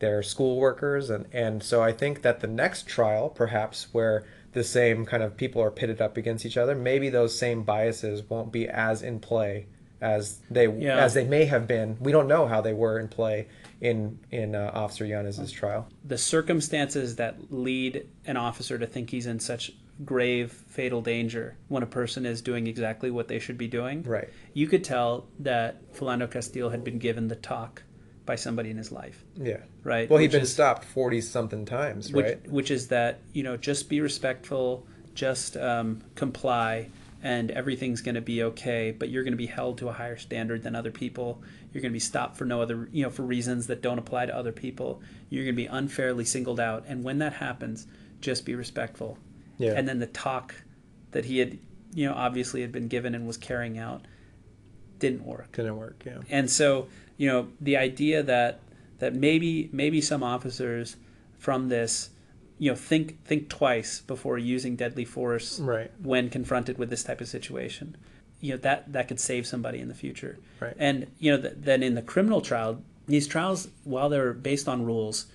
they're 0.00 0.22
school 0.22 0.58
workers 0.58 1.10
and 1.10 1.26
and 1.32 1.62
so 1.62 1.82
I 1.82 1.92
think 1.92 2.22
that 2.22 2.38
the 2.40 2.46
next 2.46 2.86
trial 2.86 3.28
perhaps 3.28 3.88
where 3.92 4.24
the 4.52 4.62
same 4.64 5.04
kind 5.04 5.22
of 5.22 5.36
people 5.36 5.60
are 5.60 5.70
pitted 5.72 6.00
up 6.00 6.16
against 6.16 6.46
each 6.46 6.56
other, 6.56 6.74
maybe 6.74 7.10
those 7.10 7.36
same 7.36 7.62
biases 7.64 8.22
won't 8.30 8.50
be 8.52 8.68
as 8.68 9.02
in 9.02 9.18
play 9.20 9.66
as 10.00 10.38
they 10.48 10.68
Yeah. 10.68 10.96
as 10.98 11.14
they 11.14 11.24
may 11.24 11.44
have 11.46 11.66
been. 11.66 11.96
We 12.00 12.12
don't 12.12 12.28
know 12.28 12.46
how 12.46 12.60
they 12.60 12.72
were 12.72 12.98
in 13.00 13.08
play 13.08 13.48
in 13.80 14.20
in 14.30 14.54
uh, 14.54 14.70
Officer 14.72 15.04
Yanez's 15.04 15.50
trial. 15.52 15.88
the 16.04 16.16
circumstances 16.18 17.16
that 17.16 17.52
lead 17.52 18.06
an 18.26 18.36
officer 18.36 18.78
to 18.78 18.86
think 18.86 19.10
he's 19.10 19.26
in 19.26 19.40
such 19.40 19.72
grave 20.04 20.52
fatal 20.52 21.02
danger 21.02 21.56
when 21.68 21.82
a 21.82 21.86
person 21.86 22.24
is 22.24 22.40
doing 22.40 22.66
exactly 22.66 23.10
what 23.10 23.26
they 23.28 23.38
should 23.38 23.58
be 23.58 23.66
doing 23.66 24.02
Right. 24.04 24.28
you 24.54 24.66
could 24.68 24.84
tell 24.84 25.26
that 25.40 25.92
Philando 25.94 26.30
Castile 26.30 26.70
had 26.70 26.84
been 26.84 26.98
given 26.98 27.28
the 27.28 27.34
talk 27.36 27.82
by 28.24 28.36
somebody 28.36 28.70
in 28.70 28.76
his 28.76 28.92
life 28.92 29.24
Yeah. 29.36 29.58
right 29.82 30.08
Well, 30.08 30.18
he'd 30.20 30.26
Which 30.26 30.32
been 30.32 30.42
is- 30.42 30.52
stopped 30.52 30.84
forty 30.84 31.20
something 31.20 31.64
times, 31.64 32.12
which, 32.12 32.24
right? 32.26 32.48
which 32.50 32.70
is 32.70 32.88
that 32.88 33.20
you 33.32 33.42
know 33.42 33.56
just 33.56 33.88
be 33.88 34.00
respectful 34.00 34.86
just 35.14 35.56
um, 35.56 36.00
comply 36.14 36.88
and 37.20 37.50
everything's 37.50 38.00
going 38.00 38.14
to 38.14 38.20
be 38.20 38.44
okay 38.44 38.92
but 38.96 39.08
you're 39.08 39.24
going 39.24 39.32
to 39.32 39.36
be 39.36 39.46
held 39.46 39.78
to 39.78 39.88
a 39.88 39.92
higher 39.92 40.16
standard 40.16 40.62
than 40.62 40.76
other 40.76 40.92
people 40.92 41.42
you're 41.72 41.82
going 41.82 41.90
to 41.90 41.96
be 41.96 41.98
stopped 41.98 42.36
for 42.36 42.44
no 42.44 42.62
other 42.62 42.88
you 42.92 43.02
know 43.02 43.10
for 43.10 43.22
reasons 43.22 43.66
that 43.66 43.82
don't 43.82 43.98
apply 43.98 44.26
to 44.26 44.36
other 44.36 44.52
people 44.52 45.02
you're 45.28 45.42
going 45.42 45.56
to 45.56 45.60
be 45.60 45.66
unfairly 45.66 46.24
singled 46.24 46.60
out 46.60 46.84
and 46.86 47.02
when 47.02 47.18
that 47.18 47.32
happens 47.32 47.88
just 48.20 48.44
be 48.46 48.54
respectful 48.54 49.18
Yeah. 49.58 49.72
and 49.76 49.86
then 49.88 49.98
the 49.98 50.06
talk 50.06 50.54
that 51.10 51.24
he 51.26 51.38
had 51.38 51.58
you 51.94 52.06
know 52.06 52.14
obviously 52.14 52.60
had 52.62 52.70
been 52.72 52.88
given 52.88 53.14
and 53.14 53.26
was 53.26 53.36
carrying 53.36 53.76
out 53.78 54.02
didn't 54.98 55.24
work 55.24 55.52
Didn't 55.52 55.76
work. 55.76 56.02
Yeah. 56.06 56.18
and 56.30 56.50
so, 56.50 56.88
you 57.16 57.28
know, 57.28 57.48
the 57.60 57.76
idea 57.76 58.22
that 58.22 58.60
that 58.98 59.14
maybe 59.14 59.68
maybe 59.72 60.00
some 60.00 60.22
officers 60.24 60.96
from 61.38 61.68
this, 61.68 62.10
you 62.58 62.68
know, 62.70 62.76
think 62.76 63.22
think 63.24 63.48
twice 63.48 64.00
before 64.00 64.38
using 64.38 64.74
deadly 64.76 65.04
force 65.04 65.60
Right. 65.60 65.90
when 66.02 66.30
confronted 66.30 66.78
with 66.78 66.90
this 66.90 67.04
type 67.04 67.20
of 67.20 67.28
situation. 67.28 67.96
You 68.40 68.52
know, 68.54 68.58
that 68.58 68.92
that 68.92 69.06
could 69.08 69.20
save 69.20 69.46
somebody 69.46 69.78
in 69.80 69.88
the 69.88 69.94
future. 69.94 70.38
Right. 70.60 70.74
And 70.78 71.06
you 71.20 71.30
know, 71.36 71.40
th- 71.42 71.54
then 71.56 71.82
in 71.82 71.94
the 71.94 72.02
criminal 72.02 72.40
trial, 72.40 72.82
these 73.06 73.26
trials, 73.28 73.68
while 73.84 74.08
they're 74.08 74.32
based 74.32 74.68
on 74.68 74.84
rules, 74.84 75.26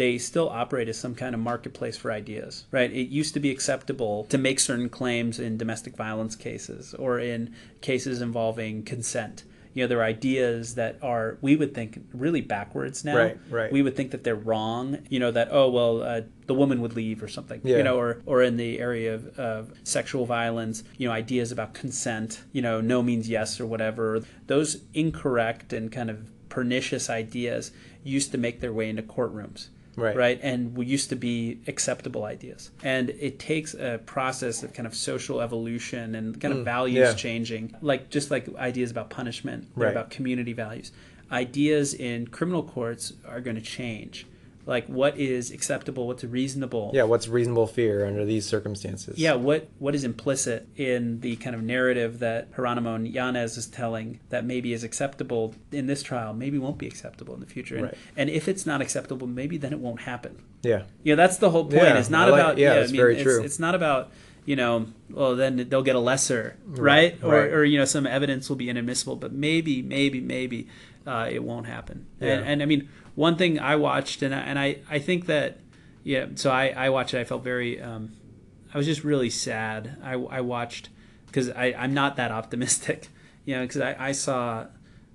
they 0.00 0.16
still 0.16 0.48
operate 0.48 0.88
as 0.88 0.98
some 0.98 1.14
kind 1.14 1.34
of 1.34 1.40
marketplace 1.42 1.94
for 1.94 2.10
ideas, 2.10 2.64
right? 2.70 2.90
It 2.90 3.10
used 3.10 3.34
to 3.34 3.40
be 3.40 3.50
acceptable 3.50 4.24
to 4.30 4.38
make 4.38 4.58
certain 4.58 4.88
claims 4.88 5.38
in 5.38 5.58
domestic 5.58 5.94
violence 5.94 6.34
cases 6.36 6.94
or 6.94 7.18
in 7.18 7.54
cases 7.82 8.22
involving 8.22 8.82
consent. 8.82 9.44
You 9.74 9.84
know, 9.84 9.88
there 9.88 9.98
are 9.98 10.04
ideas 10.04 10.74
that 10.76 10.96
are 11.02 11.36
we 11.42 11.54
would 11.54 11.74
think 11.74 12.02
really 12.14 12.40
backwards 12.40 13.04
now. 13.04 13.14
Right, 13.14 13.38
right. 13.50 13.70
We 13.70 13.82
would 13.82 13.94
think 13.94 14.12
that 14.12 14.24
they're 14.24 14.34
wrong. 14.34 15.00
You 15.10 15.20
know 15.20 15.30
that 15.32 15.48
oh 15.50 15.68
well, 15.68 16.02
uh, 16.02 16.22
the 16.46 16.54
woman 16.54 16.80
would 16.80 16.96
leave 16.96 17.22
or 17.22 17.28
something. 17.28 17.60
Yeah. 17.62 17.76
You 17.76 17.82
know, 17.82 17.98
or 17.98 18.22
or 18.24 18.42
in 18.42 18.56
the 18.56 18.80
area 18.80 19.14
of, 19.14 19.38
of 19.38 19.74
sexual 19.84 20.24
violence, 20.24 20.82
you 20.96 21.08
know, 21.08 21.12
ideas 21.12 21.52
about 21.52 21.74
consent. 21.74 22.42
You 22.52 22.62
know, 22.62 22.80
no 22.80 23.02
means 23.02 23.28
yes 23.28 23.60
or 23.60 23.66
whatever. 23.66 24.24
Those 24.46 24.78
incorrect 24.94 25.74
and 25.74 25.92
kind 25.92 26.08
of 26.08 26.32
pernicious 26.48 27.10
ideas 27.10 27.70
used 28.02 28.32
to 28.32 28.38
make 28.38 28.60
their 28.60 28.72
way 28.72 28.88
into 28.88 29.02
courtrooms 29.02 29.68
Right. 29.96 30.16
right 30.16 30.38
and 30.42 30.76
we 30.76 30.86
used 30.86 31.08
to 31.10 31.16
be 31.16 31.58
acceptable 31.66 32.24
ideas 32.24 32.70
and 32.82 33.10
it 33.10 33.38
takes 33.38 33.74
a 33.74 34.00
process 34.06 34.62
of 34.62 34.72
kind 34.72 34.86
of 34.86 34.94
social 34.94 35.40
evolution 35.40 36.14
and 36.14 36.40
kind 36.40 36.54
of 36.54 36.64
values 36.64 37.08
Mm, 37.08 37.10
yeah. 37.10 37.14
changing 37.14 37.74
like 37.82 38.08
just 38.10 38.30
like 38.30 38.54
ideas 38.56 38.90
about 38.90 39.10
punishment 39.10 39.66
Right. 39.74 39.90
about 39.90 40.10
community 40.10 40.52
values 40.52 40.92
ideas 41.32 41.94
in 41.94 42.26
criminal 42.28 42.62
courts 42.62 43.12
are 43.28 43.40
going 43.40 43.56
to 43.56 43.62
change 43.62 44.26
like 44.70 44.86
what 44.86 45.18
is 45.18 45.50
acceptable 45.50 46.06
what's 46.06 46.22
reasonable 46.22 46.92
Yeah. 46.94 47.02
What's 47.02 47.26
reasonable 47.28 47.66
fear 47.66 48.06
under 48.06 48.24
these 48.24 48.46
circumstances? 48.46 49.18
yeah, 49.18 49.34
what 49.34 49.68
what 49.78 49.94
is 49.94 50.04
implicit 50.04 50.68
in 50.76 51.20
the 51.20 51.36
kind 51.36 51.54
of 51.56 51.62
narrative 51.62 52.20
that 52.20 52.52
Jeronimo 52.54 52.94
and 52.94 53.06
Yanez 53.08 53.56
is 53.58 53.66
telling 53.66 54.20
that 54.30 54.44
maybe 54.46 54.72
is 54.72 54.84
acceptable 54.84 55.54
in 55.72 55.88
this 55.88 56.02
trial, 56.02 56.32
maybe 56.32 56.56
won't 56.56 56.78
be 56.78 56.86
acceptable 56.86 57.34
in 57.34 57.40
the 57.40 57.46
future. 57.46 57.74
And, 57.74 57.84
Right. 57.86 57.94
and 58.16 58.30
if 58.30 58.48
it's 58.48 58.64
not 58.64 58.80
acceptable, 58.80 59.26
maybe 59.26 59.58
then 59.58 59.72
it 59.72 59.80
won't 59.80 60.02
happen. 60.02 60.36
Yeah. 60.62 60.84
You 61.02 61.14
know, 61.14 61.22
that's 61.22 61.38
the 61.38 61.50
whole 61.50 61.64
point. 61.64 61.82
Yeah, 61.82 61.98
it's 61.98 62.08
not 62.08 62.30
like- 62.30 62.40
about 62.40 62.58
yeah, 62.58 62.74
I 62.74 62.86
mean, 62.86 62.96
very 62.96 63.14
it's, 63.16 63.22
true. 63.24 63.42
It's 63.42 63.58
not 63.58 63.74
about 63.74 64.10
you 64.46 64.56
know, 64.56 64.86
well 65.10 65.36
then 65.36 65.56
they'll 65.68 65.82
get 65.82 65.96
a 65.96 66.00
lesser, 66.00 66.56
right? 66.66 67.18
Or 67.22 67.32
right. 67.34 67.52
or 67.52 67.64
you 67.64 67.76
know, 67.78 67.84
some 67.84 68.06
evidence 68.06 68.48
will 68.48 68.56
be 68.56 68.68
inadmissible, 68.70 69.16
but 69.16 69.32
maybe, 69.32 69.82
maybe, 69.82 70.20
maybe 70.20 70.68
uh, 71.06 71.28
it 71.30 71.42
won't 71.42 71.66
happen. 71.66 72.06
Yeah. 72.20 72.34
And, 72.34 72.46
and 72.46 72.62
I 72.62 72.66
mean, 72.66 72.88
one 73.14 73.36
thing 73.36 73.58
I 73.58 73.76
watched, 73.76 74.22
and 74.22 74.34
I, 74.34 74.38
and 74.40 74.58
I 74.58 74.78
I 74.90 74.98
think 74.98 75.26
that 75.26 75.58
yeah, 76.04 76.26
so 76.34 76.50
I 76.50 76.68
I 76.68 76.88
watched 76.90 77.14
it. 77.14 77.18
I 77.20 77.24
felt 77.24 77.42
very 77.44 77.80
um, 77.80 78.12
I 78.72 78.78
was 78.78 78.86
just 78.86 79.04
really 79.04 79.30
sad. 79.30 79.96
I, 80.02 80.12
I 80.14 80.40
watched 80.40 80.88
because 81.26 81.50
I'm 81.56 81.92
not 81.94 82.16
that 82.16 82.30
optimistic, 82.40 83.08
you 83.44 83.54
know, 83.56 83.62
because 83.62 83.80
I, 83.80 83.96
I 84.08 84.12
saw 84.12 84.66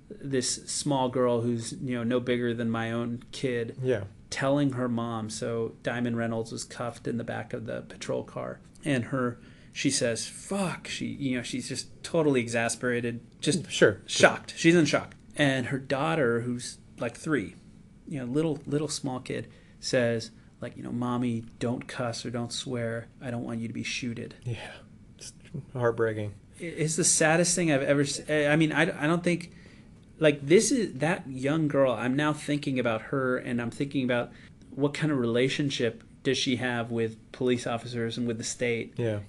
this 0.08 0.54
small 0.66 1.08
girl 1.08 1.40
who's 1.40 1.72
you 1.72 1.96
know 1.96 2.04
no 2.04 2.20
bigger 2.20 2.54
than 2.54 2.70
my 2.70 2.92
own 2.92 3.22
kid 3.32 3.76
Yeah. 3.82 4.04
telling 4.30 4.72
her 4.74 4.88
mom. 4.88 5.30
So 5.30 5.74
Diamond 5.82 6.16
Reynolds 6.16 6.52
was 6.52 6.62
cuffed 6.64 7.08
in 7.08 7.16
the 7.18 7.24
back 7.24 7.52
of 7.52 7.66
the 7.66 7.82
patrol 7.82 8.22
car, 8.22 8.60
and 8.84 9.06
her 9.06 9.38
she 9.72 9.90
says, 9.90 10.26
"Fuck." 10.26 10.86
She, 10.88 11.06
you 11.06 11.36
know, 11.36 11.42
she's 11.42 11.68
just 11.68 11.88
totally 12.02 12.40
exasperated, 12.40 13.20
just 13.40 13.70
Sure. 13.70 14.00
shocked. 14.06 14.54
She's 14.56 14.74
in 14.74 14.86
shock. 14.86 15.14
And 15.38 15.66
her 15.66 15.78
daughter, 15.78 16.40
who's 16.42 16.78
like 16.98 17.14
three, 17.14 17.56
you 18.08 18.18
know, 18.18 18.24
little 18.26 18.58
little 18.66 18.88
small 18.88 19.20
kid, 19.20 19.48
says, 19.80 20.30
like, 20.60 20.76
you 20.76 20.82
know, 20.82 20.92
mommy, 20.92 21.44
don't 21.58 21.86
cuss 21.86 22.24
or 22.24 22.30
don't 22.30 22.52
swear. 22.52 23.08
I 23.20 23.30
don't 23.30 23.44
want 23.44 23.60
you 23.60 23.68
to 23.68 23.74
be 23.74 23.82
shooted. 23.82 24.34
Yeah. 24.44 24.56
It's 25.18 25.32
heartbreaking. 25.72 26.34
It's 26.58 26.96
the 26.96 27.04
saddest 27.04 27.54
thing 27.54 27.70
I've 27.70 27.82
ever. 27.82 28.04
I 28.28 28.56
mean, 28.56 28.72
I, 28.72 28.82
I 29.04 29.06
don't 29.06 29.22
think 29.22 29.52
like 30.18 30.46
this 30.46 30.72
is 30.72 30.94
that 30.94 31.28
young 31.28 31.68
girl. 31.68 31.92
I'm 31.92 32.16
now 32.16 32.32
thinking 32.32 32.78
about 32.78 33.02
her, 33.02 33.36
and 33.36 33.60
I'm 33.60 33.70
thinking 33.70 34.04
about 34.04 34.32
what 34.70 34.94
kind 34.94 35.12
of 35.12 35.18
relationship 35.18 36.02
does 36.22 36.38
she 36.38 36.56
have 36.56 36.90
with 36.90 37.16
police 37.32 37.66
officers 37.66 38.16
and 38.18 38.26
with 38.26 38.38
the 38.38 38.44
state. 38.44 38.94
Yeah. 38.96 39.20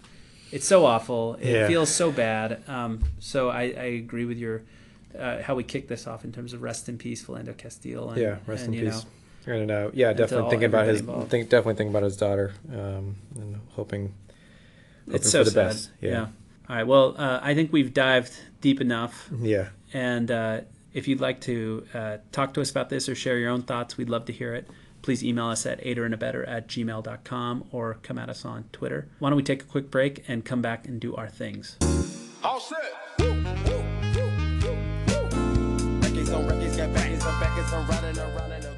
It's 0.52 0.66
so 0.66 0.86
awful. 0.86 1.36
It 1.36 1.52
Yeah. 1.52 1.68
feels 1.68 1.94
so 1.94 2.12
bad. 2.12 2.64
Um, 2.68 3.02
so 3.20 3.50
I, 3.50 3.64
I 3.64 3.84
agree 4.00 4.24
with 4.26 4.38
your 4.38 4.64
uh, 5.20 5.42
how 5.44 5.56
we 5.56 5.64
kick 5.64 5.88
this 5.88 6.08
off 6.08 6.24
in 6.26 6.32
terms 6.32 6.54
of 6.54 6.62
rest 6.62 6.88
in 6.90 6.98
peace, 6.98 7.24
Philando 7.24 7.56
Castile. 7.58 8.10
And, 8.12 8.22
Yeah. 8.22 8.38
Rest 8.48 8.66
and, 8.66 8.76
in 8.76 8.80
you 8.86 8.90
peace. 8.92 9.06
know, 9.48 9.54
And 9.54 9.72
uh, 9.72 9.92
yeah, 9.94 10.10
to 10.10 10.14
definitely 10.18 10.44
all- 10.46 10.50
thinking 10.50 10.66
about 10.68 10.88
his. 10.88 11.00
involved. 11.02 11.30
Think 11.32 11.50
definitely 11.50 11.76
thinking 11.76 11.92
about 11.94 12.04
his 12.04 12.18
daughter, 12.18 12.54
um, 12.72 13.16
and 13.36 13.60
hoping. 13.76 14.14
hoping 15.06 15.16
it's 15.16 15.30
so 15.30 15.40
for 15.40 15.46
the 15.46 15.52
sad. 15.52 15.68
best. 15.68 15.90
Yeah. 16.02 16.10
Yeah. 16.12 16.20
All 16.70 16.76
right. 16.76 16.88
Well, 16.88 17.16
uh, 17.18 17.40
I 17.42 17.54
think 17.56 17.72
we've 17.72 17.94
dived 17.94 18.34
deep 18.62 18.82
enough. 18.82 19.30
Yeah. 19.40 19.70
And 19.94 20.30
uh, 20.30 20.62
if 20.94 21.08
you'd 21.08 21.22
like 21.22 21.40
to 21.42 21.86
uh, 21.94 22.18
talk 22.34 22.54
to 22.56 22.62
us 22.62 22.70
about 22.72 22.90
this 22.90 23.08
or 23.08 23.16
share 23.16 23.38
your 23.38 23.50
own 23.52 23.62
thoughts, 23.64 23.96
we'd 23.98 24.10
love 24.10 24.26
to 24.26 24.34
hear 24.34 24.54
it. 24.54 24.68
Please 25.04 25.24
email 25.24 25.46
us 25.46 25.66
at 25.66 25.80
aiderandabettor 25.82 26.46
at 26.46 26.68
gmail.com 26.68 27.66
or 27.72 28.00
come 28.04 28.18
at 28.18 28.30
us 28.30 28.44
on 28.44 28.66
Twitter. 28.74 29.08
Why 29.20 29.30
don't 29.30 29.38
we 29.38 29.44
take 29.44 29.62
a 29.62 29.66
quick 29.66 29.90
break 29.90 30.26
and 30.28 30.44
come 30.44 30.62
back 30.62 30.86
and 30.88 31.00
do 31.00 31.16
our 31.16 31.30
things? 31.30 31.78
All 32.44 32.60
set. 32.60 32.78
Records 36.28 36.50
on 36.52 36.58
records, 36.58 36.76
got 36.78 36.94
backers 36.94 37.24
on 37.24 37.40
backers, 37.40 37.74
I'm 37.74 37.88
riding 37.88 38.20
around 38.20 38.52
in 38.52 38.66
a. 38.66 38.76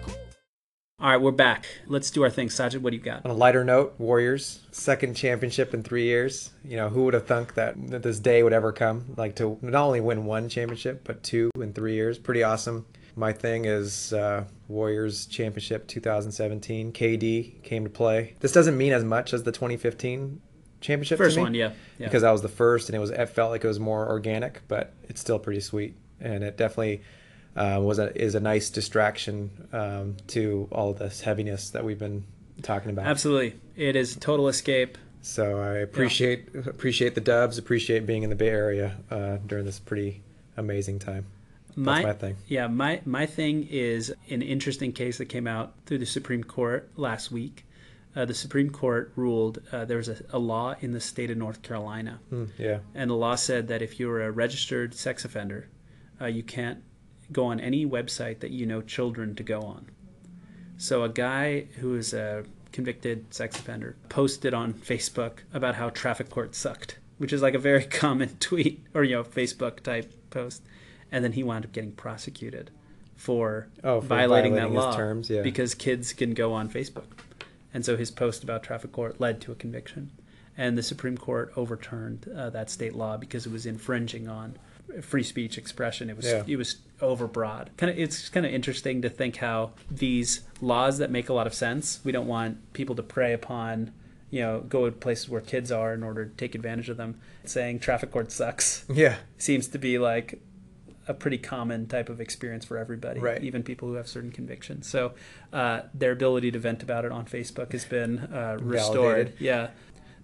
All 1.00 1.10
right, 1.10 1.20
we're 1.20 1.32
back. 1.32 1.66
Let's 1.88 2.12
do 2.12 2.22
our 2.22 2.30
thing. 2.30 2.50
Sajid, 2.50 2.82
what 2.82 2.92
do 2.92 2.98
you 2.98 3.02
got? 3.02 3.26
On 3.26 3.32
a 3.32 3.34
lighter 3.34 3.64
note, 3.64 3.96
Warriors 3.98 4.60
second 4.72 5.16
championship 5.16 5.74
in 5.74 5.82
three 5.82 6.04
years. 6.04 6.52
You 6.64 6.78
know, 6.78 6.90
who 6.90 7.06
would 7.06 7.16
have 7.16 7.26
thunk 7.26 7.56
that, 7.56 7.76
that 7.88 8.04
this 8.04 8.20
day 8.20 8.44
would 8.44 8.54
ever 8.54 8.72
come? 8.72 9.16
Like 9.18 9.36
to 9.38 9.58
not 9.64 9.84
only 9.84 10.00
win 10.00 10.26
one 10.26 10.48
championship, 10.48 11.04
but 11.06 11.24
two 11.24 11.50
in 11.56 11.74
three 11.74 11.96
years. 11.96 12.20
Pretty 12.20 12.44
awesome. 12.44 12.86
My 13.16 13.34
thing 13.34 13.66
is 13.66 14.14
uh, 14.14 14.44
Warriors 14.68 15.26
championship 15.26 15.88
2017. 15.88 16.92
KD 16.94 17.64
came 17.64 17.84
to 17.84 17.90
play. 17.90 18.36
This 18.42 18.52
doesn't 18.52 18.78
mean 18.78 18.94
as 18.94 19.04
much 19.04 19.34
as 19.34 19.42
the 19.42 19.52
2015 19.52 20.40
championship. 20.82 21.18
to 21.18 21.24
First 21.24 21.38
me, 21.38 21.42
one, 21.42 21.56
yeah. 21.56 21.72
yeah. 21.98 22.06
Because 22.06 22.22
I 22.24 22.32
was 22.32 22.44
the 22.44 22.48
first, 22.48 22.90
and 22.90 22.96
it 22.96 23.00
was 23.00 23.10
it 23.10 23.30
felt 23.30 23.50
like 23.50 23.64
it 23.64 23.68
was 23.68 23.80
more 23.80 24.08
organic, 24.08 24.62
but 24.68 24.94
it's 25.08 25.20
still 25.20 25.40
pretty 25.40 25.62
sweet, 25.62 25.96
and 26.20 26.44
it 26.44 26.56
definitely 26.56 27.02
uh, 27.56 27.80
was 27.82 28.00
a 28.00 28.16
is 28.22 28.36
a 28.36 28.40
nice 28.40 28.70
distraction 28.70 29.50
um, 29.74 30.18
to 30.28 30.68
all 30.72 30.94
this 30.94 31.22
heaviness 31.22 31.70
that 31.72 31.84
we've 31.84 32.00
been 32.00 32.24
talking 32.62 32.92
about. 32.92 33.06
Absolutely. 33.06 33.56
It 33.76 33.96
is 33.96 34.16
total 34.16 34.48
escape. 34.48 34.98
So 35.22 35.60
I 35.60 35.78
appreciate 35.78 36.56
appreciate 36.56 37.16
the 37.16 37.22
Dubs, 37.22 37.58
appreciate 37.58 38.06
being 38.06 38.24
in 38.24 38.30
the 38.30 38.36
Bay 38.36 38.50
Area 38.50 38.98
uh, 39.12 39.38
during 39.46 39.66
this 39.66 39.80
pretty 39.80 40.24
amazing 40.56 41.00
time. 41.00 41.26
That's 41.76 42.04
my 42.04 42.14
thing. 42.14 42.38
Yeah, 42.48 42.68
my 42.68 43.02
my 43.06 43.26
thing 43.26 43.68
is 43.70 44.14
an 44.30 44.42
interesting 44.42 44.92
case 44.92 45.18
that 45.18 45.26
came 45.26 45.48
out 45.48 45.74
through 45.86 46.00
the 46.00 46.06
Supreme 46.06 46.44
Court 46.44 46.90
last 46.96 47.32
week. 47.32 47.66
Uh, 48.16 48.26
the 48.26 48.34
Supreme 48.34 48.70
Court 48.70 49.12
ruled 49.16 49.60
uh, 49.72 49.86
there 49.86 49.98
was 49.98 50.10
a, 50.10 50.18
a 50.32 50.40
law 50.40 50.76
in 50.82 50.94
the 50.94 51.00
state 51.00 51.30
of 51.30 51.38
North 51.38 51.62
Carolina, 51.62 52.20
Hmm, 52.30 52.46
yeah, 52.58 52.80
and 52.96 53.10
the 53.10 53.16
law 53.16 53.36
said 53.36 53.68
that 53.68 53.82
if 53.82 54.00
you're 54.00 54.22
a 54.24 54.32
registered 54.32 54.94
sex 54.94 55.24
offender, 55.26 55.70
uh, 56.20 56.26
you 56.26 56.44
can't 56.44 56.84
go 57.32 57.46
on 57.46 57.60
any 57.60 57.86
website 57.86 58.40
that 58.40 58.52
you 58.52 58.66
know 58.66 58.82
children 58.82 59.36
to 59.36 59.44
go 59.44 59.62
on. 59.62 59.88
So 60.78 61.04
a 61.04 61.10
guy 61.10 61.62
who 61.80 61.96
is 61.96 62.14
a 62.14 62.46
convicted 62.72 63.34
sex 63.34 63.58
offender 63.58 63.96
posted 64.08 64.54
on 64.54 64.74
Facebook 64.74 65.40
about 65.54 65.76
how 65.76 65.90
traffic 65.90 66.30
court 66.30 66.56
sucked, 66.56 67.00
which 67.18 67.34
is 67.34 67.42
like 67.42 67.54
a 67.54 67.60
very 67.60 67.84
common 68.04 68.30
tweet 68.40 68.86
or 68.94 69.04
you 69.04 69.16
know 69.16 69.24
Facebook 69.24 69.82
type 69.82 70.12
post, 70.30 70.64
and 71.12 71.24
then 71.24 71.34
he 71.34 71.44
wound 71.44 71.66
up 71.66 71.72
getting 71.72 71.92
prosecuted 71.92 72.72
for, 73.16 73.68
Oh, 73.84 74.00
for 74.00 74.08
violating, 74.08 74.54
violating 74.54 74.74
that 74.76 74.82
law 74.82 74.96
terms, 74.96 75.30
yeah. 75.30 75.42
because 75.42 75.76
kids 75.76 76.14
can 76.14 76.34
go 76.34 76.54
on 76.54 76.70
Facebook, 76.70 77.08
and 77.74 77.84
so 77.84 77.98
his 77.98 78.12
post 78.12 78.44
about 78.44 78.64
traffic 78.64 78.94
court 78.94 79.20
led 79.20 79.42
to 79.42 79.52
a 79.52 79.56
conviction, 79.56 80.12
and 80.58 80.78
the 80.78 80.84
Supreme 80.84 81.18
Court 81.18 81.52
overturned 81.58 82.30
uh, 82.34 82.50
that 82.52 82.70
state 82.70 82.96
law 82.96 83.18
because 83.18 83.46
it 83.46 83.52
was 83.52 83.66
infringing 83.66 84.30
on 84.30 84.58
free 85.02 85.24
speech 85.24 85.58
expression. 85.58 86.10
It 86.10 86.18
was 86.18 86.26
Yeah. 86.26 86.44
it 86.48 86.56
was 86.58 86.78
overbroad. 87.02 87.68
Kind 87.78 87.92
of, 87.92 87.98
it's 88.00 88.30
kind 88.30 88.46
of 88.46 88.52
interesting 88.54 89.02
to 89.02 89.10
think 89.10 89.38
how 89.38 89.72
these 89.90 90.42
laws 90.62 90.98
that 90.98 91.12
make 91.12 91.30
a 91.30 91.34
lot 91.34 91.48
of 91.48 91.54
sense. 91.54 92.00
We 92.04 92.12
don't 92.12 92.28
want 92.28 92.74
people 92.74 92.96
to 92.96 93.04
prey 93.04 93.34
upon, 93.34 93.92
you 94.30 94.42
know, 94.42 94.62
go 94.62 94.86
to 94.86 94.92
places 94.92 95.30
where 95.30 95.42
kids 95.42 95.72
are 95.72 95.94
in 95.94 96.04
order 96.04 96.26
to 96.26 96.36
take 96.36 96.56
advantage 96.56 96.90
of 96.90 96.98
them. 96.98 97.20
Saying 97.46 97.80
traffic 97.80 98.12
court 98.12 98.32
sucks 98.32 98.86
yeah, 98.94 99.18
seems 99.38 99.68
to 99.70 99.78
be 99.78 99.98
like 99.98 100.42
a 101.08 101.14
pretty 101.14 101.40
common 101.40 101.88
type 101.88 102.08
of 102.08 102.22
experience 102.22 102.64
for 102.66 102.78
everybody, 102.78 103.20
Right. 103.20 103.44
even 103.44 103.64
people 103.64 103.88
who 103.88 103.96
have 103.96 104.08
certain 104.08 104.30
convictions. 104.32 104.88
So 104.88 105.14
uh, 105.52 105.82
their 105.92 106.12
ability 106.12 106.52
to 106.52 106.60
vent 106.60 106.84
about 106.84 107.04
it 107.04 107.12
on 107.12 107.26
Facebook 107.26 107.72
has 107.72 107.84
been 107.86 108.20
uh, 108.32 108.58
restored. 108.62 108.94
Validated. 109.30 109.34
Yeah. 109.40 109.70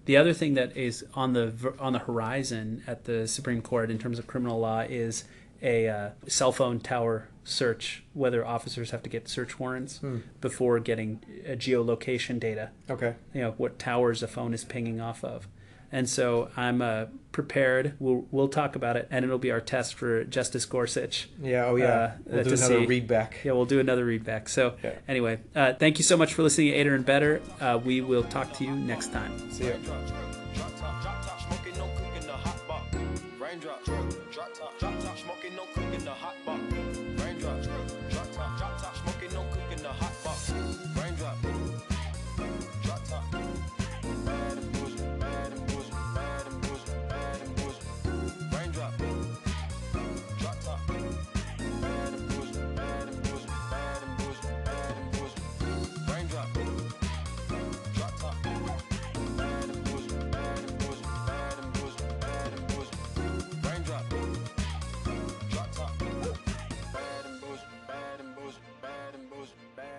The 0.06 0.16
other 0.16 0.32
thing 0.32 0.54
that 0.54 0.76
is 0.76 1.04
on 1.14 1.32
the 1.34 1.74
on 1.78 1.92
the 1.92 1.98
horizon 2.00 2.82
at 2.86 3.04
the 3.04 3.28
Supreme 3.28 3.60
Court 3.60 3.90
in 3.90 3.98
terms 3.98 4.18
of 4.18 4.26
criminal 4.26 4.58
law 4.58 4.80
is 4.80 5.24
a 5.62 5.88
uh, 5.88 6.10
cell 6.26 6.52
phone 6.52 6.80
tower 6.80 7.28
search, 7.44 8.04
whether 8.12 8.44
officers 8.46 8.90
have 8.90 9.02
to 9.02 9.08
get 9.10 9.28
search 9.28 9.58
warrants 9.58 9.98
Hmm. 9.98 10.18
before 10.40 10.78
getting 10.80 11.20
uh, 11.46 11.50
geolocation 11.52 12.38
data. 12.40 12.70
Okay, 12.88 13.14
you 13.34 13.40
know 13.42 13.54
what 13.56 13.78
towers 13.78 14.22
a 14.22 14.28
phone 14.28 14.54
is 14.54 14.64
pinging 14.64 15.00
off 15.00 15.22
of 15.24 15.48
and 15.92 16.08
so 16.08 16.50
i'm 16.56 16.80
uh, 16.82 17.04
prepared 17.32 17.94
we'll, 17.98 18.24
we'll 18.30 18.48
talk 18.48 18.76
about 18.76 18.96
it 18.96 19.06
and 19.10 19.24
it'll 19.24 19.38
be 19.38 19.50
our 19.50 19.60
test 19.60 19.94
for 19.94 20.24
justice 20.24 20.64
gorsuch 20.64 21.28
yeah, 21.42 21.66
oh 21.66 21.76
yeah. 21.76 21.86
Uh, 21.86 22.12
we'll 22.26 22.44
to 22.44 22.50
do 22.50 22.54
another 22.56 22.80
see. 22.80 22.86
read 22.86 23.06
back. 23.06 23.38
yeah 23.44 23.52
we'll 23.52 23.64
do 23.66 23.78
another 23.80 24.04
read 24.04 24.24
back 24.24 24.48
so 24.48 24.74
Yeah. 24.82 24.92
anyway 25.08 25.38
uh, 25.54 25.74
thank 25.74 25.98
you 25.98 26.04
so 26.04 26.16
much 26.16 26.34
for 26.34 26.42
listening 26.42 26.70
to 26.72 26.76
Aider 26.76 26.94
and 26.94 27.04
Abettor. 27.04 27.40
Uh, 27.60 27.78
we 27.84 28.00
will 28.00 28.24
talk 28.24 28.52
to 28.54 28.64
you 28.64 28.72
next 28.74 29.12
time 29.12 29.50
See 29.50 29.66
ya. 29.68 29.74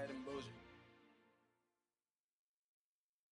Adam 0.07 0.23
Bozeman. 0.25 0.56